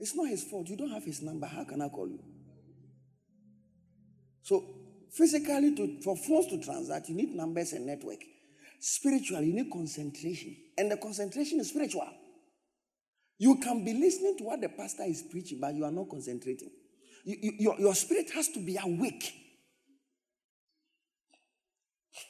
It's 0.00 0.14
not 0.14 0.28
his 0.28 0.44
fault. 0.44 0.68
You 0.68 0.76
don't 0.76 0.90
have 0.90 1.04
his 1.04 1.22
number. 1.22 1.46
How 1.46 1.64
can 1.64 1.82
I 1.82 1.88
call 1.88 2.08
you? 2.08 2.20
So, 4.42 4.64
physically, 5.12 5.74
to, 5.74 6.00
for 6.02 6.16
phones 6.16 6.46
to 6.48 6.60
transact, 6.62 7.08
you 7.08 7.16
need 7.16 7.34
numbers 7.34 7.72
and 7.72 7.86
network. 7.86 8.20
Spiritually, 8.80 9.46
you 9.48 9.54
need 9.54 9.70
concentration. 9.72 10.56
And 10.76 10.90
the 10.90 10.96
concentration 10.96 11.60
is 11.60 11.70
spiritual. 11.70 12.08
You 13.38 13.56
can 13.56 13.84
be 13.84 13.92
listening 13.94 14.36
to 14.38 14.44
what 14.44 14.60
the 14.60 14.68
pastor 14.68 15.04
is 15.04 15.22
preaching, 15.22 15.58
but 15.60 15.74
you 15.74 15.84
are 15.84 15.90
not 15.92 16.08
concentrating. 16.08 16.70
You- 17.24 17.38
you- 17.40 17.56
your, 17.58 17.80
your 17.80 17.94
spirit 17.94 18.30
has 18.34 18.48
to 18.48 18.60
be 18.64 18.78
awake. 18.82 19.32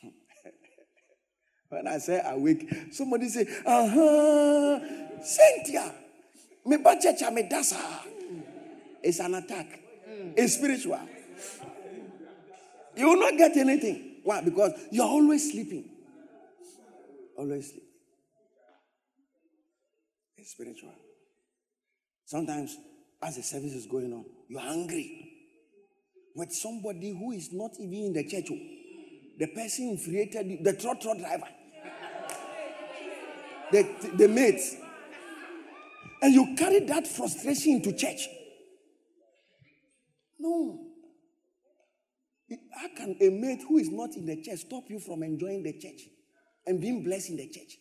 when 1.68 1.86
I 1.86 1.98
say 1.98 2.20
awake, 2.24 2.68
somebody 2.92 3.28
say, 3.28 3.46
uh 3.66 3.88
huh, 3.88 4.80
Cynthia. 5.22 5.94
Me 6.68 6.76
church 7.00 7.22
me 7.32 7.48
dasa. 7.48 7.80
It's 9.02 9.20
an 9.20 9.34
attack. 9.34 9.80
It's 10.36 10.56
spiritual. 10.56 11.00
You 12.94 13.08
will 13.08 13.18
not 13.18 13.38
get 13.38 13.56
anything. 13.56 14.16
Why? 14.22 14.42
Because 14.42 14.72
you're 14.90 15.06
always 15.06 15.50
sleeping. 15.50 15.88
Always 17.38 17.68
sleeping. 17.70 17.88
It's 20.36 20.50
spiritual. 20.50 20.92
Sometimes, 22.26 22.76
as 23.22 23.36
the 23.36 23.42
service 23.42 23.72
is 23.72 23.86
going 23.86 24.12
on, 24.12 24.26
you're 24.48 24.60
angry 24.60 25.26
with 26.34 26.52
somebody 26.52 27.16
who 27.16 27.32
is 27.32 27.50
not 27.50 27.70
even 27.80 28.08
in 28.08 28.12
the 28.12 28.24
church. 28.28 28.50
The 29.38 29.46
person 29.46 29.88
infuriated 29.88 30.62
the 30.62 30.74
trotro 30.74 31.18
driver, 31.18 31.48
the, 33.72 34.12
the 34.18 34.28
mate. 34.28 34.60
And 36.20 36.34
you 36.34 36.54
carry 36.56 36.80
that 36.80 37.06
frustration 37.06 37.74
into 37.74 37.92
church. 37.92 38.26
No. 40.38 40.86
How 42.50 42.88
can 42.96 43.16
a 43.20 43.30
mate 43.30 43.62
who 43.68 43.78
is 43.78 43.90
not 43.90 44.14
in 44.16 44.26
the 44.26 44.42
church 44.42 44.60
stop 44.60 44.84
you 44.88 45.00
from 45.00 45.22
enjoying 45.22 45.62
the 45.62 45.72
church 45.72 46.00
and 46.66 46.80
being 46.80 47.04
blessed 47.04 47.30
in 47.30 47.36
the 47.36 47.48
church? 47.48 47.76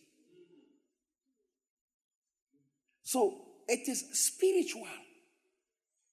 So 3.02 3.34
it 3.66 3.88
is 3.88 4.04
spiritual. 4.12 4.86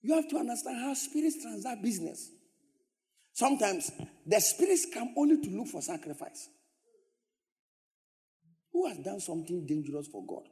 You 0.01 0.15
have 0.15 0.29
to 0.29 0.37
understand 0.37 0.79
how 0.79 0.93
spirits 0.93 1.41
transact 1.41 1.83
business. 1.83 2.31
Sometimes 3.33 3.91
the 4.25 4.39
spirits 4.39 4.87
come 4.93 5.13
only 5.17 5.41
to 5.41 5.49
look 5.49 5.67
for 5.67 5.81
sacrifice. 5.81 6.47
Who 8.71 8.87
has 8.87 8.97
done 8.99 9.19
something 9.19 9.65
dangerous 9.65 10.07
for 10.07 10.25
God? 10.25 10.43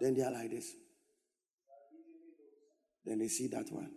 Then 0.00 0.14
they 0.14 0.22
are 0.22 0.30
like 0.30 0.50
this. 0.50 0.72
Then 3.04 3.18
they 3.18 3.28
see 3.28 3.48
that 3.48 3.70
one 3.70 3.90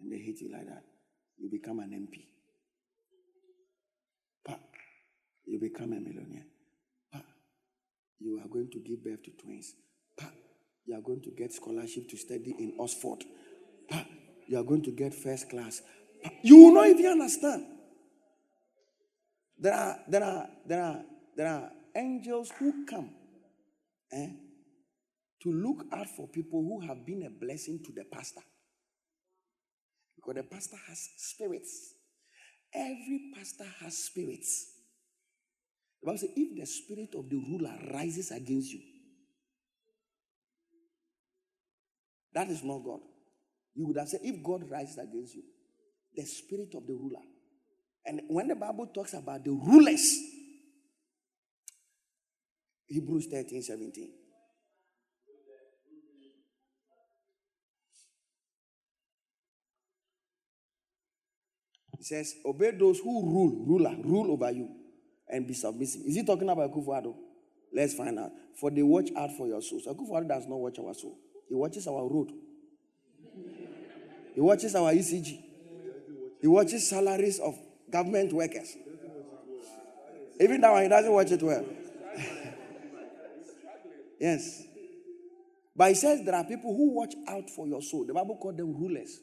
and 0.00 0.12
they 0.12 0.18
hate 0.18 0.40
you 0.40 0.50
like 0.52 0.66
that. 0.66 0.84
You 1.38 1.50
become 1.50 1.80
an 1.80 1.90
MP. 1.90 2.24
Pa, 4.46 4.58
you 5.44 5.58
become 5.58 5.92
a 5.92 6.00
millionaire. 6.00 6.46
Pa, 7.12 7.22
you 8.20 8.40
are 8.42 8.48
going 8.48 8.70
to 8.70 8.78
give 8.78 9.02
birth 9.04 9.22
to 9.24 9.30
twins. 9.42 9.74
Pa, 10.18 10.30
you 10.84 10.94
are 10.96 11.02
going 11.02 11.20
to 11.22 11.30
get 11.30 11.52
scholarship 11.52 12.08
to 12.08 12.16
study 12.16 12.54
in 12.58 12.74
Oxford. 12.78 13.24
Pa, 13.90 14.06
you 14.46 14.58
are 14.58 14.64
going 14.64 14.82
to 14.82 14.92
get 14.92 15.14
first 15.14 15.50
class. 15.50 15.82
Pa, 16.22 16.30
you 16.42 16.56
will 16.56 16.74
not 16.74 16.86
even 16.86 17.06
understand. 17.06 17.66
There 19.58 19.74
are 19.74 19.98
there 20.08 20.24
are 20.24 20.48
there 20.66 20.82
are 20.82 21.02
there 21.36 21.48
are 21.48 21.70
angels 21.96 22.52
who 22.58 22.84
come 22.84 23.10
eh, 24.12 24.28
to 25.42 25.52
look 25.52 25.84
out 25.92 26.08
for 26.16 26.28
people 26.28 26.62
who 26.62 26.86
have 26.86 27.04
been 27.04 27.22
a 27.24 27.30
blessing 27.30 27.80
to 27.84 27.92
the 27.92 28.04
pastor. 28.04 28.40
Because 30.16 30.34
the 30.34 30.42
pastor 30.42 30.76
has 30.88 31.08
spirits. 31.16 31.94
Every 32.74 33.32
pastor 33.34 33.66
has 33.80 33.96
spirits. 33.96 34.72
The 36.00 36.06
Bible 36.06 36.18
says, 36.18 36.30
if 36.36 36.58
the 36.58 36.66
spirit 36.66 37.14
of 37.14 37.28
the 37.28 37.36
ruler 37.36 37.74
rises 37.92 38.30
against 38.30 38.72
you, 38.72 38.80
that 42.34 42.48
is 42.48 42.62
not 42.62 42.84
God. 42.84 43.00
You 43.74 43.86
would 43.86 43.98
have 43.98 44.08
said, 44.08 44.20
if 44.22 44.42
God 44.42 44.70
rises 44.70 44.98
against 44.98 45.34
you, 45.34 45.42
the 46.14 46.24
spirit 46.24 46.74
of 46.74 46.86
the 46.86 46.94
ruler. 46.94 47.22
And 48.04 48.22
when 48.28 48.48
the 48.48 48.54
Bible 48.54 48.86
talks 48.86 49.14
about 49.14 49.44
the 49.44 49.50
rulers, 49.50 50.16
Hebrews 52.86 53.26
13 53.26 53.62
17. 53.62 54.10
Says, 62.06 62.36
Obey 62.44 62.70
those 62.70 63.00
who 63.00 63.22
rule, 63.22 63.64
ruler, 63.66 63.96
rule 64.04 64.30
over 64.32 64.50
you, 64.52 64.68
and 65.28 65.46
be 65.46 65.54
submissive. 65.54 66.02
Is 66.06 66.14
he 66.14 66.24
talking 66.24 66.48
about 66.48 66.70
Akufo-Addo? 66.72 67.14
Let's 67.72 67.94
find 67.94 68.18
out. 68.18 68.30
For 68.60 68.70
they 68.70 68.82
watch 68.82 69.10
out 69.16 69.30
for 69.36 69.46
your 69.46 69.60
souls. 69.60 69.86
Akufo-Addo 69.86 70.28
does 70.28 70.46
not 70.46 70.58
watch 70.58 70.78
our 70.78 70.94
soul, 70.94 71.18
he 71.48 71.54
watches 71.54 71.86
our 71.86 72.08
road, 72.08 72.32
he 74.34 74.40
watches 74.40 74.74
our 74.74 74.92
ECG, 74.92 75.40
he 76.40 76.46
watches 76.46 76.88
salaries 76.88 77.40
of 77.40 77.58
government 77.90 78.32
workers. 78.32 78.76
Even 80.38 80.60
one, 80.60 80.82
he 80.82 80.88
doesn't 80.88 81.12
watch 81.12 81.30
it 81.32 81.42
well. 81.42 81.64
yes. 84.20 84.64
But 85.74 85.88
he 85.88 85.94
says 85.94 86.22
there 86.24 86.34
are 86.34 86.44
people 86.44 86.76
who 86.76 86.90
watch 86.94 87.14
out 87.26 87.48
for 87.48 87.66
your 87.66 87.80
soul. 87.80 88.04
The 88.04 88.12
Bible 88.12 88.36
called 88.36 88.58
them 88.58 88.74
rulers. 88.76 89.18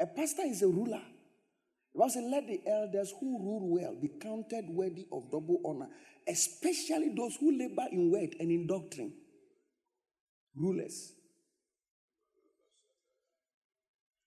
A 0.00 0.06
pastor 0.06 0.42
is 0.42 0.62
a 0.62 0.66
ruler. 0.66 1.02
The 1.94 1.98
Bible 1.98 2.10
says, 2.10 2.24
Let 2.30 2.46
the 2.46 2.60
elders 2.66 3.12
who 3.20 3.38
rule 3.38 3.74
well 3.74 3.94
be 4.00 4.08
counted 4.20 4.68
worthy 4.68 5.06
of 5.12 5.30
double 5.30 5.60
honor, 5.64 5.88
especially 6.28 7.12
those 7.16 7.36
who 7.36 7.56
labor 7.56 7.86
in 7.92 8.10
word 8.10 8.34
and 8.40 8.50
in 8.50 8.66
doctrine. 8.66 9.12
Rulers. 10.56 11.12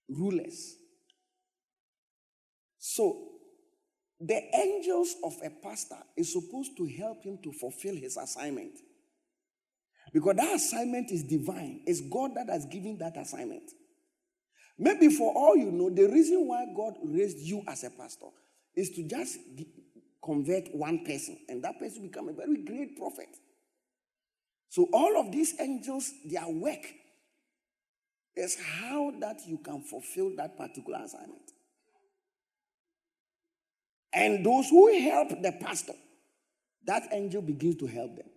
Rulers. 0.10 0.76
So, 2.78 3.28
the 4.20 4.42
angels 4.56 5.16
of 5.24 5.34
a 5.46 5.50
pastor 5.50 5.98
is 6.16 6.34
supposed 6.34 6.76
to 6.78 6.88
help 6.98 7.24
him 7.24 7.38
to 7.44 7.52
fulfill 7.52 7.96
his 7.96 8.18
assignment. 8.18 8.80
Because 10.14 10.38
that 10.38 10.56
assignment 10.56 11.12
is 11.12 11.24
divine. 11.24 11.82
It's 11.86 12.02
God 12.02 12.32
that 12.36 12.50
has 12.50 12.66
given 12.66 12.98
that 13.00 13.18
assignment. 13.18 13.70
Maybe 14.78 15.10
for 15.10 15.34
all 15.34 15.56
you 15.56 15.72
know, 15.72 15.90
the 15.90 16.08
reason 16.08 16.48
why 16.48 16.66
God 16.76 16.96
raised 17.04 17.40
you 17.40 17.64
as 17.68 17.84
a 17.84 17.90
pastor 17.90 18.28
is 18.76 18.92
to 18.92 19.04
just 19.04 19.40
convert 20.24 20.74
one 20.76 21.04
person, 21.04 21.38
and 21.50 21.64
that 21.64 21.80
person 21.80 22.04
become 22.04 22.30
a 22.30 22.34
very 22.34 22.58
great 22.58 22.98
prophet. 22.98 23.30
So 24.70 24.88
all 24.94 25.20
of 25.20 25.32
these 25.32 25.60
angels, 25.60 26.12
their 26.26 26.48
work 26.48 26.86
is 28.36 28.58
how 28.80 29.14
that 29.20 29.40
you 29.48 29.58
can 29.58 29.82
fulfill 29.82 30.36
that 30.36 30.58
particular 30.58 31.00
assignment. 31.04 31.52
And 34.14 34.46
those 34.46 34.70
who 34.70 35.00
help 35.02 35.30
the 35.42 35.54
pastor, 35.54 35.94
that 36.86 37.04
angel 37.12 37.42
begins 37.42 37.78
to 37.78 37.88
help 37.88 38.16
them. 38.16 38.28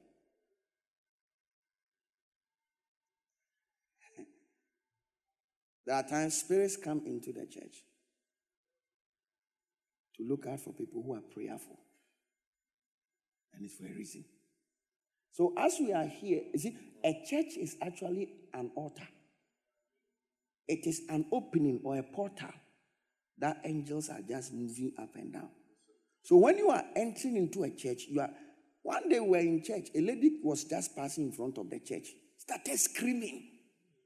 There 5.91 5.99
are 5.99 6.05
times 6.05 6.39
spirits 6.39 6.77
come 6.77 7.03
into 7.05 7.33
the 7.33 7.47
church 7.47 7.83
to 10.17 10.23
look 10.23 10.47
out 10.47 10.61
for 10.61 10.73
people 10.73 11.03
who 11.05 11.15
are 11.15 11.21
prayerful. 11.35 11.77
And 13.53 13.65
it's 13.65 13.75
for 13.75 13.87
a 13.87 13.97
reason. 13.97 14.25
So, 15.33 15.53
as 15.59 15.79
we 15.81 15.93
are 15.93 16.07
here, 16.07 16.43
you 16.53 16.61
see, 16.61 16.77
a 17.05 17.25
church 17.29 17.57
is 17.59 17.75
actually 17.83 18.29
an 18.55 18.71
altar, 18.77 19.09
it 20.69 20.87
is 20.87 21.03
an 21.09 21.27
opening 21.33 21.81
or 21.83 21.99
a 21.99 22.05
portal 22.05 22.53
that 23.39 23.61
angels 23.65 24.11
are 24.11 24.23
just 24.23 24.53
moving 24.53 24.93
up 24.97 25.17
and 25.17 25.33
down. 25.33 25.49
So, 26.23 26.37
when 26.37 26.57
you 26.57 26.69
are 26.69 26.85
entering 26.95 27.37
into 27.37 27.65
a 27.65 27.71
church, 27.71 28.05
you 28.09 28.21
are. 28.21 28.31
One 28.85 29.09
day 29.09 29.19
we 29.19 29.29
were 29.29 29.39
in 29.39 29.65
church, 29.65 29.89
a 29.97 30.01
lady 30.01 30.39
was 30.45 30.63
just 30.63 30.95
passing 30.95 31.25
in 31.25 31.33
front 31.33 31.59
of 31.59 31.69
the 31.69 31.81
church, 31.81 32.07
started 32.39 32.79
screaming. 32.79 33.60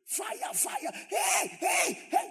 Fire, 0.07 0.53
fire. 0.53 0.91
Hey, 1.09 1.49
hey, 1.61 1.99
hey. 2.11 2.29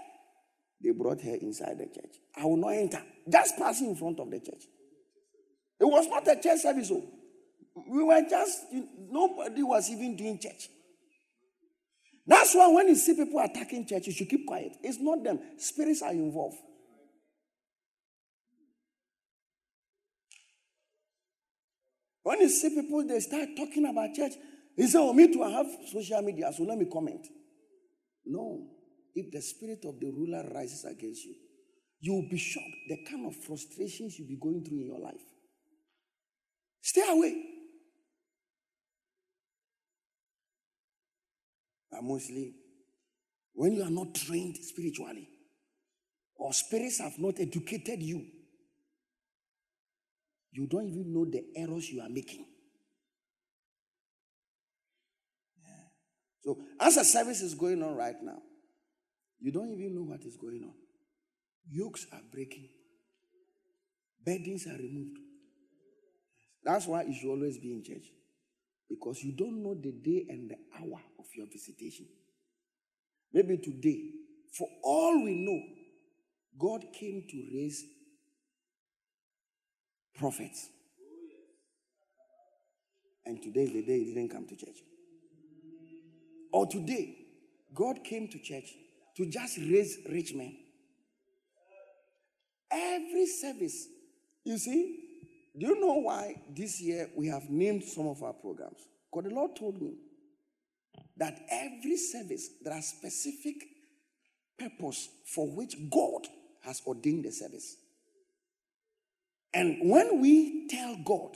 They 0.81 0.91
brought 0.91 1.21
her 1.21 1.35
inside 1.35 1.77
the 1.77 1.85
church. 1.85 2.15
I 2.35 2.45
will 2.45 2.57
not 2.57 2.69
enter. 2.73 3.01
Just 3.29 3.57
passing 3.57 3.89
in 3.89 3.95
front 3.95 4.19
of 4.19 4.29
the 4.29 4.39
church. 4.39 4.63
It 5.79 5.85
was 5.85 6.07
not 6.07 6.27
a 6.27 6.39
church 6.39 6.59
service. 6.59 6.91
oh. 6.91 7.03
We 7.89 8.03
were 8.03 8.21
just, 8.29 8.65
nobody 9.09 9.63
was 9.63 9.89
even 9.89 10.15
doing 10.15 10.39
church. 10.39 10.69
That's 12.25 12.53
why 12.53 12.67
when 12.67 12.87
you 12.87 12.95
see 12.95 13.15
people 13.15 13.39
attacking 13.39 13.87
church, 13.87 14.07
you 14.07 14.13
should 14.13 14.29
keep 14.29 14.45
quiet. 14.45 14.73
It's 14.81 14.99
not 14.99 15.23
them, 15.23 15.39
spirits 15.57 16.01
are 16.01 16.11
involved. 16.11 16.57
When 22.21 22.39
you 22.39 22.49
see 22.49 22.69
people, 22.69 23.05
they 23.05 23.19
start 23.19 23.49
talking 23.57 23.85
about 23.85 24.13
church. 24.13 24.33
He 24.77 24.87
said, 24.87 25.01
Oh, 25.01 25.11
me 25.11 25.31
too, 25.31 25.43
I 25.43 25.51
have 25.51 25.67
social 25.91 26.21
media, 26.21 26.51
so 26.55 26.63
let 26.63 26.77
me 26.77 26.85
comment. 26.91 27.27
No. 28.25 28.67
If 29.15 29.31
the 29.31 29.41
spirit 29.41 29.85
of 29.85 29.99
the 29.99 30.09
ruler 30.09 30.49
rises 30.53 30.85
against 30.85 31.25
you, 31.25 31.35
you 31.99 32.13
will 32.13 32.29
be 32.29 32.37
shocked 32.37 32.65
the 32.89 32.97
kind 33.09 33.25
of 33.27 33.35
frustrations 33.35 34.17
you'll 34.17 34.27
be 34.27 34.39
going 34.41 34.63
through 34.63 34.79
in 34.79 34.87
your 34.87 34.99
life. 34.99 35.21
Stay 36.81 37.03
away. 37.07 37.49
Mostly, 42.01 42.53
when 43.53 43.73
you 43.73 43.83
are 43.83 43.89
not 43.89 44.13
trained 44.13 44.57
spiritually, 44.57 45.29
or 46.35 46.51
spirits 46.51 46.99
have 46.99 47.17
not 47.17 47.39
educated 47.39 48.01
you, 48.01 48.25
you 50.51 50.67
don't 50.67 50.87
even 50.87 51.13
know 51.13 51.25
the 51.25 51.45
errors 51.55 51.89
you 51.89 52.01
are 52.01 52.09
making. 52.09 52.45
So, 56.43 56.57
as 56.79 56.97
a 56.97 57.05
service 57.05 57.41
is 57.41 57.53
going 57.53 57.81
on 57.81 57.95
right 57.95 58.15
now, 58.21 58.41
you 59.39 59.51
don't 59.51 59.71
even 59.71 59.95
know 59.95 60.03
what 60.03 60.23
is 60.25 60.35
going 60.35 60.63
on. 60.63 60.73
Yokes 61.69 62.05
are 62.11 62.21
breaking, 62.31 62.67
burdens 64.25 64.67
are 64.67 64.77
removed. 64.77 65.17
That's 66.63 66.85
why 66.85 67.03
you 67.03 67.13
should 67.13 67.29
always 67.29 67.57
be 67.57 67.73
in 67.73 67.83
church 67.83 68.07
because 68.89 69.23
you 69.23 69.33
don't 69.33 69.63
know 69.63 69.75
the 69.75 69.91
day 69.91 70.25
and 70.29 70.49
the 70.49 70.55
hour 70.77 71.01
of 71.19 71.25
your 71.35 71.47
visitation. 71.51 72.05
Maybe 73.33 73.57
today, 73.57 74.11
for 74.57 74.67
all 74.83 75.23
we 75.23 75.33
know, 75.33 75.61
God 76.59 76.85
came 76.93 77.23
to 77.29 77.43
raise 77.53 77.83
prophets. 80.15 80.69
And 83.25 83.41
today 83.41 83.63
is 83.63 83.73
the 83.73 83.81
day 83.81 84.03
he 84.03 84.13
didn't 84.13 84.31
come 84.31 84.45
to 84.47 84.55
church. 84.55 84.77
Or 86.53 86.67
today, 86.67 87.15
God 87.73 88.03
came 88.03 88.27
to 88.27 88.37
church 88.37 88.71
to 89.17 89.25
just 89.25 89.57
raise 89.57 89.97
rich 90.09 90.35
men. 90.35 90.55
Every 92.71 93.25
service, 93.25 93.87
you 94.43 94.59
see, 94.59 94.99
do 95.57 95.65
you 95.65 95.81
know 95.81 95.95
why 95.95 96.35
this 96.55 96.79
year 96.79 97.09
we 97.15 97.27
have 97.27 97.49
named 97.49 97.83
some 97.83 98.07
of 98.07 98.21
our 98.21 98.33
programs? 98.33 98.79
Because 99.11 99.29
the 99.29 99.35
Lord 99.35 99.55
told 99.55 99.81
me 99.81 99.95
that 101.17 101.39
every 101.49 101.97
service 101.97 102.49
there 102.63 102.73
are 102.73 102.81
specific 102.81 103.55
purpose 104.57 105.09
for 105.33 105.47
which 105.49 105.75
God 105.89 106.27
has 106.61 106.83
ordained 106.85 107.25
the 107.25 107.31
service. 107.31 107.77
And 109.55 109.89
when 109.89 110.21
we 110.21 110.67
tell 110.67 110.97
God, 111.03 111.35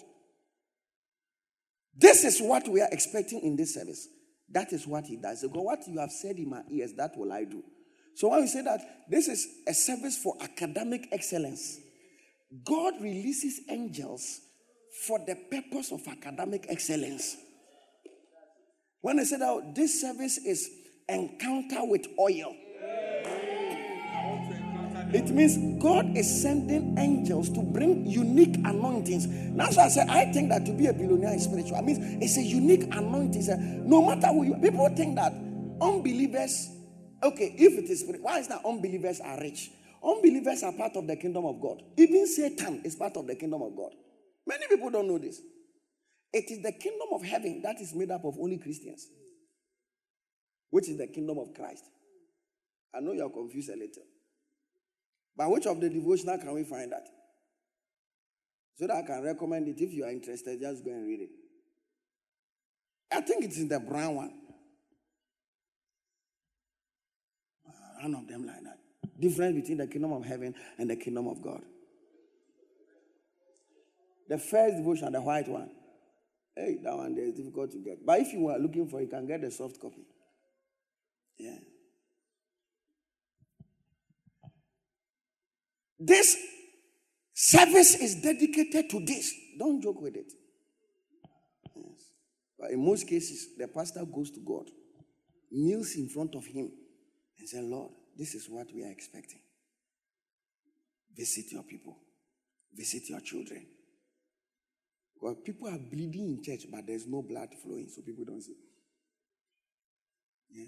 this 1.96 2.24
is 2.24 2.40
what 2.40 2.68
we 2.68 2.82
are 2.82 2.90
expecting 2.92 3.42
in 3.42 3.56
this 3.56 3.74
service, 3.74 4.08
that 4.50 4.74
is 4.74 4.88
what 4.88 5.06
He 5.06 5.18
does. 5.18 5.42
God, 5.44 5.64
what 5.64 5.88
you 5.88 6.00
have 6.00 6.12
said 6.12 6.38
in 6.38 6.50
my 6.50 6.62
ears, 6.70 6.94
that 6.94 7.18
will 7.18 7.32
I 7.32 7.44
do. 7.44 7.64
So 8.16 8.30
when 8.30 8.42
we 8.42 8.48
say 8.48 8.62
that 8.64 8.82
this 9.10 9.28
is 9.28 9.48
a 9.68 9.74
service 9.74 10.18
for 10.18 10.36
academic 10.42 11.08
excellence, 11.12 11.80
God 12.64 12.96
releases 13.02 13.62
angels 13.70 14.42
for 15.06 15.20
the 15.20 15.36
purpose 15.36 15.92
of 15.92 16.08
academic 16.08 16.66
excellence. 16.70 17.38
When 19.02 19.20
I 19.20 19.24
said 19.24 19.42
that 19.42 19.76
this 19.76 20.02
service 20.02 20.38
is 20.38 20.70
encounter 21.08 21.86
with 21.86 22.08
oil, 22.20 22.56
it 25.14 25.30
means 25.30 25.82
God 25.82 26.18
is 26.18 26.42
sending 26.42 26.98
angels 26.98 27.50
to 27.52 27.62
bring 27.62 28.06
unique 28.06 28.56
anointings. 28.58 29.28
That's 29.56 29.78
why 29.78 29.86
I 29.86 29.90
said 29.90 30.10
I 30.10 30.32
think 30.32 30.50
that 30.50 30.66
to 30.66 30.74
be 30.74 30.88
a 30.88 30.94
billionaire 30.94 31.36
is 31.36 31.46
spiritual. 31.46 31.78
I 31.78 31.82
mean, 31.82 32.20
it's 32.22 32.38
a 32.38 32.42
unique 32.42 32.84
anointing. 32.94 33.90
No 33.90 34.06
matter 34.06 34.28
who 34.28 34.44
you 34.44 34.56
people 34.56 34.90
think 34.96 35.16
that 35.16 35.34
unbelievers, 35.82 36.70
okay, 37.24 37.56
if 37.58 37.78
it 37.78 37.90
is 37.90 38.04
why 38.22 38.40
is 38.40 38.48
that 38.50 38.62
unbelievers 38.66 39.22
are 39.22 39.40
rich? 39.40 39.72
Unbelievers 40.04 40.64
are 40.64 40.74
part 40.74 40.96
of 40.96 41.08
the 41.08 41.16
kingdom 41.16 41.46
of 41.46 41.62
God. 41.62 41.82
Even 41.98 42.28
Satan 42.28 42.82
is 42.84 42.96
part 42.96 43.16
of 43.18 43.28
the 43.28 43.36
kingdom 43.36 43.62
of 43.62 43.76
God. 43.76 43.92
Many 44.46 44.68
people 44.68 44.90
don't 44.90 45.08
know 45.08 45.18
this. 45.18 45.42
It 46.34 46.52
is 46.52 46.62
the 46.62 46.72
kingdom 46.72 47.08
of 47.14 47.24
heaven 47.24 47.62
that 47.64 47.80
is 47.82 47.96
made 47.96 48.12
up 48.12 48.24
of 48.26 48.38
only 48.40 48.58
Christians, 48.58 49.08
which 50.70 50.90
is 50.90 50.98
the 50.98 51.08
kingdom 51.08 51.38
of 51.38 51.54
Christ. 51.54 51.84
I 52.94 53.00
know 53.00 53.14
you 53.14 53.26
are 53.26 53.30
confused 53.30 53.70
a 53.70 53.74
little. 53.74 54.04
But 55.38 55.52
which 55.52 55.68
of 55.68 55.80
the 55.80 55.90
devotional 55.90 56.40
can 56.40 56.54
we 56.54 56.64
find 56.64 56.92
that? 56.92 57.08
So 58.76 58.88
that 58.88 58.96
I 58.96 59.02
can 59.04 59.24
recommend 59.24 59.68
it. 59.68 59.80
If 59.80 59.94
you 59.94 60.04
are 60.04 60.12
interested, 60.12 60.60
just 60.60 60.84
go 60.84 60.92
and 60.92 61.08
read 61.08 61.22
it. 61.22 61.30
I 63.12 63.22
think 63.22 63.46
it's 63.46 63.58
in 63.58 63.68
the 63.68 63.80
brown 63.80 64.16
one. 64.16 64.34
Ah, 67.68 68.04
one 68.04 68.16
of 68.16 68.28
them 68.28 68.46
like 68.46 68.64
that. 68.64 68.78
Difference 69.20 69.56
between 69.62 69.78
the 69.78 69.88
kingdom 69.88 70.12
of 70.12 70.26
heaven 70.26 70.54
and 70.78 70.90
the 70.90 70.96
kingdom 70.96 71.28
of 71.28 71.42
God. 71.42 71.62
The 74.28 74.38
first 74.38 74.78
devotion, 74.78 75.12
the 75.14 75.22
white 75.22 75.48
one. 75.48 75.70
Hey, 76.56 76.80
that 76.84 76.96
one 76.96 77.16
there 77.16 77.26
is 77.26 77.34
difficult 77.34 77.72
to 77.72 77.78
get. 77.78 78.06
But 78.06 78.20
if 78.20 78.34
you 78.34 78.48
are 78.48 78.58
looking 78.58 78.88
for 78.88 79.00
it, 79.00 79.04
you 79.04 79.10
can 79.10 79.28
get 79.28 79.42
the 79.42 79.52
soft 79.52 79.80
copy. 79.80 80.06
Yeah. 81.38 81.58
This 86.00 86.38
service 87.34 87.96
is 87.96 88.22
dedicated 88.22 88.90
to 88.90 89.00
this. 89.06 89.34
Don't 89.58 89.82
joke 89.82 90.02
with 90.02 90.16
it. 90.16 90.32
Yes. 91.76 92.12
But 92.60 92.72
in 92.72 92.86
most 92.86 93.08
cases, 93.08 93.50
the 93.58 93.68
pastor 93.68 94.06
goes 94.06 94.32
to 94.32 94.40
God, 94.40 94.70
kneels 95.52 95.96
in 95.96 96.10
front 96.10 96.36
of 96.36 96.46
him, 96.46 96.72
and 97.40 97.50
says, 97.50 97.64
Lord, 97.64 97.92
this 98.18 98.36
is 98.36 98.48
what 98.50 98.68
we 98.74 98.84
are 98.84 98.92
expecting. 98.92 99.40
Visit 101.16 101.52
your 101.52 101.64
people, 101.64 101.98
visit 102.76 103.10
your 103.10 103.22
children. 103.22 103.66
Well, 105.20 105.34
people 105.34 105.68
are 105.68 105.80
bleeding 105.80 106.38
in 106.38 106.44
church, 106.44 106.68
but 106.72 106.86
there's 106.86 107.08
no 107.08 107.24
blood 107.24 107.50
flowing, 107.64 107.90
so 107.90 108.04
people 108.04 108.24
don't 108.24 108.42
see. 108.42 108.56
Yeah. 110.52 110.68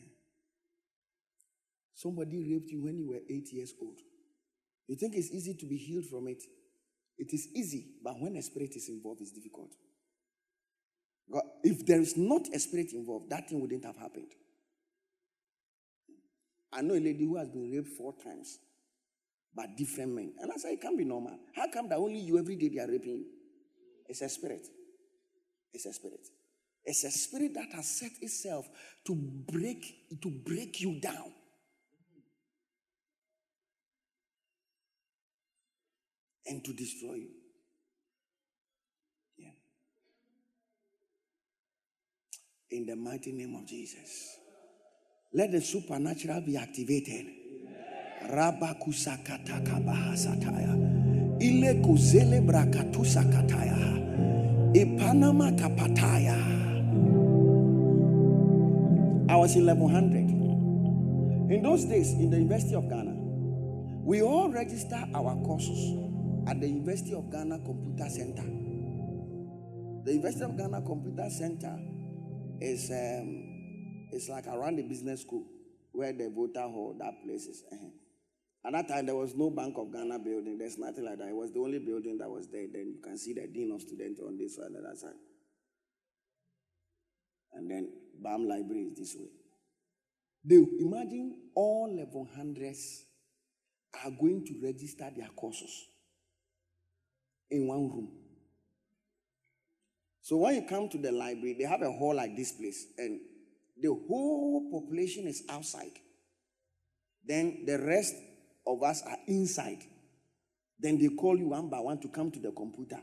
Somebody 1.93 2.39
raped 2.51 2.71
you 2.71 2.83
when 2.83 2.97
you 2.97 3.09
were 3.09 3.19
eight 3.29 3.53
years 3.53 3.73
old. 3.79 3.99
You 4.89 4.95
think 4.95 5.13
it's 5.15 5.29
easy 5.29 5.53
to 5.53 5.65
be 5.67 5.77
healed 5.77 6.05
from 6.05 6.27
it? 6.27 6.41
It 7.15 7.31
is 7.31 7.49
easy, 7.53 7.85
but 8.03 8.19
when 8.19 8.35
a 8.35 8.41
spirit 8.41 8.75
is 8.75 8.89
involved, 8.89 9.21
it's 9.21 9.31
difficult. 9.31 9.69
God, 11.31 11.43
if 11.63 11.85
there 11.85 12.01
is 12.01 12.17
not 12.17 12.47
a 12.51 12.57
spirit 12.57 12.91
involved, 12.93 13.29
that 13.29 13.47
thing 13.47 13.61
wouldn't 13.61 13.85
have 13.85 13.97
happened. 13.97 14.31
I 16.73 16.81
know 16.81 16.95
a 16.95 16.99
lady 16.99 17.23
who 17.23 17.37
has 17.37 17.49
been 17.49 17.71
raped 17.71 17.89
four 17.89 18.15
times 18.23 18.57
by 19.55 19.65
different 19.77 20.15
men. 20.15 20.33
And 20.39 20.51
I 20.51 20.57
said, 20.57 20.71
it 20.71 20.81
can't 20.81 20.97
be 20.97 21.05
normal. 21.05 21.37
How 21.55 21.65
come 21.71 21.87
that 21.89 21.99
only 21.99 22.19
you 22.19 22.39
every 22.39 22.55
day 22.55 22.69
they 22.69 22.79
are 22.79 22.87
raping 22.87 23.17
you? 23.17 23.25
It's 24.07 24.21
a 24.21 24.29
spirit. 24.29 24.65
It's 25.71 25.85
a 25.85 25.93
spirit. 25.93 26.25
It's 26.83 27.03
a 27.03 27.11
spirit 27.11 27.53
that 27.53 27.71
has 27.75 27.87
set 27.87 28.11
itself 28.21 28.67
to 29.05 29.13
break 29.13 29.83
to 30.19 30.29
break 30.31 30.81
you 30.81 30.99
down. 30.99 31.31
And 36.49 36.65
to 36.65 36.73
destroy 36.73 37.13
you. 37.13 37.29
Yeah. 39.37 39.51
In 42.71 42.87
the 42.87 42.95
mighty 42.95 43.31
name 43.31 43.55
of 43.55 43.67
Jesus. 43.67 44.39
Let 45.31 45.51
the 45.51 45.61
supernatural 45.61 46.41
be 46.41 46.57
activated. 46.57 47.27
I 48.21 48.55
was 59.35 59.55
in 59.55 59.65
1100. 59.67 60.15
In 61.51 61.61
those 61.61 61.85
days, 61.85 62.11
in 62.13 62.31
the 62.31 62.37
University 62.37 62.73
of 62.73 62.89
Ghana, 62.89 63.13
we 64.03 64.23
all 64.23 64.49
register 64.49 65.03
our 65.13 65.35
courses 65.45 66.08
at 66.47 66.59
the 66.59 66.67
University 66.67 67.13
of 67.13 67.31
Ghana 67.31 67.59
Computer 67.65 68.09
Center. 68.09 68.43
The 70.05 70.13
University 70.13 70.45
of 70.45 70.57
Ghana 70.57 70.81
Computer 70.81 71.29
Center 71.29 71.77
is 72.61 72.89
um, 72.91 74.07
it's 74.11 74.29
like 74.29 74.47
around 74.47 74.77
the 74.77 74.83
business 74.83 75.21
school 75.21 75.45
where 75.91 76.13
the 76.13 76.29
Volta 76.29 76.61
hall, 76.61 76.95
that 76.99 77.23
place 77.23 77.45
is. 77.47 77.63
Uh-huh. 77.71 77.89
At 78.65 78.73
that 78.73 78.87
time, 78.87 79.05
there 79.05 79.15
was 79.15 79.35
no 79.35 79.49
Bank 79.49 79.75
of 79.77 79.91
Ghana 79.91 80.19
building. 80.19 80.57
There's 80.57 80.77
nothing 80.77 81.05
like 81.05 81.17
that. 81.17 81.29
It 81.29 81.35
was 81.35 81.51
the 81.51 81.59
only 81.59 81.79
building 81.79 82.17
that 82.17 82.29
was 82.29 82.47
there. 82.47 82.65
Then 82.71 82.93
you 82.95 83.01
can 83.01 83.17
see 83.17 83.33
the 83.33 83.47
dean 83.47 83.71
of 83.71 83.81
students 83.81 84.19
on 84.19 84.37
this 84.37 84.57
side 84.57 84.71
and 84.75 84.85
that 84.85 84.97
side. 84.97 85.19
And 87.53 87.69
then 87.69 87.89
Balme 88.21 88.47
library 88.47 88.89
is 88.91 88.97
this 88.97 89.15
way. 89.17 89.29
They 90.43 90.55
imagine 90.55 91.35
all 91.55 91.89
1100s 91.89 93.03
are 94.03 94.11
going 94.11 94.45
to 94.45 94.53
register 94.63 95.09
their 95.15 95.29
courses 95.35 95.88
in 97.49 97.67
one 97.67 97.89
room. 97.89 98.11
So 100.21 100.37
when 100.37 100.55
you 100.55 100.61
come 100.67 100.89
to 100.89 100.97
the 100.97 101.11
library, 101.11 101.55
they 101.57 101.65
have 101.65 101.81
a 101.81 101.91
hall 101.91 102.15
like 102.15 102.35
this 102.35 102.51
place, 102.51 102.85
and 102.97 103.19
the 103.81 103.89
whole 103.89 104.69
population 104.71 105.27
is 105.27 105.43
outside. 105.49 105.93
Then 107.25 107.63
the 107.65 107.79
rest 107.79 108.15
of 108.67 108.83
us 108.83 109.01
are 109.07 109.17
inside. 109.27 109.79
Then 110.79 110.97
they 110.99 111.09
call 111.09 111.37
you 111.37 111.49
one 111.49 111.69
by 111.69 111.79
one 111.79 111.99
to 112.01 112.07
come 112.09 112.31
to 112.31 112.39
the 112.39 112.51
computer. 112.51 112.99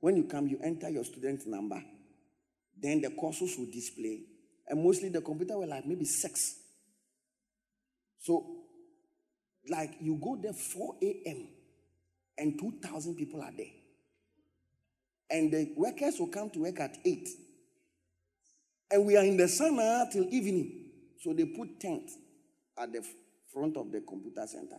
When 0.00 0.16
you 0.16 0.24
come, 0.24 0.48
you 0.48 0.58
enter 0.62 0.90
your 0.90 1.04
student 1.04 1.46
number. 1.46 1.82
Then 2.80 3.00
the 3.00 3.10
courses 3.10 3.56
will 3.56 3.70
display. 3.70 4.20
And 4.66 4.82
mostly 4.82 5.08
the 5.08 5.20
computer 5.20 5.56
will 5.56 5.68
like 5.68 5.86
maybe 5.86 6.04
six. 6.04 6.56
So, 8.18 8.64
like 9.68 9.94
you 10.00 10.18
go 10.22 10.38
there 10.40 10.52
4 10.52 10.96
a.m. 11.02 11.48
and 12.36 12.58
2,000 12.58 13.14
people 13.14 13.40
are 13.40 13.52
there. 13.56 13.83
And 15.30 15.52
the 15.52 15.72
workers 15.76 16.18
will 16.18 16.28
come 16.28 16.50
to 16.50 16.60
work 16.60 16.80
at 16.80 16.96
8. 17.04 17.28
And 18.90 19.06
we 19.06 19.16
are 19.16 19.24
in 19.24 19.36
the 19.36 19.44
uh, 19.44 20.12
till 20.12 20.24
evening. 20.30 20.90
So 21.20 21.32
they 21.32 21.46
put 21.46 21.80
tent 21.80 22.10
at 22.78 22.92
the 22.92 23.02
front 23.52 23.76
of 23.76 23.90
the 23.90 24.00
computer 24.00 24.46
center. 24.46 24.76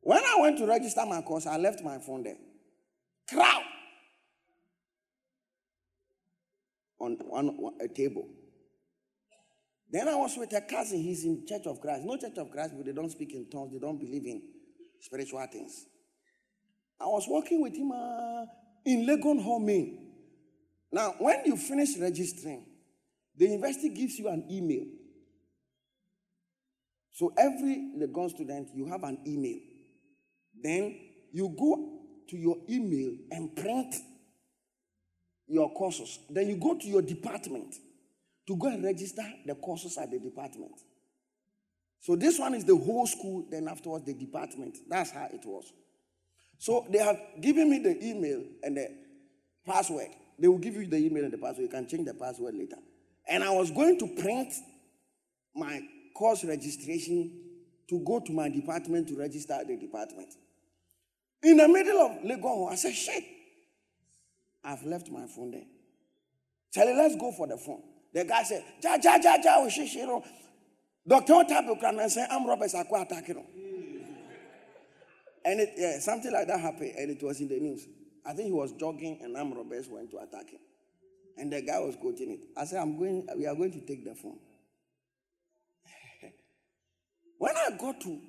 When 0.00 0.18
I 0.18 0.36
went 0.40 0.58
to 0.58 0.66
register 0.66 1.04
my 1.06 1.22
course, 1.22 1.46
I 1.46 1.56
left 1.56 1.82
my 1.82 1.98
phone 1.98 2.22
there. 2.22 2.36
Crowd 3.28 3.62
on 7.00 7.16
one- 7.28 7.76
a 7.80 7.88
table. 7.88 8.28
Then 9.90 10.08
I 10.08 10.14
was 10.16 10.36
with 10.36 10.52
a 10.52 10.60
cousin. 10.60 11.00
He's 11.00 11.24
in 11.24 11.46
Church 11.46 11.66
of 11.66 11.80
Christ. 11.80 12.04
No 12.04 12.16
Church 12.16 12.36
of 12.36 12.50
Christ, 12.50 12.74
but 12.76 12.84
they 12.84 12.92
don't 12.92 13.10
speak 13.10 13.32
in 13.32 13.48
tongues. 13.48 13.72
They 13.72 13.78
don't 13.78 13.98
believe 13.98 14.26
in 14.26 14.42
spiritual 15.00 15.46
things. 15.50 15.86
I 17.00 17.06
was 17.06 17.26
working 17.28 17.62
with 17.62 17.76
him 17.76 17.92
uh, 17.92 18.46
in 18.84 19.06
Legon 19.06 19.42
Hall, 19.42 19.60
Maine. 19.60 19.98
Now, 20.90 21.14
when 21.18 21.42
you 21.44 21.56
finish 21.56 21.96
registering, 21.98 22.64
the 23.36 23.46
university 23.46 23.90
gives 23.90 24.18
you 24.18 24.28
an 24.28 24.44
email. 24.50 24.84
So 27.12 27.32
every 27.36 27.92
Legon 27.98 28.30
student, 28.30 28.68
you 28.74 28.86
have 28.86 29.04
an 29.04 29.18
email. 29.26 29.58
Then 30.60 30.98
you 31.32 31.54
go 31.58 32.00
to 32.28 32.36
your 32.36 32.56
email 32.68 33.16
and 33.30 33.54
print 33.54 33.94
your 35.46 35.72
courses. 35.72 36.18
Then 36.30 36.48
you 36.48 36.56
go 36.56 36.76
to 36.78 36.86
your 36.86 37.02
department 37.02 37.74
to 38.46 38.56
go 38.56 38.68
and 38.68 38.82
register 38.82 39.24
the 39.46 39.54
courses 39.54 39.98
at 39.98 40.10
the 40.10 40.18
department. 40.18 40.72
So 42.00 42.16
this 42.16 42.38
one 42.38 42.54
is 42.54 42.64
the 42.64 42.76
whole 42.76 43.06
school, 43.06 43.46
then 43.50 43.68
afterwards 43.68 44.04
the 44.04 44.14
department. 44.14 44.78
That's 44.88 45.10
how 45.10 45.28
it 45.32 45.44
was. 45.44 45.72
So 46.58 46.86
they 46.90 46.98
have 46.98 47.18
given 47.40 47.70
me 47.70 47.78
the 47.78 48.04
email 48.04 48.42
and 48.62 48.76
the 48.76 48.90
password. 49.66 50.08
They 50.38 50.48
will 50.48 50.58
give 50.58 50.74
you 50.74 50.86
the 50.86 50.96
email 50.96 51.24
and 51.24 51.32
the 51.32 51.38
password. 51.38 51.62
You 51.62 51.68
can 51.68 51.88
change 51.88 52.06
the 52.06 52.14
password 52.14 52.54
later. 52.54 52.76
And 53.28 53.44
I 53.44 53.50
was 53.50 53.70
going 53.70 53.98
to 53.98 54.06
print 54.20 54.52
my 55.54 55.80
course 56.14 56.44
registration 56.44 57.30
to 57.88 58.00
go 58.00 58.20
to 58.20 58.32
my 58.32 58.48
department 58.48 59.08
to 59.08 59.16
register 59.16 59.58
the 59.66 59.76
department. 59.76 60.34
In 61.42 61.56
the 61.56 61.68
middle 61.68 61.98
of 62.00 62.22
Legon, 62.24 62.72
I 62.72 62.74
said, 62.74 62.94
shit, 62.94 63.24
I've 64.64 64.84
left 64.84 65.10
my 65.10 65.26
phone 65.26 65.52
there. 65.52 65.66
Charlie, 66.72 66.94
let's 66.94 67.16
go 67.16 67.32
for 67.32 67.46
the 67.46 67.56
phone. 67.56 67.82
The 68.12 68.24
guy 68.24 68.42
said, 68.42 68.64
ja, 68.82 68.96
ja, 69.02 69.16
ja, 69.22 69.36
ja. 69.42 70.22
Dr. 71.06 71.32
Otabu 71.32 71.80
can 71.80 72.00
I 72.00 72.08
say, 72.08 72.26
I'm 72.30 72.46
Robert 72.46 72.68
Sakwa 72.68 73.02
attacking 73.02 73.36
him. 73.36 73.46
And 75.48 75.60
it, 75.60 75.72
yeah, 75.78 75.98
something 76.00 76.30
like 76.30 76.46
that 76.48 76.60
happened, 76.60 76.92
and 76.98 77.10
it 77.10 77.22
was 77.22 77.40
in 77.40 77.48
the 77.48 77.58
news. 77.58 77.86
I 78.26 78.34
think 78.34 78.48
he 78.48 78.52
was 78.52 78.72
jogging, 78.72 79.20
and 79.22 79.34
Am 79.34 79.54
Roberts 79.54 79.88
went 79.88 80.10
to 80.10 80.18
attack 80.18 80.50
him. 80.50 80.60
And 81.38 81.50
the 81.50 81.62
guy 81.62 81.78
was 81.78 81.96
quoting 81.96 82.32
it. 82.32 82.40
I 82.54 82.66
said, 82.66 82.82
I'm 82.82 82.98
going, 82.98 83.26
we 83.34 83.46
are 83.46 83.54
going 83.54 83.72
to 83.72 83.80
take 83.80 84.04
the 84.04 84.14
phone. 84.14 84.36
when 87.38 87.56
I 87.56 87.78
got 87.78 87.98
to 88.02 88.20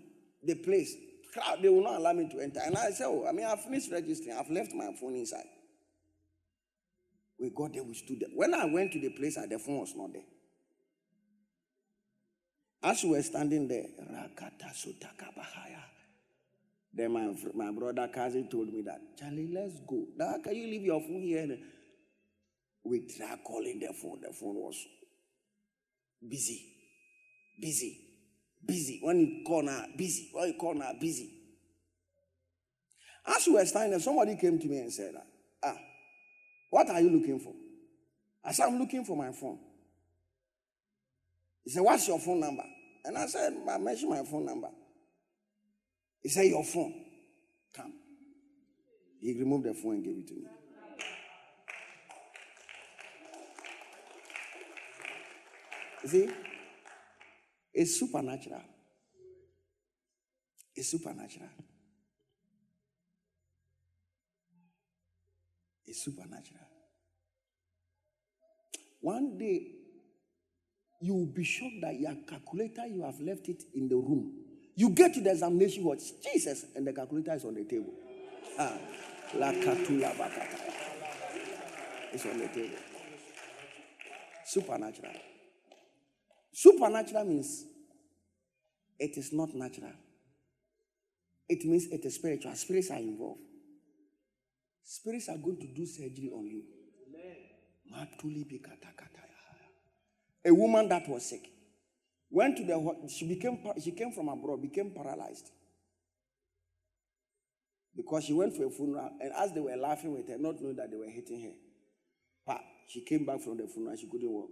the 0.41 0.55
place, 0.55 0.95
crowd, 1.33 1.59
they 1.61 1.67
will 1.67 1.83
not 1.83 1.95
allow 1.95 2.13
me 2.13 2.29
to 2.29 2.39
enter. 2.39 2.61
And 2.65 2.77
I 2.77 2.91
said, 2.91 3.07
Oh, 3.07 3.25
I 3.27 3.33
mean, 3.33 3.45
I've 3.45 3.63
finished 3.65 3.91
registering, 3.91 4.37
I've 4.37 4.49
left 4.49 4.73
my 4.73 4.89
phone 4.97 5.15
inside. 5.15 5.43
We 7.37 7.49
got 7.49 7.73
there, 7.73 7.83
we 7.83 7.95
stood 7.95 8.21
there. 8.21 8.29
When 8.33 8.53
I 8.53 8.63
went 8.63 8.93
to 8.93 8.99
the 9.01 9.09
place, 9.09 9.37
ah, 9.37 9.45
the 9.45 9.59
phone 9.59 9.79
was 9.79 9.93
not 9.93 10.13
there. 10.13 10.23
As 12.81 13.03
we 13.03 13.09
were 13.09 13.21
standing 13.23 13.67
there, 13.67 13.87
Rakata 14.09 14.71
Sutaka 14.73 15.35
Bahaya. 15.37 15.83
Then 16.93 17.13
my, 17.13 17.33
my 17.53 17.71
brother 17.71 18.09
cousin 18.13 18.49
told 18.49 18.73
me 18.73 18.81
that, 18.81 18.99
Charlie, 19.17 19.51
let's 19.53 19.79
go. 19.87 20.05
Now, 20.17 20.37
can 20.43 20.55
you 20.55 20.67
leave 20.67 20.83
your 20.83 20.99
phone 20.99 21.21
here? 21.21 21.57
We 22.83 23.07
tried 23.07 23.39
calling 23.45 23.79
the 23.79 23.93
phone. 23.93 24.21
The 24.21 24.33
phone 24.33 24.55
was 24.55 24.75
busy, 26.27 26.65
busy, 27.59 27.99
busy. 28.65 28.99
When 29.03 29.19
you 29.19 29.43
call 29.45 29.63
now, 29.63 29.85
busy. 29.95 30.29
When 30.33 30.47
you 30.47 30.53
call 30.55 30.73
now, 30.73 30.93
busy. 30.99 31.29
As 33.27 33.45
we 33.45 33.53
were 33.53 33.65
standing 33.65 33.99
somebody 33.99 34.35
came 34.37 34.57
to 34.57 34.67
me 34.67 34.79
and 34.79 34.91
said, 34.91 35.13
Ah, 35.63 35.75
what 36.71 36.89
are 36.89 37.01
you 37.01 37.11
looking 37.11 37.39
for? 37.39 37.53
I 38.43 38.51
said, 38.51 38.65
I'm 38.67 38.79
looking 38.79 39.05
for 39.05 39.15
my 39.15 39.31
phone. 39.31 39.59
He 41.63 41.71
said, 41.71 41.81
What's 41.81 42.07
your 42.07 42.19
phone 42.19 42.39
number? 42.39 42.63
And 43.05 43.17
I 43.17 43.27
said, 43.27 43.53
I 43.69 43.77
mentioned 43.77 44.09
my 44.09 44.23
phone 44.23 44.45
number. 44.45 44.69
He 46.21 46.29
said, 46.29 46.45
Your 46.45 46.63
phone. 46.63 46.93
Come. 47.75 47.93
He 49.21 49.37
removed 49.37 49.65
the 49.65 49.73
phone 49.73 49.95
and 49.95 50.03
gave 50.03 50.17
it 50.17 50.27
to 50.27 50.33
me. 50.33 50.47
You 56.03 56.09
see, 56.09 56.29
it's 57.73 57.99
supernatural. 57.99 58.61
It's 60.75 60.91
supernatural. 60.91 61.49
It's 65.85 66.03
supernatural. 66.05 66.67
One 69.01 69.37
day, 69.37 69.71
you 71.01 71.13
will 71.13 71.33
be 71.33 71.43
shocked 71.43 71.81
that 71.81 71.99
your 71.99 72.15
calculator, 72.27 72.85
you 72.87 73.03
have 73.03 73.19
left 73.19 73.47
it 73.49 73.63
in 73.73 73.87
the 73.87 73.95
room. 73.95 74.48
You 74.79 74.91
get 74.91 75.13
to 75.15 75.19
the 75.19 75.31
examination, 75.31 75.83
what? 75.83 75.99
Jesus, 76.23 76.67
and 76.73 76.87
the 76.87 76.93
calculator 76.93 77.33
is 77.33 77.43
on 77.43 77.53
the 77.53 77.65
table. 77.65 77.91
Ah, 78.57 78.77
la 79.35 79.51
katula 79.51 80.15
bakata. 80.15 80.57
It's 82.13 82.25
on 82.25 82.37
the 82.37 82.47
table. 82.47 82.77
Supernatural. 84.45 85.11
Supernatural 86.53 87.25
means 87.25 87.65
it 88.97 89.17
is 89.17 89.33
not 89.33 89.53
natural. 89.53 89.91
It 91.49 91.65
means 91.65 91.87
it 91.91 92.05
is 92.05 92.15
spiritual. 92.15 92.55
Spirits 92.55 92.89
are 92.89 92.99
involved. 92.99 93.41
Spirits 94.85 95.27
are 95.27 95.37
going 95.37 95.59
to 95.59 95.67
do 95.67 95.85
surgery 95.85 96.31
on 96.33 96.47
you. 96.47 96.63
A 100.45 100.53
woman 100.53 100.87
that 100.87 101.09
was 101.09 101.25
sick 101.25 101.58
went 102.29 102.57
to 102.57 102.65
the 102.65 103.09
she 103.09 103.27
became 103.27 103.57
she 103.81 103.91
came 103.91 104.11
from 104.11 104.29
abroad 104.29 104.61
became 104.61 104.91
paralyzed. 104.91 105.49
Because 107.95 108.25
she 108.25 108.33
went 108.33 108.55
for 108.55 108.65
a 108.65 108.69
funeral 108.69 109.09
and 109.19 109.31
as 109.35 109.51
they 109.53 109.59
were 109.59 109.75
laughing 109.75 110.13
with 110.13 110.27
her 110.29 110.37
not 110.37 110.61
knowing 110.61 110.75
that 110.75 110.91
they 110.91 110.97
were 110.97 111.09
hitting 111.09 111.41
her 111.41 111.53
but 112.45 112.61
she 112.87 113.01
came 113.01 113.25
back 113.25 113.41
from 113.41 113.57
the 113.57 113.67
funeral 113.67 113.95
she 113.97 114.07
couldn't 114.07 114.29
walk. 114.29 114.51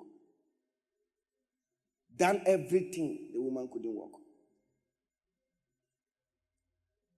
Done 2.16 2.42
everything 2.46 3.30
the 3.34 3.42
woman 3.42 3.70
couldn't 3.72 3.94
walk. 3.96 4.12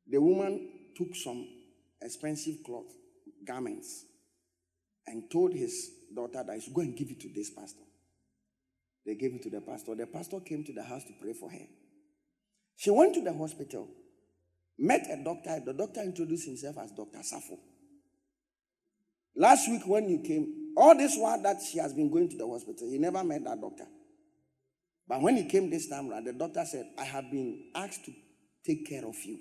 The 0.08 0.20
woman 0.20 0.70
took 0.96 1.16
some 1.16 1.48
expensive 2.02 2.64
cloth 2.66 2.92
garments 3.46 4.06
and 5.08 5.30
told 5.32 5.54
his 5.54 5.92
daughter 6.14 6.44
that 6.46 6.56
he 6.56 6.62
should 6.62 6.74
go 6.74 6.82
and 6.82 6.96
give 6.96 7.10
it 7.10 7.20
to 7.22 7.30
this 7.34 7.50
pastor 7.52 7.84
they 9.06 9.16
gave 9.16 9.34
it 9.34 9.44
to 9.44 9.50
the 9.50 9.62
pastor. 9.62 9.96
The 9.96 10.08
pastor 10.08 10.40
came 10.40 10.64
to 10.66 10.74
the 10.74 10.84
house 10.84 11.04
to 11.06 11.14
pray 11.22 11.34
for 11.34 11.50
her. 11.50 11.68
She 12.76 12.90
went 12.92 13.14
to 13.16 13.22
the 13.22 13.34
hospital, 13.34 13.88
met 14.78 15.08
a 15.10 15.24
doctor. 15.24 15.60
The 15.66 15.74
doctor 15.74 16.02
introduced 16.02 16.46
himself 16.46 16.78
as 16.78 16.92
Dr. 16.92 17.20
Safo. 17.20 17.58
Last 19.36 19.70
week, 19.70 19.82
when 19.86 20.10
you 20.10 20.20
came, 20.20 20.74
all 20.76 20.98
this 20.98 21.16
while 21.18 21.42
that 21.42 21.58
she 21.62 21.78
has 21.80 21.94
been 21.94 22.10
going 22.10 22.30
to 22.30 22.38
the 22.38 22.48
hospital, 22.48 22.90
he 22.90 22.98
never 22.98 23.24
met 23.24 23.44
that 23.44 23.60
doctor. 23.60 23.86
But 25.08 25.22
when 25.22 25.38
he 25.38 25.46
came 25.46 25.70
this 25.70 25.88
time 25.88 26.12
around, 26.12 26.26
the 26.26 26.34
doctor 26.34 26.64
said, 26.66 26.86
I 26.98 27.06
have 27.06 27.32
been 27.32 27.72
asked 27.74 28.06
to 28.06 28.12
take 28.66 28.88
care 28.88 29.06
of 29.06 29.16
you. 29.26 29.40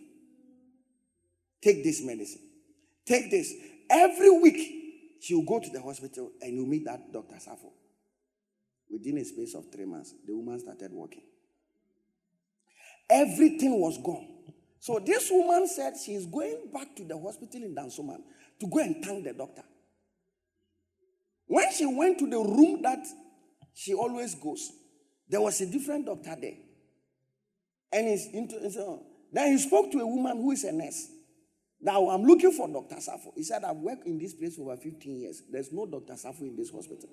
Take 1.63 1.85
this 1.85 2.03
medicine. 2.03 2.43
Take 3.05 3.31
this. 3.31 3.53
Every 3.91 4.31
week, 4.41 5.19
she 5.21 5.35
will 5.35 5.45
go 5.45 5.61
to 5.61 5.71
the 5.71 5.83
hospital 5.83 6.31
and 6.41 6.55
you 6.55 6.67
meet 6.67 6.85
that 6.85 7.13
Dr. 7.13 7.35
Safo. 7.37 7.71
Within 8.91 9.19
a 9.19 9.25
space 9.25 9.55
of 9.55 9.71
three 9.73 9.85
months, 9.85 10.15
the 10.27 10.35
woman 10.35 10.59
started 10.59 10.93
walking. 10.93 11.23
Everything 13.11 13.81
was 13.81 13.99
gone. 13.99 14.27
So 14.81 14.99
this 15.05 15.29
woman 15.31 15.67
said 15.67 15.95
she 16.05 16.13
is 16.13 16.27
going 16.27 16.71
back 16.73 16.95
to 16.97 17.05
the 17.05 17.19
hospital 17.19 17.63
in 17.63 17.75
Dansoman 17.75 18.21
to 18.61 18.67
go 18.69 18.79
and 18.79 19.05
thank 19.05 19.25
the 19.25 19.33
doctor. 19.33 19.65
When 21.47 21.73
she 21.73 21.87
went 21.87 22.19
to 22.19 22.29
the 22.29 22.39
room 22.39 22.83
that 22.83 23.05
she 23.75 23.95
always 23.95 24.35
goes, 24.35 24.71
there 25.29 25.41
was 25.41 25.61
a 25.61 25.67
different 25.67 26.07
doctor 26.07 26.37
there. 26.41 26.57
And 27.93 28.09
he's 28.09 28.29
into, 28.33 28.57
uh, 28.57 28.99
then 29.33 29.53
he 29.53 29.59
spoke 29.59 29.91
to 29.93 29.99
a 29.99 30.07
woman 30.07 30.37
who 30.37 30.53
is 30.53 30.65
a 30.65 30.73
nurse. 30.73 31.09
Now 31.81 32.11
I'm 32.11 32.23
looking 32.25 32.53
for 32.53 32.69
Dr. 32.69 32.97
Safo. 32.97 33.33
He 33.35 33.45
said, 33.45 33.65
I've 33.65 33.77
worked 33.77 34.07
in 34.07 34.19
this 34.19 34.35
place 34.35 34.57
for 34.57 34.71
over 34.73 34.77
15 34.77 35.21
years. 35.21 35.43
There's 35.51 35.73
no 35.73 35.87
Dr. 35.87 36.15
Safo 36.15 36.41
in 36.41 36.57
this 36.57 36.71
hospital. 36.71 37.09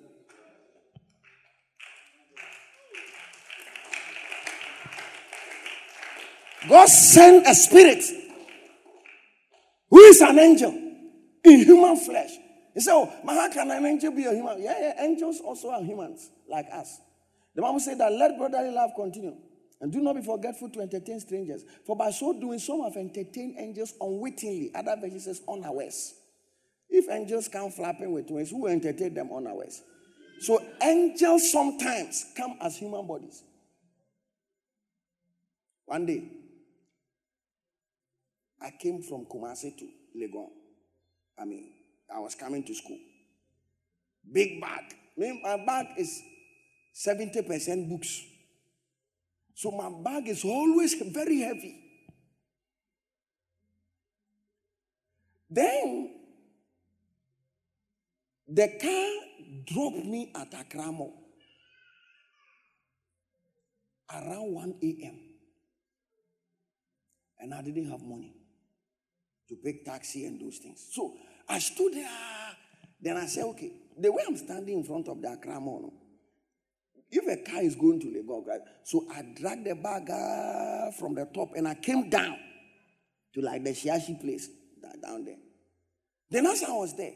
God 6.68 6.88
sent 6.88 7.46
a 7.46 7.54
spirit 7.54 8.04
who 9.88 10.00
is 10.00 10.20
an 10.20 10.38
angel 10.38 10.70
in 11.44 11.60
human 11.64 11.96
flesh. 11.96 12.30
He 12.74 12.80
said, 12.80 12.92
Oh, 12.92 13.12
how 13.26 13.50
can 13.50 13.70
an 13.70 13.86
angel 13.86 14.12
be 14.12 14.24
a 14.24 14.32
human? 14.34 14.62
Yeah, 14.62 14.74
yeah, 14.78 15.04
angels 15.04 15.40
also 15.40 15.70
are 15.70 15.82
humans 15.82 16.30
like 16.48 16.66
us. 16.72 17.00
The 17.54 17.62
Bible 17.62 17.80
said 17.80 17.98
that 17.98 18.12
let 18.12 18.36
brotherly 18.36 18.70
love 18.70 18.90
continue. 18.94 19.34
And 19.80 19.92
do 19.92 20.00
not 20.00 20.16
be 20.16 20.22
forgetful 20.22 20.70
to 20.70 20.80
entertain 20.80 21.20
strangers. 21.20 21.62
For 21.86 21.96
by 21.96 22.10
so 22.10 22.38
doing, 22.38 22.58
some 22.58 22.82
have 22.82 22.96
entertained 22.96 23.56
angels 23.58 23.94
unwittingly. 24.00 24.72
Other 24.74 24.96
verses 25.00 25.24
says 25.24 25.42
unawares. 25.48 26.14
If 26.88 27.10
angels 27.10 27.48
come 27.48 27.70
flapping 27.70 28.12
with 28.12 28.30
wings, 28.30 28.50
who 28.50 28.62
will 28.62 28.70
entertain 28.70 29.14
them 29.14 29.30
unawares? 29.34 29.82
So 30.40 30.62
angels 30.82 31.50
sometimes 31.50 32.26
come 32.36 32.56
as 32.60 32.76
human 32.76 33.06
bodies. 33.06 33.42
One 35.86 36.06
day, 36.06 36.24
I 38.60 38.72
came 38.80 39.02
from 39.02 39.26
Kumasi 39.26 39.76
to 39.78 39.88
Legon. 40.16 40.48
I 41.38 41.44
mean, 41.44 41.70
I 42.14 42.18
was 42.18 42.34
coming 42.34 42.64
to 42.64 42.74
school. 42.74 42.98
Big 44.32 44.60
bag. 44.60 44.94
My 45.16 45.56
bag 45.64 45.86
is 45.98 46.22
70% 46.94 47.88
books. 47.88 48.22
So 49.54 49.70
my 49.70 49.90
bag 50.02 50.28
is 50.28 50.44
always 50.44 50.94
very 50.94 51.40
heavy. 51.40 51.82
Then 55.50 56.10
the 58.48 58.68
car 58.80 59.64
dropped 59.64 60.04
me 60.04 60.32
at 60.34 60.52
Accra 60.54 60.92
Mall 60.92 61.14
around 64.12 64.52
1 64.52 64.74
a.m. 64.82 65.18
And 67.38 67.54
I 67.54 67.62
didn't 67.62 67.90
have 67.90 68.02
money 68.02 68.35
to 69.48 69.56
pick 69.56 69.84
taxi 69.84 70.26
and 70.26 70.40
those 70.40 70.58
things. 70.58 70.86
So 70.90 71.14
I 71.48 71.58
stood 71.58 71.94
there. 71.94 72.08
Then 73.00 73.16
I 73.16 73.26
said, 73.26 73.44
okay, 73.44 73.72
the 73.98 74.10
way 74.10 74.22
I'm 74.26 74.36
standing 74.36 74.78
in 74.78 74.84
front 74.84 75.08
of 75.08 75.20
the 75.20 75.30
Accra 75.30 75.60
Mall, 75.60 75.80
no, 75.82 75.92
if 77.10 77.26
a 77.26 77.50
car 77.50 77.62
is 77.62 77.76
going 77.76 78.00
to 78.00 78.06
Lagos, 78.06 78.44
right? 78.46 78.60
So 78.84 79.06
I 79.14 79.22
dragged 79.38 79.66
the 79.66 79.74
bag 79.74 80.10
uh, 80.10 80.90
from 80.98 81.14
the 81.14 81.26
top 81.26 81.50
and 81.54 81.68
I 81.68 81.74
came 81.74 82.10
down 82.10 82.36
to 83.34 83.40
like 83.40 83.62
the 83.62 83.70
Shiashie 83.70 84.20
place 84.20 84.48
down 85.02 85.24
there. 85.24 85.36
Then 86.30 86.46
as 86.46 86.62
I 86.64 86.72
was 86.72 86.96
there, 86.96 87.14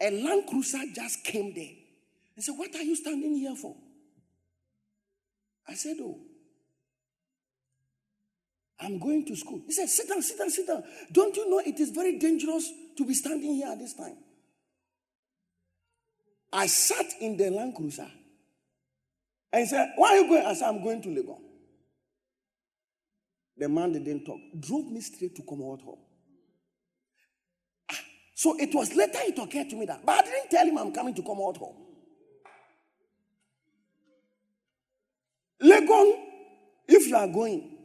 a 0.00 0.10
Land 0.10 0.44
Cruiser 0.48 0.78
just 0.94 1.24
came 1.24 1.54
there 1.54 1.72
and 2.34 2.44
said, 2.44 2.54
What 2.56 2.74
are 2.74 2.82
you 2.82 2.94
standing 2.94 3.34
here 3.36 3.56
for? 3.56 3.74
I 5.66 5.74
said, 5.74 5.96
Oh, 6.00 6.18
I'm 8.80 8.98
going 8.98 9.24
to 9.26 9.36
school. 9.36 9.60
He 9.66 9.72
said, 9.72 9.88
Sit 9.88 10.08
down, 10.08 10.22
sit 10.22 10.38
down, 10.38 10.50
sit 10.50 10.66
down. 10.66 10.84
Don't 11.10 11.34
you 11.36 11.50
know 11.50 11.58
it 11.58 11.78
is 11.80 11.90
very 11.90 12.18
dangerous 12.18 12.70
to 12.96 13.04
be 13.04 13.14
standing 13.14 13.54
here 13.54 13.68
at 13.72 13.78
this 13.78 13.94
time? 13.94 14.16
I 16.52 16.66
sat 16.66 17.06
in 17.20 17.36
the 17.36 17.50
Land 17.50 17.74
Cruiser 17.74 18.08
and 19.52 19.62
he 19.62 19.66
said, 19.66 19.92
Why 19.96 20.10
are 20.10 20.16
you 20.18 20.28
going? 20.28 20.46
I 20.46 20.54
said, 20.54 20.68
I'm 20.68 20.82
going 20.82 21.02
to 21.02 21.08
Legon. 21.08 21.38
The 23.56 23.68
man 23.68 23.92
didn't 23.92 24.24
talk, 24.24 24.38
drove 24.60 24.86
me 24.86 25.00
straight 25.00 25.34
to 25.36 25.42
Commonwealth 25.42 25.82
Hall. 25.82 25.98
Ah, 27.90 27.96
so 28.34 28.56
it 28.56 28.72
was 28.72 28.94
later 28.94 29.18
it 29.22 29.36
occurred 29.36 29.68
to 29.70 29.76
me 29.76 29.86
that, 29.86 30.06
but 30.06 30.12
I 30.12 30.22
didn't 30.22 30.50
tell 30.50 30.64
him 30.64 30.78
I'm 30.78 30.92
coming 30.92 31.14
to 31.14 31.22
Commonwealth 31.22 31.56
Hall. 31.56 31.76
Legon, 35.60 36.14
if 36.86 37.08
you 37.08 37.16
are 37.16 37.26
going, 37.26 37.77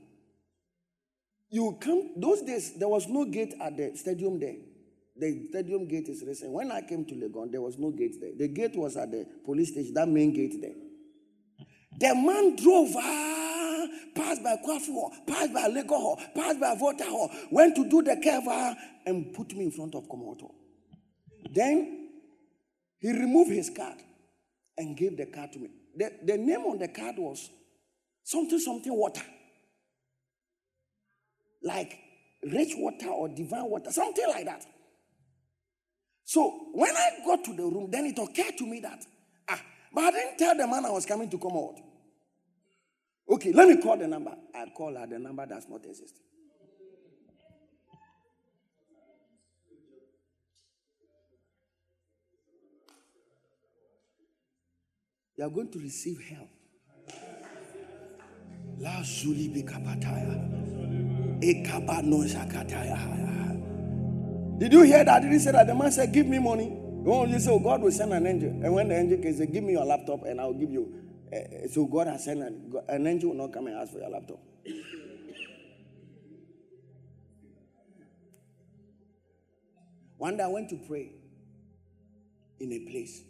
you 1.54 1.78
come, 1.80 2.14
those 2.18 2.42
days, 2.42 2.74
there 2.80 2.88
was 2.88 3.08
no 3.08 3.26
gate 3.26 3.54
at 3.62 3.78
the 3.78 3.96
stadium 3.96 4.40
there. 4.40 4.56
The 5.16 5.50
stadium 5.52 5.88
gate 5.88 6.10
is 6.10 6.24
recent. 6.26 6.52
When 6.52 6.72
I 6.72 6.82
came 6.82 7.06
to 7.06 7.14
Legon, 7.14 7.52
there 7.52 7.62
was 7.62 7.78
no 7.78 7.92
gate 7.92 8.16
there. 8.20 8.32
The 8.36 8.48
gate 8.48 8.76
was 8.76 8.98
at 8.98 9.12
the 9.12 9.24
police 9.46 9.72
station, 9.72 9.94
that 9.94 10.08
main 10.08 10.34
gate 10.34 10.60
there. 10.60 10.74
The 12.00 12.16
man 12.16 12.56
drove, 12.56 12.96
ah, 12.98 13.88
passed 14.16 14.44
by 14.44 14.56
Kwafu, 14.66 15.12
passed 15.28 15.54
by 15.54 15.68
Lagos, 15.68 16.18
passed 16.34 16.60
by 16.60 16.74
Volta 16.76 17.04
Hall, 17.04 17.30
went 17.52 17.76
to 17.76 17.88
do 17.88 18.02
the 18.02 18.16
curve 18.16 18.46
ah, 18.48 18.74
and 19.06 19.32
put 19.36 19.54
me 19.56 19.66
in 19.66 19.72
front 19.72 19.94
of 19.94 20.10
Komoto. 20.10 20.50
Then 21.52 22.10
he 22.98 23.12
removed 23.12 23.52
his 23.52 23.70
card 23.70 23.98
and 24.76 24.98
gave 24.98 25.18
the 25.18 25.28
card 25.28 25.52
to 25.52 25.60
me. 25.60 25.70
The, 25.96 26.14
the 26.24 26.36
name 26.36 26.62
on 26.62 26.80
the 26.80 26.88
card 26.88 27.18
was 27.20 27.48
something, 28.24 28.58
something 28.58 28.92
water. 28.92 29.22
Like 31.64 31.98
rich 32.44 32.74
water 32.76 33.08
or 33.10 33.30
divine 33.30 33.70
water, 33.70 33.92
something 33.92 34.28
like 34.28 34.46
that. 34.46 34.66
So 36.26 36.70
when 36.74 36.96
I 36.96 37.10
got 37.26 37.44
to 37.46 37.54
the 37.56 37.64
room, 37.64 37.90
then 37.92 38.06
it 38.06 38.18
occurred 38.18 38.58
to 38.58 38.66
me 38.66 38.80
that, 38.82 39.04
ah, 39.50 39.62
but 39.94 40.04
I 40.06 40.12
didn't 40.12 40.38
tell 40.38 40.56
the 40.56 40.68
man 40.68 40.86
I 40.86 40.92
was 40.92 41.06
coming 41.06 41.30
to 41.30 41.38
come 41.38 41.54
out. 41.54 41.76
Okay, 43.30 43.52
let 43.54 43.68
me 43.68 43.82
call 43.82 43.98
the 43.98 44.08
number. 44.08 44.36
I 44.54 44.66
call 44.76 44.96
her, 44.96 45.08
the 45.08 45.20
number 45.20 45.46
does 45.46 45.68
not 45.70 45.86
exist. 45.86 46.16
You 55.38 55.46
are 55.46 55.50
going 55.50 55.72
to 55.72 55.80
receive 55.80 56.22
help. 56.30 56.50
La 58.80 59.02
Zuli 59.02 59.50
Bikapataya. 59.50 60.83
Did 64.58 64.74
you 64.74 64.84
hear 64.84 65.04
that? 65.04 65.22
Did 65.22 65.32
he 65.32 65.40
say 65.40 65.52
that? 65.52 65.68
The 65.68 65.76
man 65.76 65.92
said, 65.92 66.14
Give 66.14 66.26
me 66.26 66.40
money. 66.40 66.80
Oh, 67.06 67.26
you 67.26 67.40
say, 67.40 67.52
oh, 67.52 67.60
God 67.60 67.82
will 67.82 67.92
send 67.92 68.14
an 68.14 68.26
angel. 68.26 68.50
And 68.50 68.74
when 68.74 68.88
the 68.88 68.98
angel 68.98 69.18
came, 69.18 69.36
say, 69.36 69.46
Give 69.46 69.64
me 69.64 69.74
your 69.74 69.86
laptop 69.86 70.24
and 70.24 70.40
I'll 70.40 70.54
give 70.54 70.72
you. 70.72 70.94
Uh, 71.34 71.68
so 71.68 71.86
God 71.86 72.08
has 72.08 72.26
sent 72.26 72.42
an, 72.42 72.74
an 72.88 73.08
angel 73.08 73.32
will 73.32 73.38
not 73.38 73.52
come 73.54 73.68
and 73.68 73.76
ask 73.76 73.92
for 73.92 74.00
your 74.00 74.10
laptop. 74.10 74.40
One 80.18 80.38
day 80.38 80.44
I 80.44 80.48
went 80.48 80.70
to 80.70 80.78
pray 80.88 81.12
in 82.60 82.72
a 82.72 82.80
place. 82.90 83.24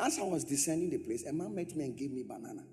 As 0.00 0.18
I 0.18 0.22
was 0.22 0.44
descending 0.44 0.90
the 0.90 0.98
place, 0.98 1.24
a 1.24 1.32
man 1.32 1.54
met 1.54 1.74
me 1.76 1.84
and 1.84 1.96
gave 1.96 2.10
me 2.10 2.24
banana. 2.24 2.64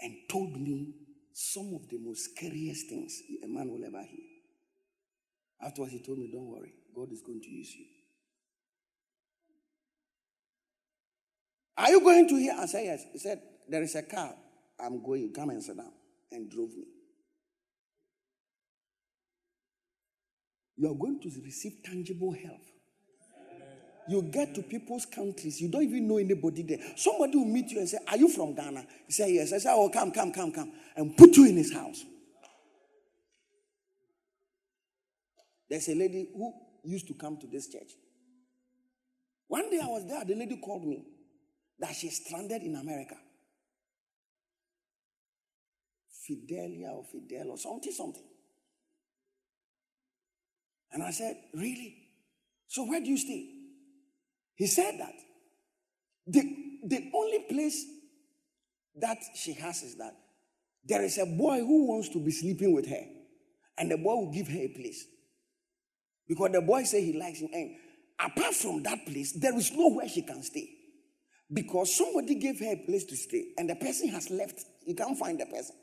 And 0.00 0.14
told 0.28 0.60
me 0.60 0.94
some 1.32 1.74
of 1.74 1.88
the 1.88 1.98
most 1.98 2.30
scariest 2.30 2.88
things 2.88 3.20
a 3.42 3.48
man 3.48 3.70
will 3.70 3.84
ever 3.84 4.02
hear. 4.02 4.26
Afterwards, 5.60 5.92
he 5.92 6.02
told 6.02 6.18
me, 6.18 6.30
Don't 6.32 6.46
worry, 6.46 6.72
God 6.94 7.12
is 7.12 7.20
going 7.20 7.40
to 7.40 7.48
use 7.48 7.74
you. 7.74 7.84
Are 11.76 11.90
you 11.90 12.00
going 12.00 12.28
to 12.28 12.36
hear? 12.36 12.54
I 12.58 12.66
said, 12.66 12.84
Yes. 12.84 13.04
He 13.12 13.18
said, 13.18 13.40
There 13.68 13.82
is 13.82 13.94
a 13.94 14.02
car. 14.02 14.34
I'm 14.80 15.02
going. 15.02 15.32
Come 15.32 15.50
and 15.50 15.62
sit 15.62 15.76
down. 15.76 15.92
And 16.30 16.50
drove 16.50 16.70
me. 16.70 16.84
You 20.76 20.90
are 20.90 20.94
going 20.94 21.20
to 21.20 21.30
receive 21.42 21.82
tangible 21.84 22.32
help. 22.32 22.60
You 24.08 24.22
get 24.22 24.54
to 24.54 24.62
people's 24.62 25.04
countries, 25.04 25.60
you 25.60 25.68
don't 25.68 25.82
even 25.82 26.08
know 26.08 26.16
anybody 26.16 26.62
there. 26.62 26.78
Somebody 26.96 27.36
will 27.36 27.44
meet 27.44 27.70
you 27.70 27.78
and 27.78 27.88
say, 27.88 27.98
Are 28.08 28.16
you 28.16 28.28
from 28.30 28.54
Ghana? 28.54 28.80
You 29.06 29.12
say, 29.12 29.32
Yes. 29.34 29.52
I 29.52 29.58
say, 29.58 29.70
Oh, 29.70 29.90
come, 29.90 30.10
come, 30.12 30.32
come, 30.32 30.50
come. 30.50 30.72
And 30.96 31.14
put 31.16 31.36
you 31.36 31.46
in 31.46 31.56
his 31.56 31.72
house. 31.72 32.02
There's 35.68 35.88
a 35.88 35.94
lady 35.94 36.30
who 36.34 36.54
used 36.84 37.06
to 37.08 37.14
come 37.14 37.36
to 37.38 37.46
this 37.46 37.68
church. 37.68 37.92
One 39.46 39.70
day 39.70 39.80
I 39.82 39.86
was 39.86 40.06
there, 40.06 40.24
the 40.24 40.34
lady 40.34 40.56
called 40.56 40.86
me 40.86 41.04
that 41.78 41.94
she's 41.94 42.24
stranded 42.24 42.62
in 42.62 42.76
America. 42.76 43.16
Fidelia 46.26 46.88
or 46.88 47.04
Fidel 47.04 47.50
or 47.50 47.58
something, 47.58 47.92
something. 47.92 48.24
And 50.92 51.02
I 51.02 51.10
said, 51.10 51.36
Really? 51.54 51.94
So 52.68 52.86
where 52.86 53.00
do 53.00 53.06
you 53.06 53.18
stay? 53.18 53.57
He 54.58 54.66
said 54.66 54.98
that 54.98 55.14
the, 56.26 56.42
the 56.84 57.10
only 57.14 57.44
place 57.48 57.86
that 58.96 59.18
she 59.36 59.52
has 59.52 59.84
is 59.84 59.96
that 59.98 60.16
there 60.84 61.02
is 61.04 61.16
a 61.18 61.26
boy 61.26 61.60
who 61.60 61.86
wants 61.86 62.08
to 62.08 62.18
be 62.18 62.32
sleeping 62.32 62.74
with 62.74 62.88
her, 62.88 63.04
and 63.78 63.88
the 63.88 63.96
boy 63.96 64.16
will 64.16 64.32
give 64.32 64.48
her 64.48 64.58
a 64.58 64.68
place. 64.68 65.06
Because 66.26 66.50
the 66.50 66.60
boy 66.60 66.82
say 66.82 67.04
he 67.04 67.18
likes 67.18 67.38
him. 67.38 67.50
And 67.52 67.76
apart 68.18 68.52
from 68.54 68.82
that 68.82 69.06
place, 69.06 69.32
there 69.32 69.56
is 69.56 69.70
nowhere 69.72 70.08
she 70.08 70.22
can 70.22 70.42
stay. 70.42 70.68
Because 71.52 71.96
somebody 71.96 72.34
gave 72.34 72.58
her 72.58 72.72
a 72.72 72.84
place 72.84 73.04
to 73.04 73.16
stay, 73.16 73.52
and 73.56 73.70
the 73.70 73.76
person 73.76 74.08
has 74.08 74.28
left. 74.28 74.60
You 74.84 74.96
can't 74.96 75.16
find 75.16 75.38
the 75.38 75.46
person. 75.46 75.76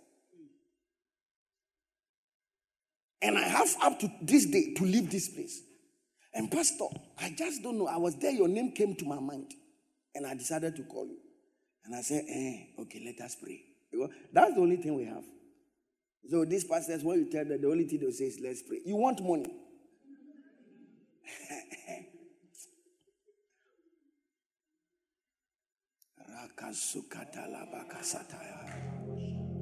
And 3.22 3.38
I 3.38 3.43
have 3.43 3.73
up 3.81 3.99
to 4.02 4.11
this 4.22 4.45
day 4.45 4.73
to 4.76 4.84
leave 4.84 5.10
this 5.10 5.30
place. 5.30 5.61
And 6.36 6.52
Pastor, 6.52 6.86
I 7.18 7.34
just 7.36 7.64
don't 7.64 7.80
know. 7.80 7.88
I 7.88 7.98
was 7.98 8.16
there, 8.18 8.32
your 8.32 8.49
name 8.49 8.74
came 8.74 8.94
to 8.95 9.06
my 9.06 9.20
mind. 9.20 9.53
And 10.14 10.28
I 10.28 10.36
decided 10.36 10.76
to 10.76 10.84
call 10.84 11.07
you. 11.07 11.18
And 11.86 11.95
I 11.95 12.02
said, 12.02 12.26
eh, 12.30 12.82
okay, 12.82 13.02
let 13.06 13.26
us 13.26 13.36
pray. 13.36 13.62
That's 14.34 14.53
the 14.53 14.60
only 14.62 14.78
thing 14.78 14.95
we 14.95 15.06
have. 15.06 15.24
So 16.30 16.44
these 16.44 16.66
pastors, 16.66 17.03
when 17.03 17.20
you 17.20 17.32
tell 17.32 17.45
them, 17.45 17.62
the 17.62 17.70
only 17.70 17.86
thing 17.86 17.99
they 17.99 18.12
say 18.12 18.26
is, 18.26 18.40
let's 18.44 18.62
pray. 18.64 18.80
You 18.86 18.95
want 18.98 19.24
money. 19.24 19.45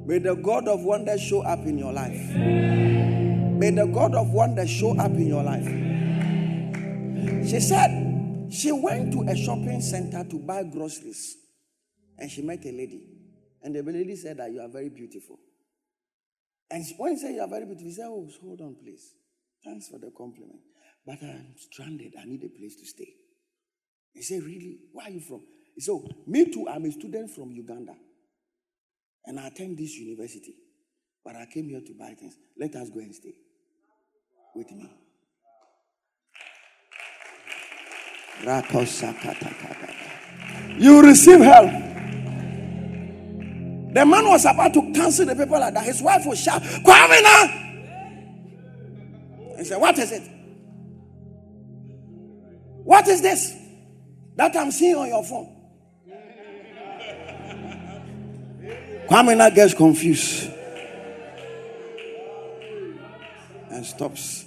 May 0.06 0.20
the 0.20 0.36
God 0.36 0.68
of 0.68 0.84
wonder 0.84 1.18
show 1.18 1.42
up 1.44 1.60
in 1.60 1.78
your 1.78 1.94
life. 1.94 2.36
May 2.36 3.70
the 3.72 3.86
God 3.86 4.16
of 4.16 4.32
wonder 4.32 4.68
show 4.68 4.98
up 4.98 5.12
in 5.12 5.28
your 5.28 5.44
life. 5.44 5.93
She 7.48 7.60
said 7.60 8.52
she 8.52 8.72
went 8.72 9.14
to 9.14 9.22
a 9.30 9.36
shopping 9.36 9.82
center 9.82 10.24
to 10.30 10.40
buy 10.40 10.64
groceries 10.64 11.38
and 12.18 12.30
she 12.30 12.42
met 12.42 12.64
a 12.66 12.72
lady. 12.72 13.02
And 13.62 13.76
the 13.76 13.82
lady 13.82 14.16
said 14.16 14.38
that 14.38 14.52
you 14.52 14.62
are 14.62 14.68
very 14.68 14.90
beautiful. 14.90 15.40
And 16.70 16.86
she, 16.86 16.96
when 16.98 17.14
he 17.14 17.20
said 17.20 17.36
you 17.36 17.42
are 17.42 17.48
very 17.48 17.66
beautiful, 17.66 17.88
he 17.88 17.94
said, 17.94 18.08
Oh, 18.08 18.28
hold 18.42 18.62
on, 18.62 18.76
please. 18.76 19.14
Thanks 19.64 19.88
for 19.88 20.00
the 20.00 20.12
compliment. 20.18 20.60
But 21.06 21.22
I'm 21.22 21.56
stranded. 21.58 22.14
I 22.20 22.26
need 22.26 22.44
a 22.44 22.50
place 22.50 22.76
to 22.76 22.86
stay. 22.86 23.14
He 24.14 24.22
said, 24.22 24.44
Really? 24.44 24.80
Where 24.92 25.08
are 25.08 25.12
you 25.12 25.22
from? 25.22 25.42
He 25.76 25.82
said, 25.82 25.94
oh, 25.94 26.08
Me 26.28 26.52
too. 26.52 26.68
I'm 26.68 26.86
a 26.86 26.92
student 26.92 27.32
from 27.32 27.52
Uganda. 27.52 27.96
And 29.26 29.40
I 29.40 29.48
attend 29.48 29.78
this 29.78 29.96
university. 29.96 30.56
But 31.24 31.38
I 31.38 31.46
came 31.46 31.70
here 31.70 31.82
to 31.82 31.94
buy 31.98 32.14
things. 32.20 32.36
Let 32.58 32.76
us 32.76 32.90
go 32.90 33.00
and 33.00 33.16
stay 33.16 33.34
with 34.56 34.72
me. 34.72 34.90
You 40.78 41.02
receive 41.02 41.40
help. 41.40 41.72
The 43.94 44.06
man 44.06 44.28
was 44.28 44.46
about 44.46 44.74
to 44.74 44.92
cancel 44.94 45.26
the 45.26 45.36
paper 45.36 45.60
like 45.60 45.74
that. 45.76 45.84
His 45.86 46.02
wife 46.02 46.26
was 46.26 46.40
shout, 46.42 46.62
Kwame 46.62 47.22
now. 47.24 47.48
He 49.58 49.64
said, 49.64 49.80
What 49.80 49.98
is 50.00 50.12
it? 50.12 50.24
What 52.84 53.08
is 53.08 53.22
this 53.22 53.54
that 54.36 54.56
I'm 54.56 54.72
seeing 54.72 54.96
on 54.96 55.08
your 55.08 55.24
phone? 55.24 55.56
Kwame 59.08 59.56
gets 59.56 59.74
confused 59.74 60.50
and 63.70 63.86
stops. 63.86 64.46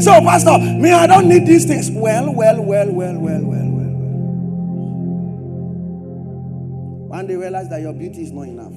So, 0.00 0.12
Pastor, 0.20 0.58
me, 0.58 0.92
I 0.92 1.06
don't 1.06 1.28
need 1.28 1.46
these 1.46 1.64
things. 1.66 1.90
Well, 1.90 2.32
well, 2.32 2.62
well, 2.62 2.90
well, 2.90 3.18
well, 3.18 3.40
well, 3.42 3.42
well. 3.42 3.70
Well. 3.70 3.84
One 7.08 7.26
day 7.26 7.36
realize 7.36 7.68
that 7.70 7.80
your 7.80 7.92
beauty 7.92 8.22
is 8.22 8.32
not 8.32 8.42
enough. 8.48 8.72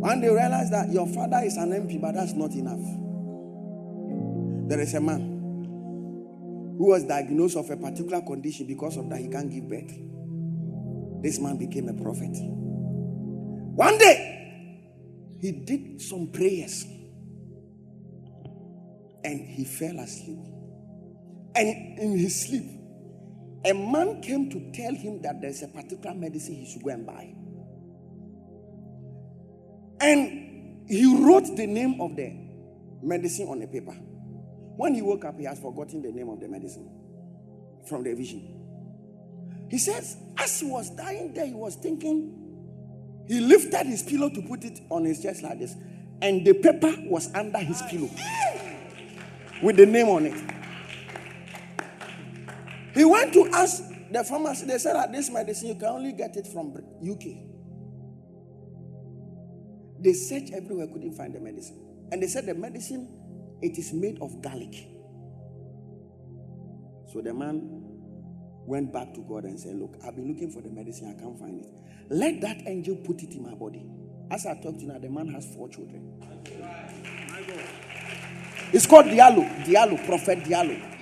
One 0.00 0.20
day 0.20 0.28
realize 0.28 0.70
that 0.70 0.92
your 0.92 1.06
father 1.06 1.40
is 1.44 1.56
an 1.56 1.70
MP, 1.70 2.00
but 2.00 2.14
that's 2.14 2.32
not 2.32 2.50
enough. 2.52 2.80
There 4.68 4.80
is 4.80 4.94
a 4.94 5.00
man 5.00 5.20
who 6.78 6.88
was 6.88 7.04
diagnosed 7.04 7.56
of 7.56 7.70
a 7.70 7.76
particular 7.76 8.20
condition 8.20 8.66
because 8.66 8.96
of 8.96 9.08
that 9.08 9.20
he 9.20 9.28
can't 9.28 9.50
give 9.50 9.68
birth. 9.68 9.92
This 11.22 11.38
man 11.38 11.56
became 11.56 11.88
a 11.88 11.94
prophet. 11.94 12.36
One 13.76 13.98
day, 13.98 14.80
he 15.38 15.52
did 15.52 16.00
some 16.00 16.28
prayers 16.28 16.86
and 19.22 19.38
he 19.38 19.64
fell 19.64 19.98
asleep. 19.98 20.38
And 21.54 21.98
in 21.98 22.18
his 22.18 22.46
sleep, 22.46 22.64
a 23.66 23.74
man 23.74 24.22
came 24.22 24.48
to 24.48 24.72
tell 24.72 24.94
him 24.94 25.20
that 25.20 25.42
there's 25.42 25.62
a 25.62 25.68
particular 25.68 26.14
medicine 26.14 26.54
he 26.54 26.72
should 26.72 26.82
go 26.82 26.88
and 26.88 27.06
buy. 27.06 27.34
And 30.00 30.88
he 30.88 31.22
wrote 31.22 31.54
the 31.54 31.66
name 31.66 32.00
of 32.00 32.16
the 32.16 32.32
medicine 33.02 33.48
on 33.48 33.60
a 33.60 33.66
paper. 33.66 33.92
When 33.92 34.94
he 34.94 35.02
woke 35.02 35.26
up, 35.26 35.38
he 35.38 35.44
has 35.44 35.60
forgotten 35.60 36.00
the 36.00 36.12
name 36.12 36.30
of 36.30 36.40
the 36.40 36.48
medicine 36.48 36.88
from 37.86 38.04
the 38.04 38.14
vision. 38.14 38.54
He 39.70 39.76
says, 39.76 40.16
as 40.38 40.60
he 40.60 40.66
was 40.66 40.88
dying 40.96 41.34
there, 41.34 41.46
he 41.46 41.52
was 41.52 41.74
thinking, 41.76 42.45
he 43.28 43.40
lifted 43.40 43.86
his 43.86 44.02
pillow 44.02 44.28
to 44.28 44.42
put 44.42 44.64
it 44.64 44.80
on 44.90 45.04
his 45.04 45.22
chest 45.22 45.42
like 45.42 45.58
this, 45.58 45.74
and 46.22 46.46
the 46.46 46.54
paper 46.54 46.94
was 47.06 47.32
under 47.34 47.58
his 47.58 47.82
pillow 47.82 48.10
with 49.62 49.76
the 49.76 49.86
name 49.86 50.08
on 50.08 50.26
it. 50.26 50.56
He 52.94 53.04
went 53.04 53.32
to 53.34 53.46
ask 53.52 53.82
the 54.10 54.24
pharmacy, 54.24 54.66
they 54.66 54.78
said 54.78 54.94
that 54.94 55.12
this 55.12 55.30
medicine 55.30 55.68
you 55.68 55.74
can 55.74 55.88
only 55.88 56.12
get 56.12 56.36
it 56.36 56.46
from 56.46 56.74
UK. 57.02 57.46
They 59.98 60.12
searched 60.12 60.52
everywhere, 60.52 60.86
couldn't 60.86 61.14
find 61.14 61.34
the 61.34 61.40
medicine. 61.40 61.78
And 62.12 62.22
they 62.22 62.26
said 62.28 62.46
the 62.46 62.54
medicine, 62.54 63.08
it 63.60 63.76
is 63.78 63.92
made 63.92 64.18
of 64.20 64.40
garlic. 64.40 64.74
So 67.12 67.20
the 67.20 67.34
man 67.34 67.85
went 68.66 68.92
back 68.92 69.14
to 69.14 69.20
God 69.20 69.44
and 69.44 69.58
said, 69.58 69.76
Look, 69.76 69.96
I've 70.04 70.16
been 70.16 70.28
looking 70.28 70.50
for 70.50 70.60
the 70.60 70.68
medicine, 70.68 71.14
I 71.16 71.20
can't 71.20 71.38
find 71.38 71.60
it. 71.60 71.68
Let 72.10 72.40
that 72.42 72.66
angel 72.66 72.96
put 72.96 73.22
it 73.22 73.32
in 73.34 73.42
my 73.42 73.54
body. 73.54 73.84
As 74.30 74.46
I 74.46 74.54
talk 74.54 74.74
to 74.74 74.80
you 74.80 74.88
now, 74.88 74.98
the 74.98 75.08
man 75.08 75.28
has 75.28 75.46
four 75.54 75.68
children. 75.68 76.12
It's 78.72 78.86
called 78.86 79.06
Diallo, 79.06 79.64
Diallo, 79.64 80.04
Prophet 80.06 80.40
Diallo. 80.40 80.92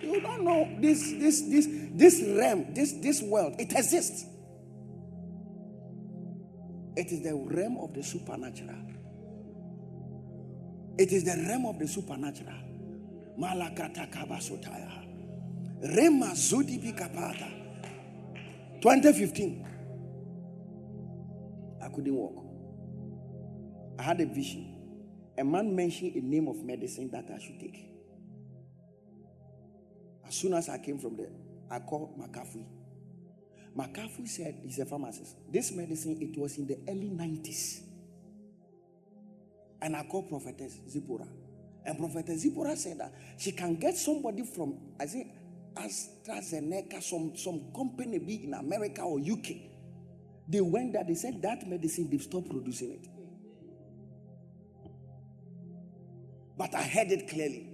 You 0.00 0.20
don't 0.20 0.44
know 0.44 0.68
this, 0.80 1.12
this, 1.12 1.42
this, 1.42 1.68
this 1.92 2.22
realm, 2.26 2.72
this, 2.74 2.92
this 2.94 3.22
world, 3.22 3.54
it 3.58 3.72
exists. 3.72 4.24
It 6.96 7.12
is 7.12 7.22
the 7.22 7.34
realm 7.34 7.76
of 7.78 7.92
the 7.92 8.02
supernatural. 8.02 8.76
It 10.98 11.12
is 11.12 11.24
the 11.24 11.44
realm 11.46 11.66
of 11.66 11.78
the 11.78 11.86
supernatural. 11.86 12.65
Malakata 13.38 14.06
kabasotaya. 14.06 15.04
Rema 15.82 16.34
zudibi 16.34 16.92
kapata. 16.92 17.48
2015. 18.80 19.66
I 21.82 21.88
couldn't 21.88 22.14
walk. 22.14 22.44
I 23.98 24.02
had 24.02 24.20
a 24.20 24.26
vision. 24.26 24.72
A 25.38 25.44
man 25.44 25.74
mentioned 25.74 26.14
a 26.16 26.20
name 26.20 26.48
of 26.48 26.62
medicine 26.64 27.10
that 27.10 27.26
I 27.30 27.38
should 27.38 27.60
take. 27.60 27.90
As 30.26 30.34
soon 30.34 30.54
as 30.54 30.68
I 30.68 30.78
came 30.78 30.98
from 30.98 31.16
there, 31.16 31.30
I 31.70 31.78
called 31.80 32.18
McCaffrey. 32.18 32.64
McCaffrey 33.76 34.26
said 34.26 34.54
he's 34.62 34.78
a 34.78 34.86
pharmacist. 34.86 35.36
This 35.52 35.72
medicine, 35.72 36.16
it 36.20 36.38
was 36.38 36.56
in 36.56 36.66
the 36.66 36.78
early 36.88 37.10
90s. 37.10 37.80
And 39.82 39.94
I 39.94 40.02
called 40.04 40.28
Prophetess 40.28 40.80
Zipporah. 40.88 41.28
And 41.86 41.96
Prophetess 41.98 42.42
Zipporah 42.42 42.76
said 42.76 42.98
that 42.98 43.12
she 43.38 43.52
can 43.52 43.76
get 43.76 43.96
somebody 43.96 44.44
from, 44.44 44.76
I 44.98 45.06
think, 45.06 45.28
AstraZeneca, 45.76 47.00
some, 47.00 47.36
some 47.36 47.72
company 47.74 48.18
big 48.18 48.44
in 48.44 48.54
America 48.54 49.02
or 49.02 49.20
UK. 49.20 49.54
They 50.48 50.60
went 50.60 50.94
there, 50.94 51.04
they 51.04 51.14
said 51.14 51.40
that 51.42 51.66
medicine, 51.68 52.08
they've 52.10 52.20
stopped 52.20 52.50
producing 52.50 52.92
it. 52.92 53.08
But 56.58 56.74
I 56.74 56.82
heard 56.82 57.12
it 57.12 57.28
clearly. 57.28 57.68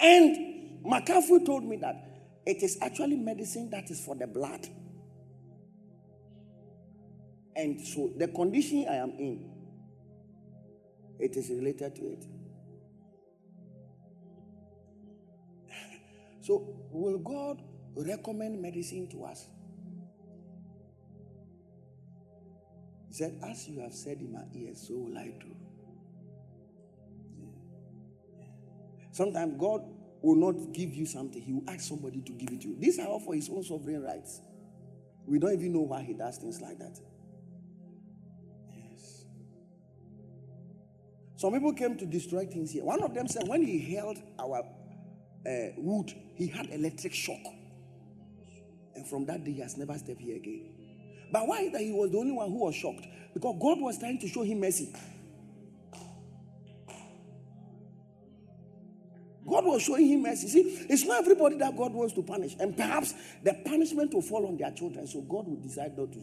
And 0.00 0.82
McCaffrey 0.84 1.46
told 1.46 1.64
me 1.64 1.76
that 1.76 1.94
it 2.44 2.62
is 2.62 2.78
actually 2.80 3.16
medicine 3.16 3.70
that 3.70 3.90
is 3.90 4.04
for 4.04 4.16
the 4.16 4.26
blood. 4.26 4.66
And 7.54 7.80
so 7.80 8.10
the 8.16 8.28
condition 8.28 8.86
I 8.88 8.96
am 8.96 9.10
in, 9.10 9.59
it 11.20 11.36
is 11.36 11.50
related 11.50 11.94
to 11.96 12.02
it. 12.06 12.24
So, 16.40 16.74
will 16.90 17.18
God 17.18 17.62
recommend 17.94 18.60
medicine 18.60 19.08
to 19.08 19.24
us? 19.24 19.46
He 23.08 23.14
said, 23.14 23.38
As 23.46 23.68
you 23.68 23.80
have 23.80 23.92
said 23.92 24.18
in 24.20 24.32
my 24.32 24.44
ears, 24.54 24.86
so 24.88 24.94
will 24.94 25.18
I 25.18 25.26
do. 25.26 25.54
Sometimes 29.12 29.54
God 29.58 29.82
will 30.22 30.36
not 30.36 30.72
give 30.72 30.94
you 30.94 31.06
something, 31.06 31.42
He 31.42 31.52
will 31.52 31.68
ask 31.68 31.80
somebody 31.80 32.20
to 32.22 32.32
give 32.32 32.50
it 32.50 32.62
to 32.62 32.68
you. 32.68 32.76
These 32.78 32.98
are 33.00 33.06
all 33.06 33.20
for 33.20 33.34
His 33.34 33.48
own 33.50 33.62
sovereign 33.62 34.02
rights. 34.02 34.40
We 35.26 35.38
don't 35.38 35.52
even 35.52 35.72
know 35.72 35.80
why 35.80 36.02
He 36.02 36.14
does 36.14 36.38
things 36.38 36.60
like 36.60 36.78
that. 36.78 36.98
Some 41.40 41.54
people 41.54 41.72
came 41.72 41.96
to 41.96 42.04
destroy 42.04 42.44
things 42.44 42.70
here. 42.70 42.84
One 42.84 43.02
of 43.02 43.14
them 43.14 43.26
said 43.26 43.48
when 43.48 43.62
he 43.62 43.94
held 43.94 44.18
our 44.38 44.58
uh, 44.58 45.50
wood, 45.78 46.12
he 46.34 46.48
had 46.48 46.68
electric 46.68 47.14
shock. 47.14 47.40
And 48.94 49.08
from 49.08 49.24
that 49.24 49.42
day, 49.42 49.52
he 49.52 49.60
has 49.62 49.78
never 49.78 49.96
stepped 49.96 50.20
here 50.20 50.36
again. 50.36 50.68
But 51.32 51.48
why 51.48 51.70
that 51.70 51.80
he 51.80 51.92
was 51.92 52.10
the 52.10 52.18
only 52.18 52.32
one 52.32 52.50
who 52.50 52.58
was 52.58 52.74
shocked? 52.74 53.06
Because 53.32 53.56
God 53.58 53.80
was 53.80 53.98
trying 53.98 54.18
to 54.18 54.28
show 54.28 54.42
him 54.42 54.60
mercy. 54.60 54.92
God 59.48 59.64
was 59.64 59.80
showing 59.80 60.08
him 60.08 60.20
mercy. 60.20 60.46
See, 60.46 60.86
it's 60.90 61.06
not 61.06 61.22
everybody 61.22 61.56
that 61.56 61.74
God 61.74 61.94
wants 61.94 62.12
to 62.16 62.22
punish. 62.22 62.54
And 62.60 62.76
perhaps 62.76 63.14
the 63.42 63.54
punishment 63.64 64.12
will 64.12 64.20
fall 64.20 64.46
on 64.46 64.58
their 64.58 64.72
children. 64.72 65.06
So 65.06 65.22
God 65.22 65.48
will 65.48 65.56
decide 65.62 65.96
not 65.96 66.12
to. 66.12 66.22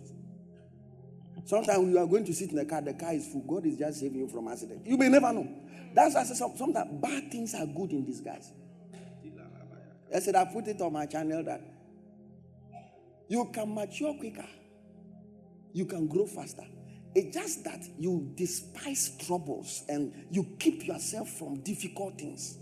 Sometimes 1.47 1.89
you 1.89 1.97
are 1.97 2.05
going 2.05 2.25
to 2.25 2.33
sit 2.33 2.49
in 2.49 2.57
the 2.57 2.65
car, 2.65 2.81
the 2.81 2.93
car 2.93 3.13
is 3.13 3.25
full. 3.29 3.39
God 3.39 3.65
is 3.65 3.77
just 3.77 4.01
saving 4.01 4.19
you 4.19 4.27
from 4.27 4.49
accident. 4.49 4.85
You 4.85 4.97
may 4.97 5.07
never 5.07 5.31
know. 5.31 5.47
That's 5.93 6.13
why 6.13 6.21
I 6.21 6.23
say 6.25 6.33
some- 6.33 6.57
sometimes 6.57 7.01
bad 7.01 7.31
things 7.31 7.55
are 7.55 7.65
good 7.65 7.93
in 7.93 8.03
disguise. 8.03 8.51
I 10.13 10.19
said 10.19 10.35
I 10.35 10.43
put 10.43 10.67
it 10.67 10.81
on 10.81 10.91
my 10.91 11.05
channel 11.05 11.43
that 11.45 11.61
you 13.29 13.45
can 13.45 13.73
mature 13.73 14.13
quicker, 14.15 14.45
you 15.71 15.85
can 15.85 16.07
grow 16.07 16.25
faster. 16.25 16.65
It's 17.15 17.33
just 17.33 17.63
that 17.63 17.79
you 17.97 18.29
despise 18.35 19.11
troubles 19.25 19.83
and 19.87 20.13
you 20.29 20.43
keep 20.59 20.85
yourself 20.85 21.29
from 21.29 21.61
difficult 21.61 22.17
things. 22.17 22.57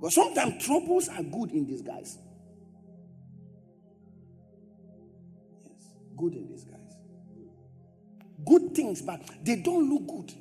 But 0.00 0.10
sometimes 0.12 0.64
troubles 0.64 1.08
are 1.08 1.22
good 1.22 1.52
in 1.52 1.66
disguise. 1.66 2.18
Yes, 5.64 5.88
good 6.16 6.34
in 6.34 6.48
disguise. 6.48 6.75
Good 8.46 8.74
things, 8.74 9.02
but 9.02 9.20
they 9.42 9.56
don't 9.56 9.90
look 9.90 10.06
good. 10.06 10.32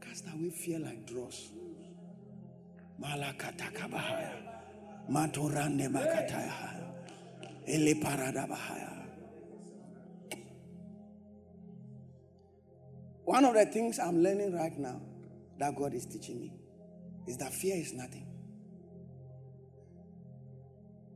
Cast 0.00 0.24
away 0.28 0.50
fear 0.50 0.78
like 0.78 1.06
dross. 1.06 1.50
Malakatakabahaya. 3.00 4.32
Matorande 5.10 5.88
makataya. 5.88 6.92
Ele 7.66 7.94
paradabahaya. 7.94 8.92
One 13.24 13.44
of 13.44 13.54
the 13.54 13.66
things 13.66 13.98
I'm 13.98 14.22
learning 14.22 14.54
right 14.54 14.78
now 14.78 15.00
that 15.58 15.74
God 15.76 15.92
is 15.94 16.06
teaching 16.06 16.40
me 16.40 16.52
is 17.26 17.36
that 17.38 17.52
fear 17.52 17.76
is 17.76 17.92
nothing. 17.92 18.26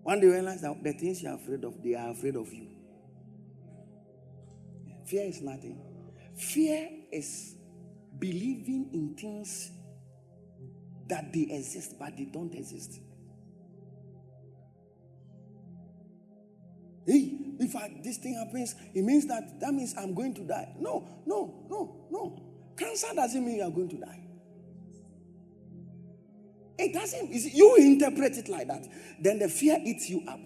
One 0.02 0.18
day 0.20 0.26
you 0.26 0.32
realize 0.32 0.60
that 0.62 0.82
the 0.82 0.92
things 0.92 1.22
you're 1.22 1.34
afraid 1.34 1.64
of, 1.64 1.82
they 1.82 1.94
are 1.94 2.10
afraid 2.10 2.36
of 2.36 2.52
you. 2.52 2.66
Fear 5.10 5.24
is 5.24 5.42
nothing. 5.42 5.76
Fear 6.36 6.88
is 7.10 7.56
believing 8.16 8.90
in 8.92 9.16
things 9.16 9.72
that 11.08 11.32
they 11.32 11.48
exist, 11.50 11.96
but 11.98 12.16
they 12.16 12.26
don't 12.26 12.54
exist. 12.54 13.00
Hey, 17.04 17.38
if 17.58 17.74
I, 17.74 17.92
this 18.04 18.18
thing 18.18 18.34
happens, 18.34 18.76
it 18.94 19.02
means 19.02 19.26
that 19.26 19.58
that 19.58 19.74
means 19.74 19.96
I'm 19.98 20.14
going 20.14 20.32
to 20.34 20.42
die. 20.42 20.76
No, 20.78 21.04
no, 21.26 21.66
no, 21.68 22.06
no. 22.08 22.42
Cancer 22.76 23.08
doesn't 23.12 23.44
mean 23.44 23.56
you 23.56 23.64
are 23.64 23.70
going 23.70 23.88
to 23.88 23.96
die. 23.96 24.20
It 26.78 26.94
doesn't. 26.94 27.32
You 27.32 27.74
interpret 27.78 28.38
it 28.38 28.48
like 28.48 28.68
that, 28.68 28.86
then 29.20 29.40
the 29.40 29.48
fear 29.48 29.76
eats 29.84 30.08
you 30.08 30.22
up. 30.28 30.38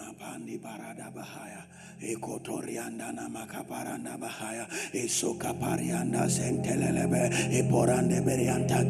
Imapandi 0.00 0.58
barada 0.58 1.12
bahaya, 1.12 1.64
ekotorianda 2.00 3.12
na 3.12 3.28
makaparanda 3.28 4.16
bahaya, 4.16 4.66
isokaparianda 4.92 6.28
sentelelebe, 6.28 7.28
eporande 7.52 8.20
berianta 8.24 8.84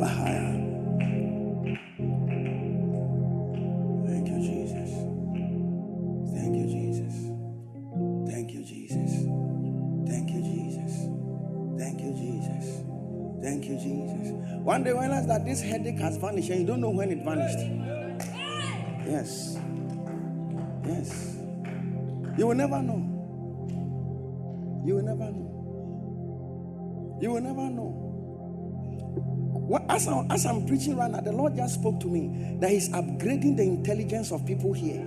bahaya. 0.00 0.72
Thank 4.06 4.28
you, 4.28 4.40
Jesus. 4.40 4.90
Thank 6.32 6.56
you, 6.56 6.66
Jesus. 6.66 7.14
Thank 8.28 8.52
you, 8.52 8.62
Jesus. 8.64 9.12
Thank 10.08 10.30
you, 10.32 10.42
Jesus. 10.42 10.92
Thank 11.78 12.00
you, 12.00 12.12
Jesus. 12.12 12.66
Thank 13.42 13.64
you, 13.66 13.76
Jesus. 13.76 14.32
One 14.64 14.84
day 14.84 14.92
realize 14.92 15.26
that 15.26 15.44
this 15.44 15.60
headache 15.60 15.98
has 15.98 16.16
vanished 16.16 16.48
and 16.50 16.60
you 16.60 16.66
don't 16.66 16.80
know 16.80 16.90
when 16.90 17.10
it 17.10 17.24
vanished. 17.24 17.58
Yes. 19.06 19.51
Yes. 20.92 21.36
You 22.38 22.46
will 22.48 22.54
never 22.54 22.82
know. 22.82 23.30
You 24.84 24.96
will 24.96 25.02
never 25.02 25.30
know. 25.30 27.18
You 27.20 27.30
will 27.32 27.40
never 27.40 27.70
know. 27.70 27.98
As, 29.88 30.08
I, 30.08 30.26
as 30.30 30.46
I'm 30.46 30.66
preaching 30.66 30.96
right 30.96 31.10
now, 31.10 31.20
the 31.20 31.32
Lord 31.32 31.56
just 31.56 31.74
spoke 31.74 32.00
to 32.00 32.06
me 32.08 32.56
that 32.60 32.70
He's 32.70 32.88
upgrading 32.90 33.56
the 33.56 33.62
intelligence 33.62 34.32
of 34.32 34.44
people 34.46 34.72
here. 34.72 35.06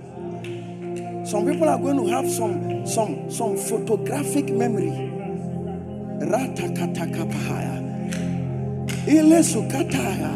Some 1.26 1.46
people 1.46 1.68
are 1.68 1.78
going 1.78 1.96
to 1.98 2.06
have 2.12 2.30
some 2.30 2.86
some 2.86 3.30
some 3.30 3.56
photographic 3.56 4.48
memory. 4.50 4.90
Ratakatakapahaya. 6.20 8.08
Ile 9.08 9.42
sukataya. 9.42 10.32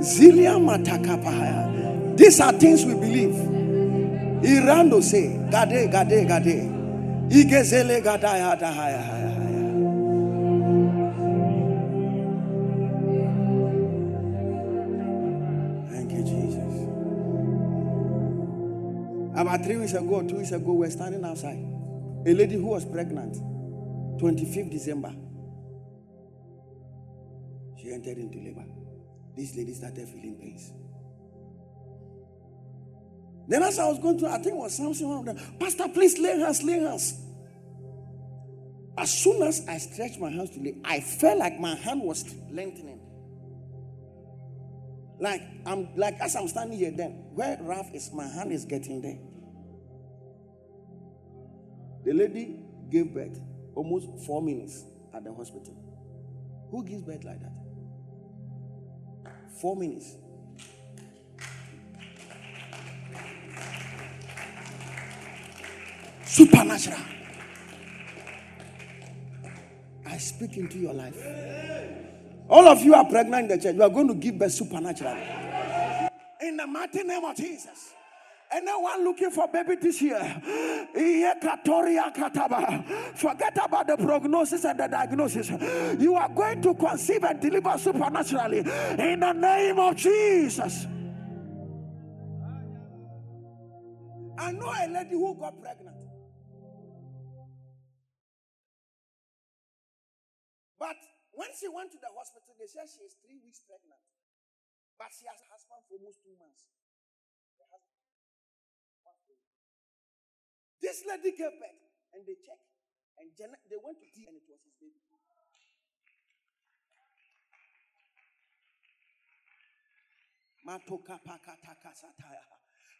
Zilia 0.00 0.58
matakapahaya. 0.60 2.16
These 2.16 2.40
are 2.40 2.52
things 2.52 2.84
we 2.84 2.94
believe. 2.94 3.55
Irando 4.42 5.02
say, 5.02 5.38
Gade, 5.50 5.90
Gade, 5.90 6.26
Gade. 6.26 6.72
Igezele 7.28 8.00
gadaya 8.02 8.56
dahaya. 8.56 9.02
haya, 9.02 9.32
haya. 9.32 9.66
Thank 15.90 16.12
you, 16.12 16.22
Jesus. 16.22 16.74
About 19.34 19.64
three 19.64 19.76
weeks 19.76 19.94
ago, 19.94 20.22
two 20.22 20.36
weeks 20.36 20.52
ago, 20.52 20.72
we 20.72 20.78
were 20.86 20.90
standing 20.90 21.24
outside. 21.24 21.58
A 22.26 22.34
lady 22.34 22.56
who 22.56 22.66
was 22.66 22.84
pregnant, 22.84 23.34
25th 24.20 24.70
December, 24.70 25.12
she 27.76 27.92
entered 27.92 28.18
into 28.18 28.38
labor. 28.38 28.64
This 29.36 29.56
lady 29.56 29.74
started 29.74 30.08
feeling 30.08 30.36
pains. 30.40 30.72
Then, 33.48 33.62
as 33.62 33.78
I 33.78 33.86
was 33.86 33.98
going 33.98 34.18
to, 34.18 34.26
I 34.26 34.38
think 34.38 34.48
it 34.48 34.56
was 34.56 34.76
Samson, 34.76 35.08
one 35.08 35.18
of 35.18 35.24
them, 35.36 35.56
Pastor, 35.58 35.88
please 35.88 36.18
lay 36.18 36.38
hands, 36.38 36.62
lay 36.62 36.80
hands. 36.80 37.22
As 38.98 39.12
soon 39.12 39.42
as 39.42 39.66
I 39.68 39.78
stretched 39.78 40.18
my 40.18 40.30
hands 40.30 40.50
to 40.50 40.60
lay, 40.60 40.76
I 40.84 41.00
felt 41.00 41.38
like 41.38 41.60
my 41.60 41.74
hand 41.74 42.02
was 42.02 42.24
lengthening. 42.50 43.00
Like 45.18 45.42
I'm 45.64 45.88
like 45.96 46.18
as 46.20 46.36
I'm 46.36 46.48
standing 46.48 46.78
here, 46.78 46.90
then 46.90 47.10
where 47.34 47.58
Ralph 47.60 47.94
is, 47.94 48.10
my 48.12 48.26
hand 48.26 48.52
is 48.52 48.64
getting 48.64 49.00
there. 49.00 49.18
The 52.04 52.12
lady 52.12 52.64
gave 52.90 53.14
birth 53.14 53.40
almost 53.74 54.08
four 54.26 54.42
minutes 54.42 54.84
at 55.14 55.24
the 55.24 55.32
hospital. 55.32 55.74
Who 56.70 56.84
gives 56.84 57.02
birth 57.02 57.24
like 57.24 57.40
that? 57.40 57.52
Four 59.60 59.76
minutes. 59.76 60.16
Supernatural. 66.26 66.98
I 70.04 70.18
speak 70.18 70.56
into 70.56 70.78
your 70.78 70.92
life. 70.92 71.16
All 72.48 72.66
of 72.68 72.82
you 72.82 72.94
are 72.94 73.04
pregnant 73.08 73.50
in 73.50 73.56
the 73.56 73.62
church. 73.62 73.76
You 73.76 73.82
are 73.82 73.88
going 73.88 74.08
to 74.08 74.14
give 74.14 74.38
birth 74.38 74.52
supernaturally. 74.52 75.22
In 76.40 76.56
the 76.56 76.66
mighty 76.66 77.02
name 77.04 77.24
of 77.24 77.36
Jesus. 77.36 77.92
Anyone 78.50 79.04
looking 79.04 79.30
for 79.30 79.48
baby 79.48 79.74
this 79.74 80.00
year, 80.00 80.20
forget 83.14 83.56
about 83.64 83.86
the 83.88 83.96
prognosis 83.98 84.64
and 84.64 84.78
the 84.78 84.86
diagnosis. 84.86 85.50
You 86.00 86.14
are 86.14 86.28
going 86.28 86.62
to 86.62 86.74
conceive 86.74 87.24
and 87.24 87.40
deliver 87.40 87.76
supernaturally 87.76 88.58
in 88.58 89.20
the 89.20 89.32
name 89.32 89.78
of 89.80 89.96
Jesus. 89.96 90.86
I 94.38 94.52
know 94.52 94.72
a 94.72 94.86
lady 94.88 95.14
who 95.16 95.34
got 95.34 95.60
pregnant. 95.60 95.96
But 100.76 101.00
when 101.32 101.52
she 101.56 101.68
went 101.68 101.92
to 101.92 102.00
the 102.00 102.12
hospital, 102.12 102.52
they 102.56 102.68
said 102.68 102.88
she 102.88 103.04
is 103.04 103.16
three 103.20 103.40
weeks 103.40 103.64
pregnant. 103.64 104.00
But 104.96 105.12
she 105.12 105.28
has 105.28 105.40
a 105.40 105.48
husband 105.52 105.84
for 105.88 105.96
almost 106.00 106.24
two 106.24 106.36
months. 106.40 106.64
This 110.80 111.02
lady 111.08 111.34
gave 111.34 111.56
birth 111.58 111.82
and 112.14 112.22
they 112.24 112.36
checked. 112.40 112.70
And 113.18 113.32
they 113.36 113.80
went 113.80 113.98
to 114.00 114.06
tea 114.12 114.28
and 114.28 114.36
it 114.36 114.44
was 114.48 114.60
his 114.64 114.76
baby. 114.76 115.00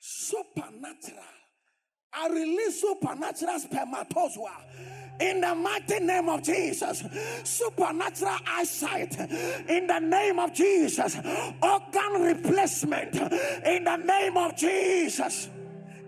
Supernatural. 0.00 1.45
I 2.12 2.28
release 2.28 2.80
supernatural 2.80 3.58
spermatozoa 3.58 4.52
in 5.20 5.40
the 5.40 5.54
mighty 5.54 6.00
name 6.00 6.28
of 6.28 6.42
Jesus. 6.42 7.04
Supernatural 7.44 8.36
eyesight 8.46 9.18
in 9.68 9.86
the 9.86 9.98
name 9.98 10.38
of 10.38 10.52
Jesus. 10.52 11.16
Organ 11.62 12.22
replacement 12.22 13.14
in 13.16 13.84
the 13.84 13.96
name 13.96 14.36
of 14.36 14.56
Jesus. 14.56 15.48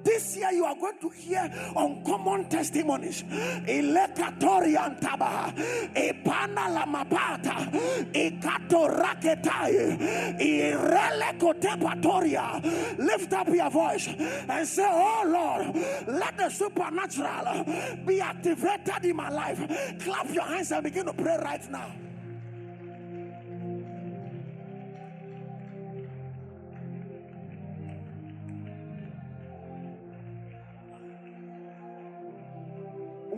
This 0.09 0.39
year 0.39 0.51
you 0.53 0.65
are 0.65 0.75
going 0.75 0.99
to 1.03 1.11
hear 1.11 1.53
uncommon 1.77 2.49
testimonies. 2.49 3.25
Ilekatorian 3.25 4.99
tabaha, 4.99 5.53
ipana 5.93 6.65
lamapata, 6.73 7.71
ikato 8.15 8.89
raketai, 8.89 10.41
irele 10.41 11.39
kotepatoria. 11.39 12.99
Lift 12.99 13.35
up 13.35 13.49
your 13.49 13.69
voice 13.69 14.09
and 14.09 14.67
say, 14.67 14.89
Oh 14.89 15.25
Lord, 15.27 15.77
let 16.07 16.39
the 16.39 16.49
supernatural 16.49 17.65
be 18.07 18.23
activated 18.23 19.05
in 19.05 19.15
my 19.15 19.29
life. 19.29 19.59
Clap 20.03 20.33
your 20.33 20.45
hands 20.45 20.73
and 20.73 20.85
begin 20.85 21.05
to 21.05 21.13
pray 21.13 21.37
right 21.37 21.71
now. 21.71 21.93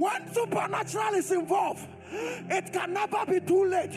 When 0.01 0.33
supernatural 0.33 1.13
is 1.13 1.31
involved, 1.31 1.87
it 2.13 2.73
can 2.73 2.93
never 2.93 3.25
be 3.27 3.41
too 3.41 3.67
late. 3.67 3.95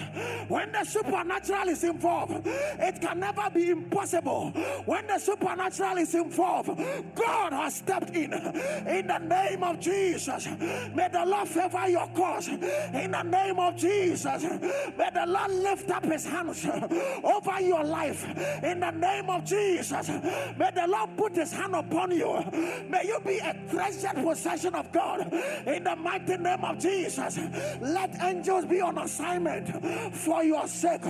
When 0.47 0.71
the 0.71 0.83
supernatural 0.83 1.69
is 1.69 1.83
involved, 1.83 2.45
it 2.45 3.01
can 3.01 3.19
never 3.19 3.49
be 3.53 3.69
impossible. 3.69 4.51
When 4.85 5.07
the 5.07 5.19
supernatural 5.19 5.97
is 5.97 6.13
involved, 6.13 6.69
God 7.15 7.53
has 7.53 7.75
stepped 7.75 8.11
in. 8.11 8.33
In 8.33 9.07
the 9.07 9.19
name 9.19 9.63
of 9.63 9.79
Jesus, 9.79 10.47
may 10.47 11.09
the 11.11 11.23
Lord 11.25 11.47
favor 11.47 11.87
your 11.89 12.07
cause. 12.15 12.47
In 12.47 13.11
the 13.11 13.23
name 13.23 13.59
of 13.59 13.75
Jesus, 13.75 14.43
may 14.43 15.09
the 15.13 15.25
Lord 15.27 15.51
lift 15.51 15.89
up 15.89 16.05
his 16.05 16.25
hands 16.25 16.65
over 17.23 17.61
your 17.61 17.83
life. 17.83 18.23
In 18.63 18.79
the 18.79 18.91
name 18.91 19.29
of 19.29 19.43
Jesus, 19.45 20.09
may 20.09 20.71
the 20.73 20.87
Lord 20.87 21.17
put 21.17 21.35
his 21.35 21.51
hand 21.51 21.75
upon 21.75 22.11
you. 22.11 22.43
May 22.89 23.05
you 23.05 23.19
be 23.25 23.39
a 23.39 23.55
treasured 23.69 24.23
possession 24.23 24.75
of 24.75 24.91
God. 24.91 25.31
In 25.65 25.83
the 25.83 25.95
mighty 25.95 26.37
name 26.37 26.63
of 26.63 26.79
Jesus, 26.79 27.39
let 27.81 28.02
let 28.03 28.21
angels 28.23 28.65
be 28.65 28.81
on 28.81 28.97
assignment 28.97 30.15
for 30.15 30.43
your 30.43 30.67
sake. 30.67 31.05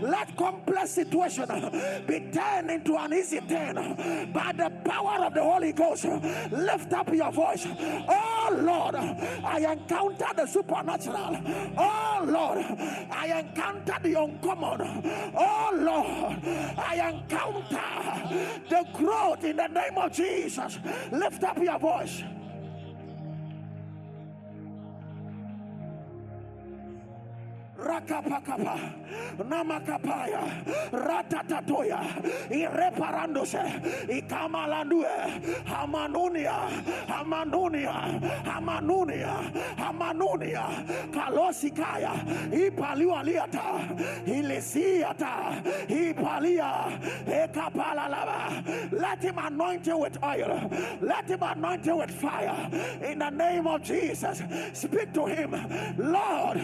Let 0.00 0.34
complex 0.36 0.90
situation 0.90 1.46
be 2.06 2.20
turned 2.32 2.70
into 2.70 2.96
an 2.96 3.12
easy 3.12 3.40
turn 3.40 3.74
by 4.32 4.52
the 4.56 4.70
power 4.84 5.26
of 5.26 5.34
the 5.34 5.42
Holy 5.42 5.72
Ghost. 5.72 6.04
Lift 6.50 6.92
up 6.92 7.12
your 7.12 7.32
voice. 7.32 7.66
Oh 8.08 8.58
Lord, 8.60 8.94
I 8.94 9.72
encounter 9.72 10.26
the 10.36 10.46
supernatural. 10.46 11.38
Oh 11.76 12.24
Lord, 12.26 12.58
I 13.10 13.40
encounter 13.40 13.96
the 14.02 14.14
uncommon. 14.14 15.32
Oh 15.36 15.70
Lord, 15.74 16.40
I 16.78 17.10
encounter 17.12 18.64
the 18.70 18.86
growth 18.94 19.44
in 19.44 19.56
the 19.56 19.66
name 19.66 19.98
of 19.98 20.12
Jesus. 20.12 20.78
Lift 21.12 21.44
up 21.44 21.58
your 21.58 21.78
voice. 21.78 22.22
Rakapakapa. 27.78 28.76
Namakapaya. 29.38 30.42
Ratatatoya. 30.92 32.00
Ireparandose. 32.50 33.62
Ikamalandue. 34.08 35.08
Hamanunia. 35.66 36.56
Hamanunia. 37.08 37.94
Hamanunia. 38.44 39.34
Hamanunia. 39.78 40.64
Kalosikaya. 41.12 42.12
Ipaliwaliata. 42.52 43.80
Ilisiata. 44.26 45.62
Ipalia. 45.88 46.98
Ekapalalaba 47.26 48.64
let 48.92 49.22
him 49.22 49.38
anoint 49.38 49.86
you 49.86 49.98
with 49.98 50.18
oil. 50.22 50.70
Let 51.00 51.28
him 51.28 51.42
anoint 51.42 51.86
you 51.86 51.96
with 51.96 52.10
fire. 52.10 52.70
In 53.02 53.18
the 53.20 53.30
name 53.30 53.66
of 53.66 53.82
jesus 53.82 54.42
speak 54.72 55.12
to 55.14 55.26
him. 55.26 55.50
Lord 55.98 56.58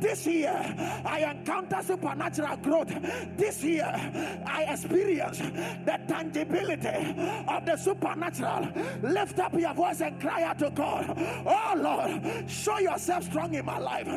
this 0.00 0.26
year 0.26 0.59
I 1.04 1.30
encounter 1.30 1.82
supernatural 1.82 2.56
growth. 2.58 2.92
This 3.36 3.62
year, 3.62 3.90
I 4.46 4.64
experience 4.68 5.38
the 5.38 5.98
tangibility 6.06 7.14
of 7.48 7.64
the 7.64 7.76
supernatural. 7.76 8.68
Lift 9.02 9.38
up 9.38 9.54
your 9.54 9.74
voice 9.74 10.00
and 10.00 10.20
cry 10.20 10.42
out 10.42 10.58
to 10.58 10.70
God. 10.70 11.14
Oh 11.46 11.74
Lord, 11.76 12.48
show 12.50 12.78
yourself 12.78 13.24
strong 13.24 13.54
in 13.54 13.64
my 13.64 13.78
life. 13.78 14.08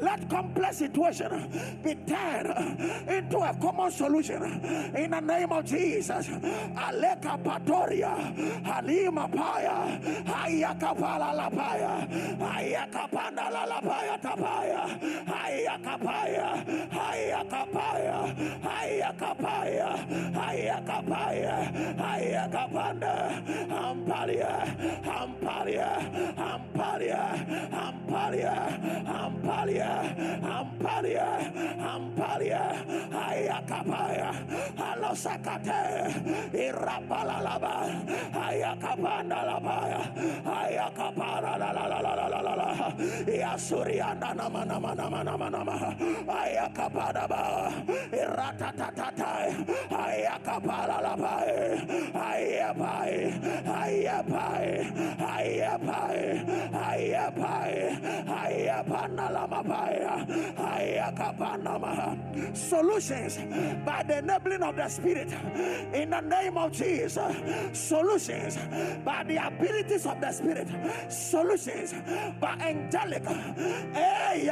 Let 0.00 0.28
complex 0.28 0.78
situation 0.78 1.78
be 1.82 1.94
turned 2.06 2.80
into 3.08 3.38
a 3.38 3.54
common 3.60 3.90
solution 3.90 4.42
in 4.94 5.10
the 5.10 5.20
name 5.20 5.52
of 5.52 5.64
Jesus. 5.64 6.28
Aleka 6.28 7.42
Patoria, 7.42 8.64
Halima 8.64 9.28
Paya, 9.28 10.00
Ayakapala 10.24 11.34
Lapaya, 11.34 12.08
Ayakapanda 12.38 13.50
Lapaya 13.50 14.20
Tapaya, 14.20 15.26
Ayakapala 15.26 15.87
kapaya, 15.88 16.48
haya 16.92 17.40
kapaya, 17.48 18.18
haya 18.60 19.10
kapaya, 19.16 19.88
haya 20.36 20.76
kapaya, 20.84 21.56
haya 21.96 22.44
kapanda, 22.52 23.16
ampalia, 23.72 24.54
ampalia, 25.08 25.90
ampalia, 26.36 27.22
ampalia, 27.72 28.54
ampalia, 29.08 29.92
ampalia, 30.44 31.28
ampalia, 31.80 32.64
haya 33.08 33.58
kapaya, 33.64 34.28
alosakate, 34.76 35.82
irapalalaba, 36.52 37.76
haya 38.36 38.72
kapanda 38.76 39.40
labaya, 39.48 40.00
haya 40.44 40.86
kapara 40.92 41.56
la 41.56 41.72
la 41.72 41.84
la 41.88 41.98
la 42.04 42.12
la 42.12 42.26
la 42.28 42.40
la 42.44 42.54
la, 42.60 42.68
yasuriana 43.24 44.34
nama 44.36 44.64
nama 44.64 44.94
nama 44.94 45.20
nama 45.24 45.46
nama 45.50 45.77
ayakapadaba 46.28 47.72
iratatata 48.12 49.32
ayakapalalabae 50.04 51.58
ayapae 52.14 53.16
ayapae 53.80 54.86
ayapae 55.34 56.22
ayapae 56.90 57.98
ayapanalamapae 58.42 59.98
ayakapanama 60.56 61.92
solutions 62.54 63.38
by 63.84 64.02
the 64.06 64.18
enabling 64.18 64.62
of 64.62 64.76
the 64.76 64.88
spirit 64.88 65.32
in 65.92 66.10
the 66.10 66.20
name 66.20 66.56
of 66.56 66.72
Jesus. 66.72 67.36
Solutions 67.72 68.58
by 69.04 69.24
the 69.24 69.36
abilities 69.36 70.06
of 70.06 70.20
the 70.20 70.32
spirit. 70.32 70.68
Solutions 71.08 71.94
by 72.40 72.54
angelic. 72.60 73.22
Eh 73.94 74.48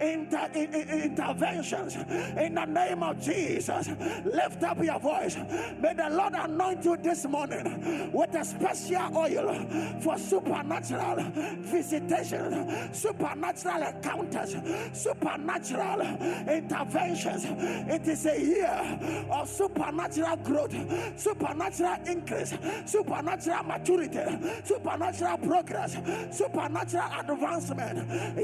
inter, 0.00 0.48
interventions 0.54 1.96
in 1.96 2.54
the 2.54 2.64
name 2.64 3.02
of 3.02 3.20
Jesus. 3.20 3.88
Lift 4.24 4.62
up 4.62 4.82
your 4.82 4.98
voice. 4.98 5.36
May 5.80 5.94
the 5.94 6.08
Lord 6.10 6.34
anoint 6.34 6.84
you 6.84 6.96
this 6.96 7.26
morning 7.26 8.10
with 8.12 8.34
a 8.34 8.44
special 8.44 9.16
oil 9.16 9.66
for 10.00 10.18
supernatural 10.18 11.30
visitation, 11.60 12.92
supernatural 12.92 13.82
encounters, 13.82 14.56
supernatural 14.92 16.00
interventions. 16.48 17.44
It 17.88 18.06
is 18.08 18.26
a 18.26 18.40
year 18.40 18.98
of 19.30 19.48
supernatural 19.48 20.36
growth, 20.36 20.74
supernatural 21.18 21.96
increase, 22.06 22.54
supernatural 22.84 23.62
maturity, 23.64 24.20
supernatural 24.64 25.38
progress, 25.38 25.96
supernatural 26.30 27.04
advancement. 27.20 28.36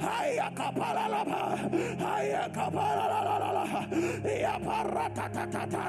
Haya 0.00 0.48
kapala 0.54 1.04
la 1.08 1.22
pa. 1.24 1.42
Haya 2.00 2.44
kapala 2.48 3.04
la 3.12 3.20
la 3.22 3.36
la 3.38 3.50
la. 3.52 3.64
Ya 4.24 4.54
parata 4.58 5.26
ta 5.32 5.44
ta 5.46 5.64
ta. 5.66 5.84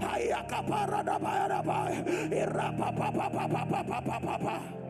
Haya 0.00 0.40
kapara 0.48 1.02
da 1.04 1.18
pa 1.18 1.48
da 1.48 1.60
pa. 1.62 1.78
Ira 2.30 2.68
pa 2.78 2.88
pa 2.92 3.08
pa 3.10 3.26
pa 3.28 3.44
pa 3.50 3.62
pa 3.64 4.36
pa 4.38 4.85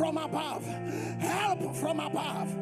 from 0.00 0.16
above. 0.16 0.64
Help 1.18 1.76
from 1.76 2.00
above. 2.00 2.56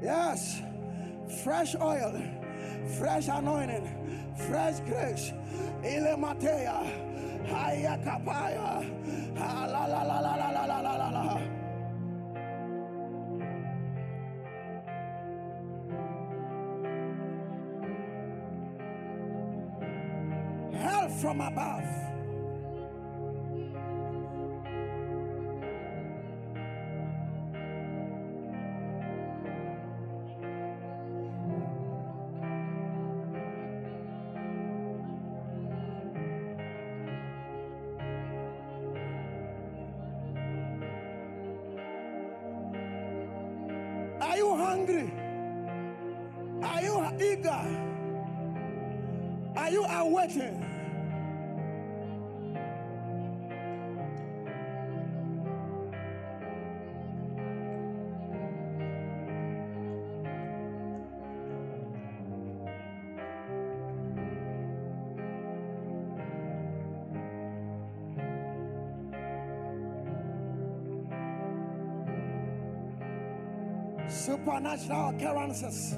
Yes, 0.00 0.62
fresh 1.42 1.74
oil, 1.74 2.22
fresh 2.96 3.26
anointing, 3.26 3.88
fresh 4.46 4.78
grace. 4.86 5.32
Ile 5.82 6.16
Matea. 6.16 7.06
Haya 7.52 7.94
kapaya. 8.04 8.82
Ha, 9.38 9.66
la 9.66 9.86
la 9.86 10.02
la 10.02 10.18
la 10.20 10.34
la 10.36 10.50
la 10.50 10.80
la 10.80 10.94
la 10.96 11.08
la. 11.10 11.24
Help 20.72 21.10
from 21.20 21.40
above. 21.40 22.05
Supernatural 74.26 75.10
occurrences, 75.10 75.94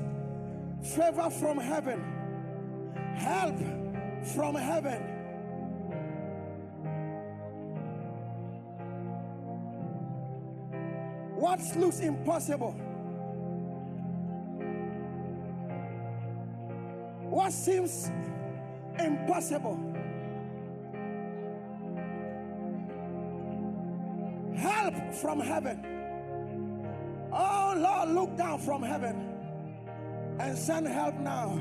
favor 0.83 1.31
from 1.31 1.57
heaven, 1.57 2.05
help 3.17 3.57
from 4.35 4.55
heaven. 4.55 5.01
What 11.37 11.61
looks 11.79 12.01
impossible? 12.01 12.73
What 17.31 17.51
seems 17.55 18.11
impossible? 18.99 19.79
Help 24.55 25.15
from 25.15 25.41
heaven. 25.41 26.08
Lord, 27.79 28.09
look 28.11 28.37
down 28.37 28.59
from 28.61 28.83
heaven 28.83 29.17
and 30.41 30.59
send 30.59 30.89
help 30.89 31.15
now. 31.17 31.61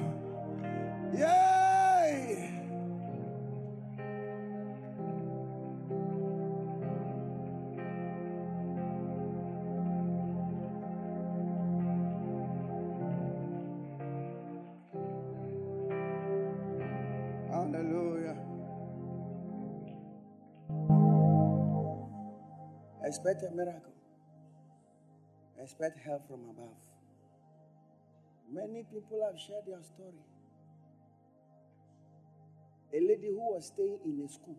Yay! 1.14 2.54
Hallelujah. 17.52 18.38
Expect 23.06 23.44
a 23.44 23.52
miracle. 23.56 23.97
Expect 25.68 26.00
help 26.00 26.26
from 26.30 26.40
above. 26.50 26.78
Many 28.50 28.84
people 28.84 29.22
have 29.30 29.38
shared 29.38 29.66
their 29.68 29.84
story. 29.84 30.24
A 32.94 33.02
lady 33.02 33.28
who 33.28 33.54
was 33.54 33.68
staying 33.68 34.00
in 34.06 34.26
a 34.26 34.32
school. 34.32 34.56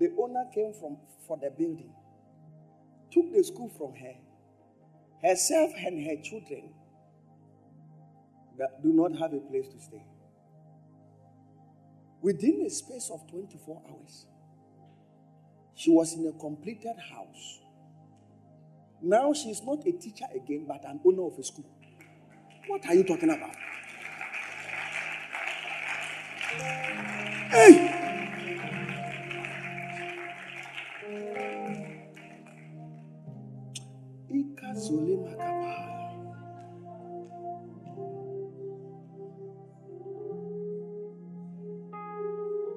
The 0.00 0.10
owner 0.20 0.44
came 0.52 0.72
from 0.72 0.96
for 1.24 1.36
the 1.36 1.50
building, 1.50 1.92
took 3.12 3.32
the 3.32 3.44
school 3.44 3.68
from 3.78 3.94
her, 3.94 4.16
herself 5.22 5.70
and 5.76 6.04
her 6.04 6.20
children 6.20 6.70
that 8.58 8.82
do 8.82 8.92
not 8.92 9.12
have 9.20 9.34
a 9.34 9.40
place 9.40 9.68
to 9.68 9.80
stay. 9.80 10.02
Within 12.22 12.66
a 12.66 12.70
space 12.70 13.08
of 13.14 13.24
24 13.30 13.82
hours, 13.88 14.26
she 15.76 15.92
was 15.92 16.14
in 16.14 16.26
a 16.26 16.32
completed 16.32 16.96
house. 16.98 17.60
Now 19.00 19.32
she's 19.32 19.62
not 19.62 19.86
a 19.86 19.92
teacher 19.92 20.26
again, 20.34 20.64
but 20.66 20.84
an 20.84 21.00
owner 21.04 21.26
of 21.26 21.38
a 21.38 21.44
school. 21.44 21.64
What 22.66 22.84
are 22.86 22.94
you 22.94 23.04
talking 23.04 23.30
about? 23.30 23.54
Hey! 27.50 27.94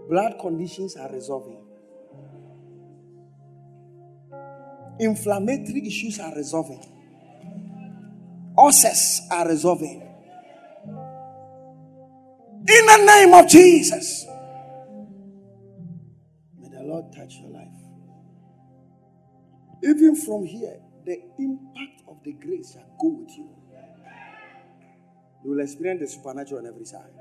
Blood 0.09 0.39
conditions 0.41 0.97
are 0.97 1.09
resolving. 1.11 1.70
Inflammatory 5.01 5.87
issues 5.87 6.19
are 6.19 6.35
resolving. 6.35 6.85
Ulcers 8.57 9.21
are 9.31 9.47
resolving. 9.49 10.01
In 12.53 12.85
the 12.85 13.03
name 13.05 13.33
of 13.33 13.49
Jesus. 13.49 14.25
May 16.59 16.69
the 16.69 16.83
Lord 16.83 17.13
touch 17.15 17.35
your 17.41 17.51
life. 17.51 17.67
Even 19.83 20.15
from 20.15 20.45
here, 20.45 20.77
the 21.05 21.19
impact 21.39 22.03
of 22.07 22.17
the 22.23 22.33
grace 22.33 22.73
shall 22.73 22.85
go 22.99 23.09
with 23.09 23.31
you. 23.37 23.49
You 25.43 25.51
will 25.51 25.61
experience 25.61 26.01
the 26.01 26.07
supernatural 26.07 26.61
on 26.61 26.67
every 26.67 26.85
side. 26.85 27.11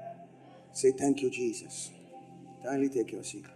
Say, 0.72 0.92
Thank 0.92 1.22
you, 1.22 1.30
Jesus. 1.30 1.90
Kindly 2.64 2.90
take 2.90 3.12
your 3.12 3.24
seat. 3.24 3.46